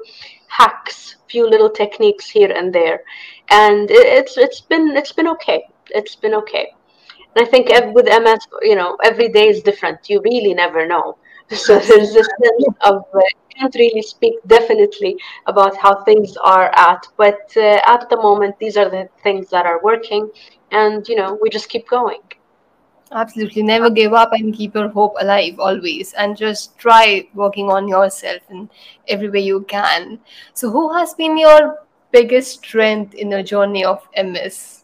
hacks 0.49 1.03
few 1.33 1.49
little 1.49 1.71
techniques 1.71 2.29
here 2.29 2.53
and 2.53 2.73
there, 2.79 3.01
and 3.51 3.91
it's 3.91 4.37
it's 4.37 4.61
been 4.61 4.87
it's 5.01 5.13
been 5.19 5.29
okay. 5.37 5.59
It's 5.99 6.15
been 6.15 6.35
okay. 6.43 6.67
And 7.35 7.39
I 7.45 7.49
think 7.51 7.65
with 7.97 8.07
MS, 8.07 8.41
you 8.71 8.77
know, 8.77 8.91
every 9.03 9.29
day 9.39 9.49
is 9.49 9.63
different. 9.63 9.99
You 10.11 10.21
really 10.31 10.55
never 10.65 10.87
know. 10.87 11.07
So 11.67 11.73
there's 11.89 12.13
this 12.19 12.29
sense 12.43 12.65
of 12.91 12.97
uh, 13.15 13.21
can't 13.57 13.75
really 13.75 14.05
speak 14.15 14.35
definitely 14.47 15.13
about 15.53 15.77
how 15.77 15.93
things 16.09 16.31
are 16.55 16.69
at, 16.91 17.03
but 17.23 17.43
uh, 17.57 17.95
at 17.95 18.09
the 18.11 18.19
moment, 18.27 18.55
these 18.59 18.77
are 18.81 18.89
the 18.97 19.05
things 19.25 19.51
that 19.55 19.67
are 19.67 19.81
working, 19.91 20.31
and 20.83 21.07
you 21.09 21.17
know, 21.21 21.31
we 21.43 21.51
just 21.51 21.69
keep 21.69 21.87
going. 21.99 22.25
Absolutely. 23.13 23.63
Never 23.63 23.91
give 23.91 24.13
up 24.13 24.33
and 24.33 24.53
keep 24.55 24.75
your 24.75 24.89
hope 24.89 25.15
alive 25.21 25.61
always. 25.61 26.13
And 26.15 26.37
just 26.37 26.77
try 26.79 27.29
working 27.35 27.71
on 27.71 27.87
yourself 27.87 28.43
in 28.51 28.71
every 29.07 29.29
way 29.31 29.41
you 29.41 29.61
can. 29.63 30.19
So, 30.55 30.71
who 30.71 30.93
has 30.95 31.15
been 31.15 31.37
your 31.39 31.79
biggest 32.11 32.53
strength 32.65 33.15
in 33.15 33.29
the 33.31 33.43
journey 33.45 33.85
of 33.85 34.09
MS? 34.17 34.82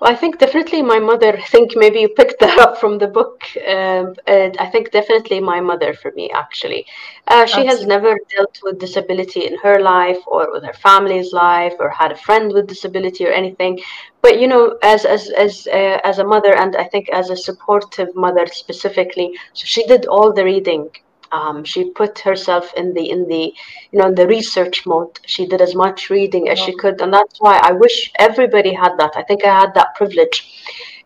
Well, 0.00 0.12
I 0.12 0.14
think 0.14 0.38
definitely 0.38 0.82
my 0.82 1.00
mother. 1.00 1.36
I 1.36 1.44
think 1.46 1.72
maybe 1.74 2.00
you 2.00 2.08
picked 2.08 2.38
that 2.38 2.58
up 2.60 2.78
from 2.78 2.98
the 2.98 3.08
book. 3.08 3.42
Uh, 3.56 4.04
I 4.26 4.68
think 4.70 4.92
definitely 4.92 5.40
my 5.40 5.60
mother 5.60 5.92
for 5.92 6.12
me, 6.12 6.30
actually. 6.30 6.86
Uh, 7.26 7.46
she 7.46 7.66
has 7.66 7.84
never 7.84 8.16
dealt 8.36 8.60
with 8.62 8.78
disability 8.78 9.46
in 9.46 9.58
her 9.58 9.80
life 9.80 10.18
or 10.28 10.52
with 10.52 10.62
her 10.64 10.72
family's 10.72 11.32
life 11.32 11.74
or 11.80 11.90
had 11.90 12.12
a 12.12 12.16
friend 12.16 12.52
with 12.52 12.68
disability 12.68 13.26
or 13.26 13.32
anything. 13.32 13.80
But, 14.22 14.38
you 14.38 14.46
know, 14.46 14.78
as, 14.82 15.04
as, 15.04 15.30
as, 15.30 15.66
uh, 15.66 15.98
as 16.04 16.20
a 16.20 16.24
mother 16.24 16.54
and 16.54 16.76
I 16.76 16.84
think 16.84 17.08
as 17.08 17.30
a 17.30 17.36
supportive 17.36 18.14
mother 18.14 18.46
specifically, 18.46 19.36
so 19.52 19.64
she 19.66 19.84
did 19.86 20.06
all 20.06 20.32
the 20.32 20.44
reading 20.44 20.90
um, 21.32 21.64
she 21.64 21.90
put 21.90 22.18
herself 22.18 22.72
in 22.74 22.94
the 22.94 23.10
in 23.10 23.28
the 23.28 23.52
you 23.92 23.98
know 23.98 24.08
in 24.08 24.14
the 24.14 24.26
research 24.26 24.86
mode. 24.86 25.18
She 25.26 25.46
did 25.46 25.60
as 25.60 25.74
much 25.74 26.10
reading 26.10 26.48
as 26.48 26.58
she 26.58 26.74
could 26.76 27.00
and 27.00 27.12
that's 27.12 27.40
why 27.40 27.58
i 27.62 27.72
wish 27.72 28.12
everybody 28.18 28.72
had 28.72 28.96
that. 28.98 29.12
I 29.16 29.22
think 29.22 29.44
i 29.44 29.60
had 29.60 29.74
that 29.74 29.94
privilege. 29.94 30.38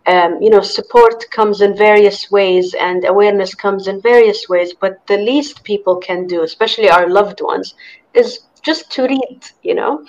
Um, 0.05 0.43
you 0.43 0.51
know 0.51 0.63
support 0.63 1.25
comes 1.31 1.61
in 1.61 1.77
various 1.77 2.29
ways 2.29 2.75
and 2.75 3.05
awareness 3.05 3.55
comes 3.55 3.87
in 3.87 4.01
various 4.01 4.49
ways 4.49 4.75
but 4.75 5.07
the 5.07 5.17
least 5.17 5.63
people 5.63 5.95
can 5.99 6.27
do 6.27 6.43
especially 6.43 6.91
our 6.91 7.09
loved 7.09 7.41
ones 7.41 7.75
is 8.13 8.41
just 8.63 8.91
to 8.93 9.05
read 9.05 9.41
you 9.63 9.77
know? 9.77 10.05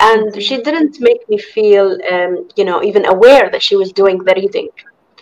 And 0.00 0.32
mm-hmm. 0.32 0.40
she 0.40 0.60
didn't 0.62 1.00
make 1.00 1.28
me 1.28 1.38
feel 1.38 1.96
um, 2.12 2.48
you 2.56 2.64
know 2.64 2.82
even 2.82 3.06
aware 3.06 3.48
that 3.50 3.62
she 3.62 3.76
was 3.76 3.92
doing 3.92 4.18
the 4.18 4.34
reading 4.34 4.68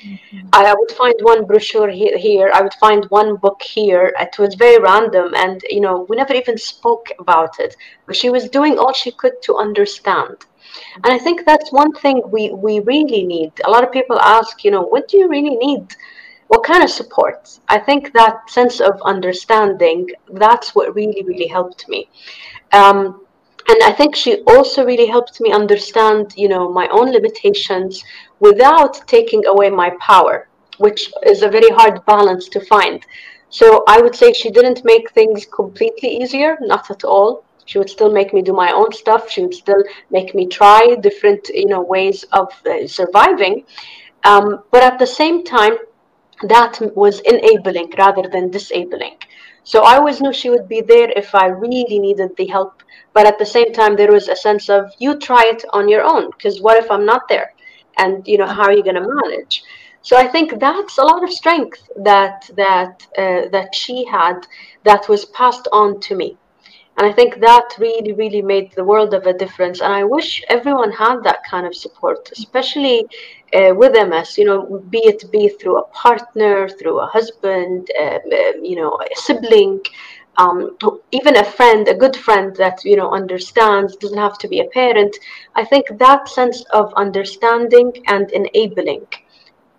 Mm-hmm. 0.04 0.48
I, 0.52 0.74
would 0.78 0.90
find 0.90 1.14
one 1.22 1.44
brochure 1.46 1.88
here, 1.88 2.18
here. 2.18 2.50
I 2.52 2.60
would 2.60 2.74
find 2.74 3.04
one 3.06 3.36
book 3.36 3.62
here. 3.62 4.12
It 4.20 4.38
was 4.38 4.54
very 4.54 4.78
random, 4.78 5.34
and 5.34 5.62
you 5.70 5.80
know, 5.80 6.06
we 6.08 6.16
never 6.16 6.34
even 6.34 6.58
spoke 6.58 7.08
about 7.18 7.58
it. 7.58 7.76
But 8.06 8.16
she 8.16 8.30
was 8.30 8.50
doing 8.50 8.78
all 8.78 8.92
she 8.92 9.12
could 9.12 9.40
to 9.42 9.56
understand. 9.56 10.46
And 11.02 11.12
I 11.12 11.18
think 11.18 11.44
that's 11.44 11.72
one 11.72 11.92
thing 11.92 12.22
we, 12.30 12.50
we 12.50 12.80
really 12.80 13.24
need. 13.24 13.52
A 13.64 13.70
lot 13.70 13.84
of 13.84 13.92
people 13.92 14.18
ask, 14.18 14.64
you 14.64 14.70
know, 14.70 14.82
what 14.82 15.08
do 15.08 15.16
you 15.16 15.28
really 15.28 15.56
need? 15.56 15.94
What 16.48 16.64
kind 16.64 16.84
of 16.84 16.90
support? 16.90 17.58
I 17.68 17.78
think 17.78 18.12
that 18.12 18.50
sense 18.50 18.80
of 18.80 19.00
understanding, 19.02 20.10
that's 20.32 20.74
what 20.74 20.94
really, 20.94 21.22
really 21.22 21.46
helped 21.46 21.88
me. 21.88 22.08
Um, 22.72 23.23
and 23.68 23.82
I 23.82 23.92
think 23.92 24.14
she 24.14 24.42
also 24.42 24.84
really 24.84 25.06
helped 25.06 25.40
me 25.40 25.52
understand, 25.52 26.34
you 26.36 26.48
know, 26.48 26.70
my 26.70 26.88
own 26.88 27.10
limitations 27.10 28.02
without 28.40 29.06
taking 29.06 29.46
away 29.46 29.70
my 29.70 29.90
power, 30.00 30.48
which 30.78 31.10
is 31.24 31.42
a 31.42 31.48
very 31.48 31.70
hard 31.70 32.04
balance 32.04 32.48
to 32.50 32.60
find. 32.60 33.04
So 33.48 33.84
I 33.88 34.00
would 34.02 34.14
say 34.14 34.32
she 34.32 34.50
didn't 34.50 34.84
make 34.84 35.10
things 35.12 35.46
completely 35.46 36.10
easier, 36.20 36.58
not 36.60 36.90
at 36.90 37.04
all. 37.04 37.44
She 37.66 37.78
would 37.78 37.88
still 37.88 38.12
make 38.12 38.34
me 38.34 38.42
do 38.42 38.52
my 38.52 38.70
own 38.72 38.92
stuff. 38.92 39.30
She 39.30 39.40
would 39.42 39.54
still 39.54 39.82
make 40.10 40.34
me 40.34 40.46
try 40.46 40.96
different, 41.00 41.48
you 41.48 41.66
know, 41.66 41.80
ways 41.80 42.24
of 42.32 42.52
uh, 42.66 42.86
surviving. 42.86 43.64
Um, 44.24 44.64
but 44.70 44.82
at 44.82 44.98
the 44.98 45.06
same 45.06 45.44
time, 45.44 45.76
that 46.42 46.80
was 46.94 47.20
enabling 47.20 47.92
rather 47.96 48.28
than 48.28 48.50
disabling. 48.50 49.16
So 49.64 49.82
I 49.82 49.96
always 49.96 50.20
knew 50.20 50.32
she 50.32 50.50
would 50.50 50.68
be 50.68 50.82
there 50.82 51.10
if 51.16 51.34
I 51.34 51.46
really 51.46 51.98
needed 51.98 52.36
the 52.36 52.46
help. 52.46 52.82
But 53.14 53.26
at 53.26 53.38
the 53.38 53.46
same 53.46 53.72
time, 53.72 53.96
there 53.96 54.12
was 54.12 54.28
a 54.28 54.36
sense 54.36 54.68
of 54.68 54.92
you 54.98 55.18
try 55.18 55.44
it 55.46 55.64
on 55.72 55.88
your 55.88 56.02
own. 56.02 56.30
Because 56.30 56.60
what 56.60 56.82
if 56.82 56.90
I'm 56.90 57.06
not 57.06 57.28
there? 57.28 57.52
And 57.96 58.26
you 58.26 58.38
know, 58.38 58.46
how 58.46 58.64
are 58.64 58.72
you 58.72 58.82
going 58.82 59.02
to 59.02 59.14
manage? 59.22 59.62
So 60.02 60.18
I 60.18 60.28
think 60.28 60.60
that's 60.60 60.98
a 60.98 61.04
lot 61.04 61.24
of 61.24 61.32
strength 61.32 61.88
that 61.96 62.50
that 62.56 63.06
uh, 63.16 63.48
that 63.48 63.74
she 63.74 64.04
had 64.04 64.46
that 64.84 65.08
was 65.08 65.24
passed 65.26 65.66
on 65.72 65.98
to 66.00 66.14
me. 66.14 66.36
And 66.96 67.06
I 67.06 67.12
think 67.12 67.40
that 67.40 67.74
really, 67.78 68.12
really 68.12 68.42
made 68.42 68.72
the 68.72 68.84
world 68.84 69.14
of 69.14 69.26
a 69.26 69.32
difference. 69.32 69.80
And 69.80 69.92
I 69.92 70.04
wish 70.04 70.42
everyone 70.48 70.92
had 70.92 71.24
that 71.24 71.42
kind 71.50 71.66
of 71.66 71.74
support, 71.74 72.30
especially 72.32 73.06
uh, 73.54 73.74
with 73.74 73.94
MS, 73.96 74.38
you 74.38 74.44
know, 74.44 74.84
be 74.90 74.98
it 74.98 75.30
be 75.30 75.48
through 75.48 75.78
a 75.78 75.86
partner, 75.88 76.68
through 76.68 76.98
a 77.00 77.06
husband, 77.06 77.90
uh, 78.00 78.18
you 78.62 78.76
know, 78.76 78.98
a 79.00 79.16
sibling, 79.16 79.80
um, 80.36 80.76
even 81.12 81.36
a 81.36 81.44
friend, 81.44 81.86
a 81.88 81.94
good 81.94 82.16
friend 82.16 82.56
that, 82.56 82.84
you 82.84 82.96
know, 82.96 83.10
understands, 83.12 83.96
doesn't 83.96 84.18
have 84.18 84.38
to 84.38 84.48
be 84.48 84.60
a 84.60 84.64
parent. 84.64 85.16
I 85.54 85.64
think 85.64 85.86
that 85.98 86.28
sense 86.28 86.64
of 86.72 86.92
understanding 86.94 87.92
and 88.06 88.30
enabling 88.32 89.06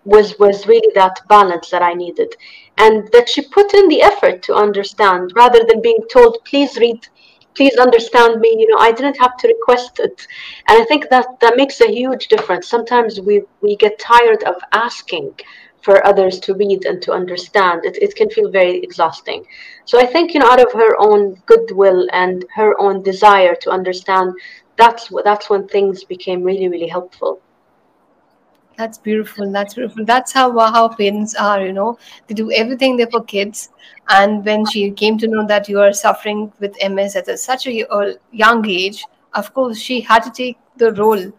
was 0.04 0.38
was 0.38 0.66
really 0.66 0.92
that 0.94 1.20
balance 1.28 1.68
that 1.70 1.82
I 1.82 1.92
needed, 1.92 2.34
and 2.78 3.10
that 3.12 3.28
she 3.28 3.42
put 3.42 3.74
in 3.74 3.88
the 3.88 4.02
effort 4.02 4.42
to 4.44 4.54
understand 4.54 5.32
rather 5.34 5.62
than 5.68 5.82
being 5.82 6.02
told, 6.10 6.38
"Please 6.44 6.78
read, 6.78 7.06
please 7.56 7.76
understand 7.86 8.40
me." 8.40 8.50
You 8.60 8.68
know, 8.70 8.78
I 8.88 8.92
didn't 8.92 9.18
have 9.24 9.36
to 9.38 9.48
request 9.48 9.98
it, 10.00 10.26
and 10.68 10.80
I 10.80 10.84
think 10.84 11.08
that 11.10 11.26
that 11.40 11.56
makes 11.56 11.80
a 11.80 11.90
huge 12.00 12.28
difference. 12.28 12.68
Sometimes 12.68 13.20
we 13.20 13.42
we 13.60 13.76
get 13.76 13.98
tired 13.98 14.42
of 14.44 14.56
asking 14.72 15.28
for 15.84 16.04
others 16.10 16.40
to 16.40 16.54
read 16.54 16.84
and 16.84 17.00
to 17.02 17.12
understand. 17.12 17.84
It 17.88 17.96
it 18.06 18.14
can 18.16 18.28
feel 18.30 18.50
very 18.50 18.76
exhausting. 18.86 19.40
So 19.84 19.98
I 19.98 20.06
think 20.12 20.34
you 20.34 20.40
know, 20.40 20.50
out 20.52 20.64
of 20.66 20.72
her 20.72 20.92
own 21.08 21.22
goodwill 21.46 22.00
and 22.12 22.44
her 22.54 22.70
own 22.84 23.02
desire 23.02 23.54
to 23.62 23.70
understand, 23.70 24.28
that's 24.76 25.10
what 25.10 25.24
that's 25.24 25.48
when 25.50 25.66
things 25.68 26.04
became 26.04 26.42
really 26.42 26.68
really 26.68 26.88
helpful. 26.98 27.40
That's 28.76 28.98
beautiful. 28.98 29.50
That's 29.50 29.74
beautiful. 29.74 30.04
That's 30.04 30.32
how 30.32 30.58
how 30.58 30.88
parents 30.88 31.34
are. 31.34 31.64
You 31.64 31.72
know, 31.72 31.98
they 32.26 32.34
do 32.34 32.50
everything 32.52 32.96
there 32.96 33.06
for 33.10 33.24
kids. 33.24 33.70
And 34.08 34.44
when 34.44 34.66
she 34.66 34.90
came 34.90 35.16
to 35.18 35.26
know 35.26 35.46
that 35.46 35.68
you 35.68 35.80
are 35.80 35.92
suffering 35.92 36.52
with 36.60 36.76
MS 36.82 37.16
at 37.16 37.28
a, 37.28 37.36
such 37.38 37.66
a 37.66 37.86
young 38.32 38.66
age, 38.68 39.04
of 39.34 39.52
course 39.54 39.78
she 39.78 40.00
had 40.00 40.22
to 40.24 40.30
take 40.30 40.58
the 40.76 40.92
role, 40.92 41.32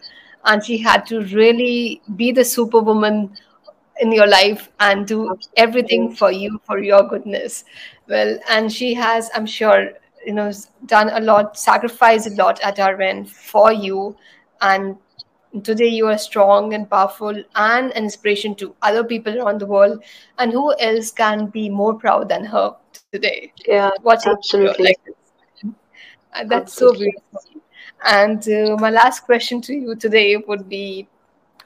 and 0.46 0.66
she 0.66 0.78
had 0.80 1.06
to 1.08 1.22
really 1.26 2.02
be 2.16 2.32
the 2.32 2.44
superwoman 2.44 3.38
in 4.00 4.12
your 4.12 4.28
life 4.28 4.70
and 4.80 5.08
do 5.08 5.38
everything 5.56 6.16
for 6.16 6.32
you 6.32 6.60
for 6.66 6.78
your 6.78 7.02
goodness 7.08 7.64
well 8.08 8.38
and 8.48 8.72
she 8.72 8.94
has 8.94 9.32
i'm 9.34 9.46
sure 9.46 9.90
you 10.26 10.34
know 10.34 10.52
done 10.86 11.10
a 11.10 11.20
lot 11.20 11.58
sacrificed 11.58 12.28
a 12.28 12.30
lot 12.36 12.60
at 12.62 12.80
our 12.80 13.02
end 13.02 13.28
for 13.30 13.72
you 13.74 14.16
and 14.62 14.96
today 15.64 15.88
you 15.88 16.08
are 16.08 16.18
strong 16.18 16.74
and 16.74 16.90
powerful 16.90 17.36
and 17.56 17.92
an 17.92 18.04
inspiration 18.04 18.56
to 18.56 18.76
other 18.82 19.04
people 19.04 19.40
around 19.40 19.60
the 19.60 19.66
world. 19.66 20.04
And 20.38 20.52
who 20.52 20.76
else 20.80 21.12
can 21.12 21.48
be 21.48 21.70
more 21.70 21.94
proud 21.94 22.30
than 22.30 22.46
her 22.46 22.76
today? 23.12 23.54
Yeah 23.66 23.92
watching 24.04 24.34
absolutely. 24.34 24.86
like 24.86 25.18
that's 26.48 26.74
absolutely. 26.74 27.12
so 27.32 27.40
beautiful. 27.40 27.62
And 28.06 28.50
uh, 28.50 28.78
my 28.78 28.90
last 28.90 29.22
question 29.22 29.62
to 29.62 29.74
you 29.74 29.96
today 29.96 30.38
would 30.38 30.70
be 30.70 31.08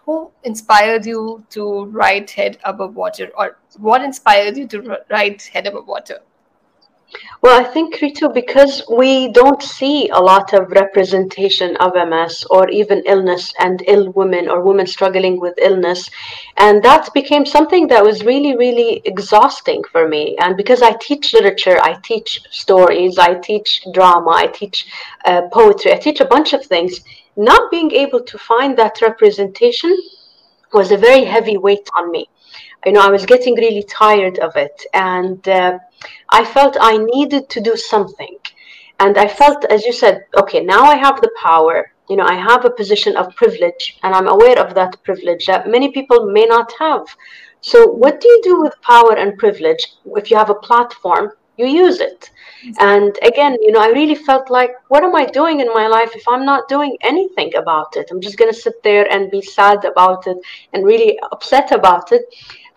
who 0.06 0.32
inspired 0.44 1.06
you 1.06 1.46
to 1.50 1.86
write 1.86 2.32
head 2.32 2.58
above 2.64 2.96
water? 2.96 3.30
Or 3.38 3.58
what 3.78 4.02
inspired 4.02 4.58
you 4.58 4.68
to 4.68 4.98
write 5.10 5.44
head 5.44 5.68
above 5.68 5.88
water 5.88 6.20
well, 7.42 7.60
I 7.60 7.64
think, 7.64 7.96
Ritu, 7.96 8.34
because 8.34 8.84
we 8.90 9.32
don't 9.32 9.62
see 9.62 10.10
a 10.10 10.20
lot 10.20 10.54
of 10.54 10.72
representation 10.72 11.76
of 11.78 11.94
MS 11.96 12.46
or 12.50 12.70
even 12.70 13.02
illness 13.06 13.54
and 13.60 13.84
ill 13.88 14.12
women 14.12 14.48
or 14.48 14.62
women 14.62 14.86
struggling 14.86 15.40
with 15.40 15.56
illness. 15.60 16.10
And 16.58 16.84
that 16.84 17.14
became 17.14 17.46
something 17.46 17.88
that 17.88 18.04
was 18.04 18.24
really, 18.24 18.56
really 18.56 19.02
exhausting 19.06 19.84
for 19.92 20.08
me. 20.08 20.38
And 20.40 20.56
because 20.56 20.82
I 20.82 20.94
teach 21.02 21.34
literature, 21.34 21.80
I 21.82 21.94
teach 22.04 22.42
stories, 22.52 23.18
I 23.18 23.34
teach 23.36 23.86
drama, 23.92 24.32
I 24.32 24.48
teach 24.48 24.86
uh, 25.26 25.44
poetry, 25.52 25.94
I 25.94 25.98
teach 25.98 26.22
a 26.22 26.26
bunch 26.26 26.54
of 26.54 26.64
things, 26.64 27.02
not 27.36 27.72
being 27.72 27.92
able 27.92 28.22
to 28.24 28.38
find 28.38 28.78
that 28.78 29.02
representation 29.02 29.98
was 30.74 30.92
a 30.92 30.98
very 30.98 31.26
heavy 31.26 31.58
weight 31.58 31.90
on 31.98 32.12
me 32.12 32.30
you 32.86 32.94
know, 32.94 33.02
I 33.02 33.10
was 33.10 33.26
getting 33.26 33.56
really 33.56 33.84
tired 33.84 34.40
of 34.40 34.56
it. 34.56 34.84
And 34.94 35.48
uh, 35.48 35.80
I 36.30 36.46
felt 36.46 36.78
I 36.80 36.98
needed 36.98 37.50
to 37.50 37.62
do 37.62 37.76
something. 37.76 38.38
And 39.00 39.18
I 39.18 39.28
felt, 39.28 39.66
as 39.66 39.86
you 39.86 39.94
said, 39.94 40.26
okay, 40.38 40.64
now 40.64 40.84
I 40.86 40.96
have 40.96 41.22
the 41.22 41.32
power. 41.42 41.92
You 42.10 42.18
know, 42.18 42.26
I 42.26 42.36
have 42.36 42.66
a 42.66 42.70
position 42.70 43.16
of 43.16 43.36
privilege, 43.36 43.98
and 44.04 44.14
I'm 44.14 44.28
aware 44.28 44.60
of 44.60 44.76
that 44.76 45.02
privilege 45.04 45.46
that 45.46 45.68
many 45.68 45.92
people 45.92 46.32
may 46.32 46.46
not 46.46 46.72
have. 46.78 47.06
So, 47.62 47.88
what 47.88 48.20
do 48.20 48.28
you 48.28 48.42
do 48.44 48.62
with 48.62 48.82
power 48.82 49.16
and 49.16 49.38
privilege? 49.38 49.88
If 50.06 50.30
you 50.30 50.38
have 50.38 50.50
a 50.50 50.56
platform, 50.56 51.32
you 51.62 51.68
use 51.86 52.00
it. 52.00 52.30
And 52.80 53.18
again, 53.24 53.54
you 53.62 53.72
know, 53.72 53.82
I 53.82 53.90
really 54.00 54.16
felt 54.16 54.50
like, 54.50 54.72
what 54.90 55.04
am 55.04 55.16
I 55.16 55.26
doing 55.26 55.62
in 55.62 55.68
my 55.74 55.88
life 55.88 56.12
if 56.16 56.28
I'm 56.28 56.46
not 56.46 56.68
doing 56.68 56.96
anything 57.02 57.56
about 57.56 57.96
it? 57.96 58.10
I'm 58.12 58.22
just 58.22 58.38
going 58.38 58.54
to 58.54 58.60
sit 58.66 58.84
there 58.84 59.12
and 59.12 59.32
be 59.32 59.42
sad 59.42 59.84
about 59.86 60.28
it 60.28 60.38
and 60.74 60.86
really 60.86 61.18
upset 61.32 61.72
about 61.72 62.12
it. 62.12 62.24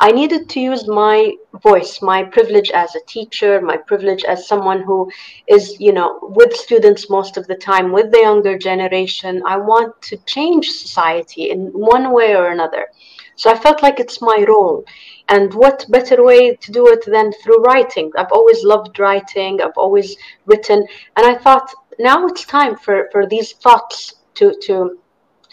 I 0.00 0.10
needed 0.10 0.48
to 0.50 0.60
use 0.60 0.88
my 0.88 1.32
voice, 1.62 2.02
my 2.02 2.24
privilege 2.24 2.70
as 2.70 2.94
a 2.94 3.04
teacher, 3.06 3.60
my 3.60 3.76
privilege 3.76 4.24
as 4.24 4.48
someone 4.48 4.82
who 4.82 5.10
is, 5.46 5.78
you 5.78 5.92
know, 5.92 6.18
with 6.22 6.52
students 6.54 7.08
most 7.08 7.36
of 7.36 7.46
the 7.46 7.54
time, 7.54 7.92
with 7.92 8.10
the 8.10 8.18
younger 8.18 8.58
generation. 8.58 9.42
I 9.46 9.56
want 9.58 10.00
to 10.02 10.16
change 10.34 10.70
society 10.70 11.50
in 11.50 11.68
one 11.68 12.12
way 12.12 12.34
or 12.34 12.48
another. 12.48 12.88
So 13.36 13.50
I 13.50 13.58
felt 13.58 13.82
like 13.82 14.00
it's 14.00 14.20
my 14.22 14.44
role. 14.48 14.84
And 15.28 15.54
what 15.54 15.86
better 15.88 16.22
way 16.22 16.54
to 16.54 16.72
do 16.72 16.86
it 16.88 17.04
than 17.06 17.32
through 17.32 17.62
writing? 17.62 18.12
I've 18.16 18.32
always 18.32 18.62
loved 18.62 18.98
writing, 18.98 19.62
I've 19.62 19.76
always 19.76 20.16
written. 20.44 20.86
And 21.16 21.26
I 21.26 21.36
thought 21.36 21.72
now 21.98 22.26
it's 22.26 22.44
time 22.44 22.76
for, 22.76 23.08
for 23.10 23.26
these 23.26 23.52
thoughts 23.52 24.14
to, 24.34 24.54
to 24.64 24.98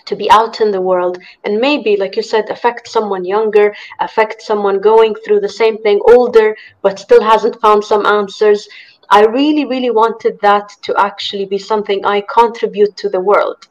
to 0.05 0.15
be 0.15 0.29
out 0.31 0.61
in 0.61 0.71
the 0.71 0.81
world 0.81 1.19
and 1.43 1.59
maybe 1.59 1.95
like 1.95 2.15
you 2.15 2.23
said 2.23 2.49
affect 2.49 2.87
someone 2.87 3.23
younger 3.23 3.73
affect 3.99 4.41
someone 4.41 4.81
going 4.81 5.13
through 5.15 5.39
the 5.39 5.57
same 5.61 5.77
thing 5.83 5.99
older 6.07 6.55
but 6.81 6.99
still 6.99 7.21
hasn't 7.21 7.61
found 7.61 7.83
some 7.83 8.05
answers 8.05 8.67
i 9.11 9.23
really 9.23 9.65
really 9.65 9.91
wanted 9.91 10.39
that 10.41 10.69
to 10.81 10.93
actually 10.97 11.45
be 11.45 11.57
something 11.57 12.03
i 12.03 12.19
contribute 12.33 12.95
to 12.97 13.09
the 13.09 13.19
world 13.19 13.67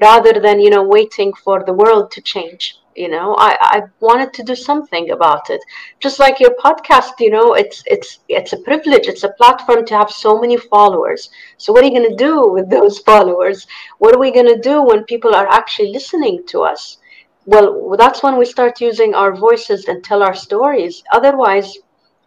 rather 0.00 0.34
than 0.38 0.60
you 0.60 0.70
know 0.70 0.82
waiting 0.82 1.32
for 1.32 1.64
the 1.64 1.72
world 1.72 2.10
to 2.10 2.20
change 2.20 2.76
you 2.96 3.08
know 3.08 3.34
I, 3.36 3.56
I 3.60 3.82
wanted 4.00 4.32
to 4.34 4.42
do 4.42 4.54
something 4.54 5.10
about 5.10 5.50
it. 5.50 5.60
Just 6.00 6.18
like 6.18 6.40
your 6.40 6.54
podcast 6.56 7.12
you 7.20 7.30
know 7.30 7.54
it's 7.54 7.82
it's 7.86 8.20
it's 8.28 8.52
a 8.52 8.58
privilege 8.58 9.06
it's 9.06 9.24
a 9.24 9.32
platform 9.40 9.84
to 9.86 9.96
have 9.96 10.10
so 10.10 10.40
many 10.40 10.56
followers. 10.56 11.30
So 11.58 11.72
what 11.72 11.82
are 11.82 11.86
you 11.86 11.98
going 11.98 12.10
to 12.10 12.16
do 12.16 12.48
with 12.48 12.70
those 12.76 12.98
followers? 12.98 13.66
What 13.98 14.14
are 14.14 14.18
we 14.18 14.30
going 14.30 14.52
to 14.54 14.60
do 14.60 14.82
when 14.82 15.04
people 15.04 15.34
are 15.34 15.48
actually 15.48 15.92
listening 15.92 16.44
to 16.48 16.62
us? 16.62 16.98
Well 17.46 17.96
that's 17.96 18.22
when 18.22 18.36
we 18.38 18.44
start 18.44 18.80
using 18.80 19.14
our 19.14 19.34
voices 19.34 19.86
and 19.86 20.02
tell 20.02 20.22
our 20.22 20.34
stories. 20.34 21.02
Otherwise 21.12 21.76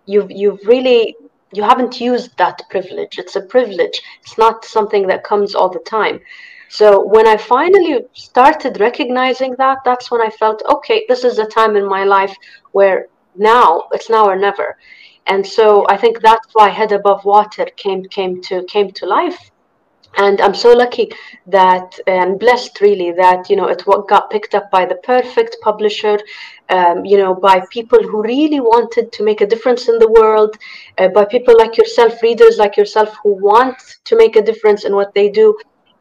you've 0.06 0.32
you've 0.32 0.66
really 0.66 1.16
you 1.54 1.64
haven't 1.64 2.02
used 2.02 2.38
that 2.38 2.62
privilege. 2.70 3.18
It's 3.18 3.38
a 3.38 3.42
privilege. 3.42 4.02
It's 4.22 4.38
not 4.38 4.66
something 4.66 5.08
that 5.08 5.24
comes 5.24 5.56
all 5.56 5.70
the 5.70 5.80
time 5.80 6.20
so 6.70 7.06
when 7.06 7.28
I 7.28 7.38
finally 7.38 8.06
started 8.14 8.80
recognizing 8.80 9.56
that, 9.58 9.80
that's 9.86 10.12
when 10.12 10.22
I 10.22 10.30
felt, 10.30 10.62
okay, 10.70 11.06
this 11.08 11.24
is 11.24 11.40
a 11.40 11.46
time 11.46 11.76
in 11.76 11.88
my 11.88 12.04
life 12.04 12.36
where 12.72 13.08
now 13.36 13.88
it's 13.92 14.10
now 14.10 14.26
or 14.26 14.36
never. 14.36 14.78
And 15.28 15.46
so 15.46 15.86
I 15.90 15.98
think 15.98 16.22
that's 16.22 16.48
why 16.54 16.70
Head 16.70 16.92
Above 16.92 17.26
Water 17.26 17.66
came 17.76 18.06
came 18.06 18.42
to 18.44 18.64
came 18.64 18.92
to 18.92 19.06
life. 19.06 19.52
And 20.18 20.42
I'm 20.42 20.56
so 20.56 20.72
lucky 20.74 21.12
that 21.48 22.00
and 22.08 22.40
blessed 22.40 22.80
really 22.82 23.12
that 23.12 23.50
you 23.50 23.56
know 23.56 23.68
it 23.68 23.84
got 24.08 24.32
picked 24.32 24.56
up 24.56 24.72
by 24.72 24.86
the 24.86 24.96
perfect 24.96 25.58
publisher, 25.62 26.18
um, 26.70 27.06
you 27.06 27.18
know 27.18 27.36
by 27.36 27.62
people 27.70 28.02
who 28.02 28.24
really 28.24 28.62
wanted 28.62 29.12
to 29.12 29.24
make 29.24 29.42
a 29.42 29.46
difference 29.46 29.90
in 29.90 30.00
the 30.00 30.10
world, 30.10 30.58
uh, 30.98 31.10
by 31.10 31.26
people 31.26 31.56
like 31.58 31.78
yourself, 31.78 32.22
readers 32.24 32.58
like 32.58 32.78
yourself 32.78 33.16
who 33.22 33.34
want 33.34 33.78
to 34.06 34.16
make 34.16 34.38
a 34.38 34.42
difference 34.42 34.86
in 34.86 34.96
what 34.96 35.14
they 35.14 35.30
do 35.30 35.58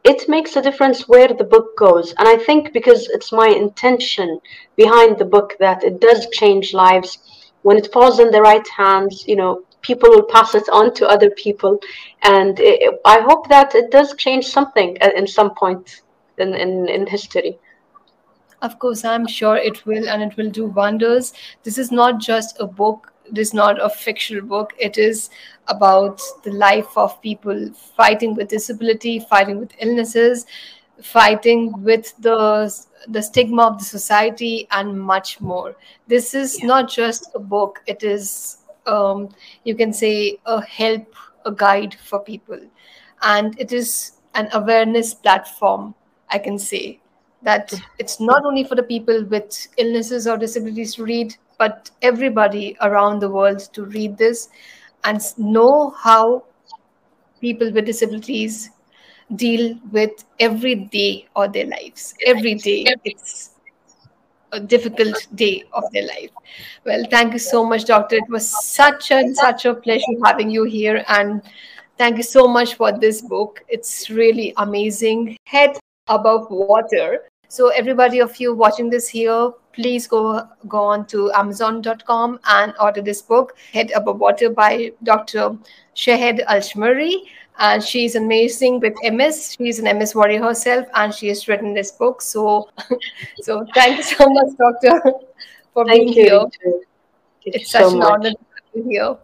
it 0.07 0.29
makes 0.29 0.55
a 0.55 0.63
difference 0.63 1.09
where 1.09 1.33
the 1.35 1.45
book 1.45 1.77
goes. 1.77 2.15
And 2.19 2.29
I 2.29 2.37
think 2.37 2.73
because 2.73 3.09
it's 3.09 3.33
my 3.33 3.49
intention 3.49 4.41
behind 4.77 5.19
the 5.19 5.25
book 5.25 5.57
that 5.59 5.83
it 5.83 6.01
does 6.01 6.29
change 6.31 6.73
lives, 6.73 7.19
when 7.63 7.77
it 7.77 7.93
falls 7.93 8.21
in 8.21 8.31
the 8.31 8.41
right 8.41 8.67
hands, 8.69 9.27
you 9.27 9.35
know, 9.35 9.65
people 9.83 10.09
will 10.11 10.23
pass 10.23 10.55
it 10.55 10.69
on 10.73 10.95
to 10.95 11.09
other 11.09 11.31
people. 11.31 11.81
And 12.23 12.59
it, 12.61 13.01
I 13.05 13.21
hope 13.21 13.49
that 13.49 13.75
it 13.75 13.91
does 13.91 14.15
change 14.17 14.47
something 14.47 14.97
at, 14.99 15.17
in 15.17 15.27
some 15.27 15.55
point 15.57 16.03
in, 16.39 16.55
in, 16.55 16.89
in 16.89 17.09
history. 17.09 17.59
Of 18.63 18.79
course, 18.79 19.05
I'm 19.05 19.27
sure 19.27 19.57
it 19.57 19.85
will, 19.87 20.09
and 20.09 20.23
it 20.23 20.37
will 20.37 20.51
do 20.51 20.67
wonders. 20.67 21.33
This 21.65 21.79
is 21.79 21.91
not 21.91 22.21
just 22.21 22.61
a 22.61 22.67
book 22.67 23.13
it 23.31 23.39
is 23.39 23.53
not 23.53 23.83
a 23.83 23.89
fictional 23.89 24.45
book 24.47 24.73
it 24.79 24.99
is 24.99 25.31
about 25.69 26.21
the 26.45 26.53
life 26.53 26.97
of 26.97 27.21
people 27.23 27.71
fighting 27.97 28.35
with 28.35 28.49
disability 28.49 29.19
fighting 29.21 29.59
with 29.59 29.73
illnesses 29.81 30.47
fighting 31.03 31.73
with 31.83 32.15
the 32.19 32.87
the 33.09 33.23
stigma 33.23 33.67
of 33.67 33.79
the 33.79 33.85
society 33.85 34.67
and 34.71 34.99
much 34.99 35.41
more. 35.41 35.77
This 36.09 36.35
is 36.35 36.59
yeah. 36.59 36.67
not 36.67 36.91
just 36.91 37.29
a 37.35 37.39
book. 37.39 37.81
It 37.87 38.03
is 38.03 38.59
um, 38.87 39.29
you 39.65 39.75
can 39.75 39.93
say 39.93 40.39
a 40.47 40.65
help 40.65 41.15
a 41.45 41.53
guide 41.53 41.95
for 41.95 42.21
people. 42.21 42.59
And 43.23 43.59
it 43.61 43.73
is 43.73 44.17
an 44.37 44.49
awareness 44.53 45.15
platform 45.15 45.95
i 46.29 46.39
can 46.39 46.59
say 46.59 47.01
that 47.43 47.73
it's 47.99 48.21
not 48.21 48.45
only 48.45 48.65
for 48.65 48.75
the 48.75 48.83
people 48.83 49.25
with 49.25 49.67
illnesses 49.79 50.27
or 50.27 50.37
disabilities 50.37 50.95
to 50.95 51.05
read 51.05 51.35
but 51.59 51.91
everybody 52.03 52.77
around 52.83 53.21
the 53.21 53.29
world 53.29 53.61
to 53.73 53.85
read 53.85 54.17
this 54.19 54.49
and 55.05 55.21
know 55.39 55.91
how 55.91 56.45
people 57.41 57.73
with 57.73 57.87
disabilities 57.87 58.71
deal 59.35 59.79
with 59.93 60.25
every 60.39 60.75
day 60.75 61.27
of 61.35 61.53
their 61.53 61.67
lives. 61.67 62.15
Every 62.25 62.55
day, 62.55 62.87
it's 63.05 63.51
a 64.53 64.61
difficult 64.61 65.27
day 65.35 65.65
of 65.73 65.85
their 65.93 66.07
life. 66.07 66.31
Well, 66.85 67.05
thank 67.11 67.33
you 67.33 67.39
so 67.39 67.65
much, 67.65 67.85
Doctor. 67.85 68.17
It 68.17 68.29
was 68.29 68.49
such 68.65 69.11
a 69.11 69.35
such 69.35 69.65
a 69.65 69.75
pleasure 69.75 70.17
having 70.25 70.51
you 70.51 70.65
here, 70.65 71.05
and 71.09 71.43
thank 71.99 72.17
you 72.17 72.23
so 72.23 72.47
much 72.47 72.75
for 72.75 72.93
this 72.93 73.21
book. 73.21 73.63
It's 73.69 74.11
really 74.11 74.53
amazing. 74.57 75.37
Head 75.47 75.79
above 76.09 76.47
water. 76.51 77.29
So, 77.49 77.69
everybody 77.69 78.21
of 78.21 78.37
you 78.39 78.55
watching 78.55 78.91
this 78.91 79.09
here, 79.09 79.51
please 79.77 80.07
go 80.07 80.23
go 80.69 80.79
on 80.79 81.07
to 81.07 81.31
amazon.com 81.33 82.39
and 82.57 82.75
order 82.81 83.03
this 83.03 83.23
book 83.23 83.57
head 83.73 83.93
above 83.95 84.19
water 84.19 84.51
by 84.51 84.91
dr 85.05 85.57
shahd 85.95 86.45
alshammari. 86.47 87.17
And 87.59 87.83
she's 87.83 88.17
amazing 88.17 88.81
with 88.81 88.95
ms 89.11 89.57
she's 89.57 89.79
an 89.79 89.99
ms 89.99 90.15
warrior 90.15 90.43
herself 90.43 90.87
and 90.95 91.15
she 91.15 91.29
has 91.29 91.47
written 91.49 91.73
this 91.75 91.93
book. 91.93 92.21
So 92.21 92.69
so 93.43 93.65
thank 93.75 93.97
you 93.99 94.03
so 94.03 94.29
much 94.29 94.57
doctor 94.59 95.01
for 95.73 95.87
thank 95.87 96.15
being 96.15 96.27
you. 96.27 96.51
here. 96.65 96.81
It's 97.47 97.71
such 97.71 97.83
so 97.83 97.93
an 97.93 97.99
much. 97.99 98.13
honor 98.13 98.31
to 98.33 98.83
be 98.83 98.83
here 98.91 99.17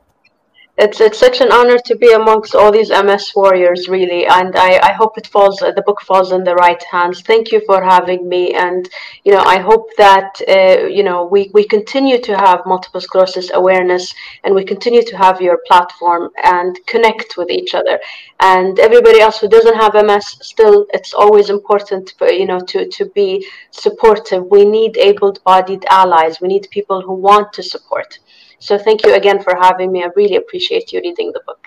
it's 0.78 1.02
it's 1.02 1.18
such 1.18 1.42
an 1.42 1.52
honor 1.52 1.76
to 1.84 1.94
be 1.96 2.12
amongst 2.12 2.54
all 2.54 2.72
these 2.72 2.88
MS 2.88 3.32
warriors, 3.36 3.88
really, 3.88 4.26
and 4.26 4.56
I, 4.56 4.78
I 4.78 4.92
hope 4.92 5.18
it 5.18 5.26
falls 5.26 5.58
the 5.58 5.82
book 5.84 6.00
falls 6.00 6.32
in 6.32 6.44
the 6.44 6.54
right 6.54 6.82
hands. 6.90 7.20
Thank 7.20 7.52
you 7.52 7.60
for 7.66 7.82
having 7.82 8.26
me, 8.26 8.54
and 8.54 8.88
you 9.22 9.32
know 9.32 9.40
I 9.40 9.58
hope 9.58 9.90
that 9.98 10.40
uh, 10.48 10.86
you 10.86 11.02
know 11.02 11.26
we 11.26 11.50
we 11.52 11.64
continue 11.64 12.18
to 12.22 12.38
have 12.38 12.64
multiple 12.64 13.02
sclerosis 13.02 13.50
awareness, 13.52 14.14
and 14.44 14.54
we 14.54 14.64
continue 14.64 15.02
to 15.02 15.16
have 15.18 15.42
your 15.42 15.58
platform 15.66 16.30
and 16.42 16.78
connect 16.86 17.36
with 17.36 17.50
each 17.50 17.74
other, 17.74 18.00
and 18.40 18.78
everybody 18.78 19.20
else 19.20 19.40
who 19.40 19.48
doesn't 19.48 19.76
have 19.76 19.94
MS. 19.94 20.38
Still, 20.40 20.86
it's 20.94 21.12
always 21.12 21.50
important 21.50 22.14
for 22.16 22.30
you 22.30 22.46
know 22.46 22.60
to 22.60 22.88
to 22.88 23.04
be 23.14 23.46
supportive. 23.72 24.46
We 24.46 24.64
need 24.64 24.96
able-bodied 24.96 25.84
allies. 25.90 26.40
We 26.40 26.48
need 26.48 26.66
people 26.70 27.02
who 27.02 27.12
want 27.12 27.52
to 27.52 27.62
support. 27.62 28.18
So 28.62 28.78
thank 28.78 29.04
you 29.04 29.12
again 29.14 29.42
for 29.42 29.56
having 29.56 29.90
me. 29.90 30.04
I 30.04 30.10
really 30.14 30.36
appreciate 30.36 30.92
you 30.92 31.00
reading 31.00 31.32
the 31.32 31.40
book. 31.44 31.58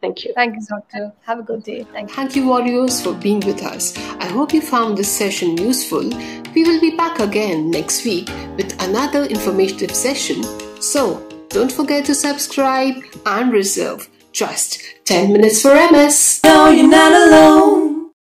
Thank 0.00 0.24
you. 0.24 0.32
Thank 0.32 0.54
you, 0.54 0.64
Doctor. 0.64 1.12
Have 1.22 1.40
a 1.40 1.42
good 1.42 1.64
day. 1.64 1.82
Thank 1.92 2.10
you. 2.10 2.14
Thank 2.14 2.36
you, 2.36 2.46
warriors, 2.46 3.02
for 3.02 3.14
being 3.14 3.40
with 3.40 3.64
us. 3.64 3.98
I 4.20 4.26
hope 4.26 4.52
you 4.54 4.60
found 4.60 4.96
this 4.96 5.10
session 5.10 5.56
useful. 5.56 6.08
We 6.54 6.62
will 6.62 6.80
be 6.80 6.94
back 6.96 7.18
again 7.18 7.68
next 7.68 8.04
week 8.04 8.28
with 8.56 8.80
another 8.80 9.24
informative 9.24 9.90
session. 9.90 10.44
So, 10.80 11.20
don't 11.48 11.72
forget 11.72 12.04
to 12.04 12.14
subscribe 12.14 12.94
and 13.26 13.52
reserve 13.52 14.08
just 14.30 14.80
10 15.04 15.32
minutes 15.32 15.62
for 15.62 15.74
MS. 15.74 16.42
No, 16.44 16.68
you're 16.68 16.86
not 16.86 17.12
alone. 17.12 17.95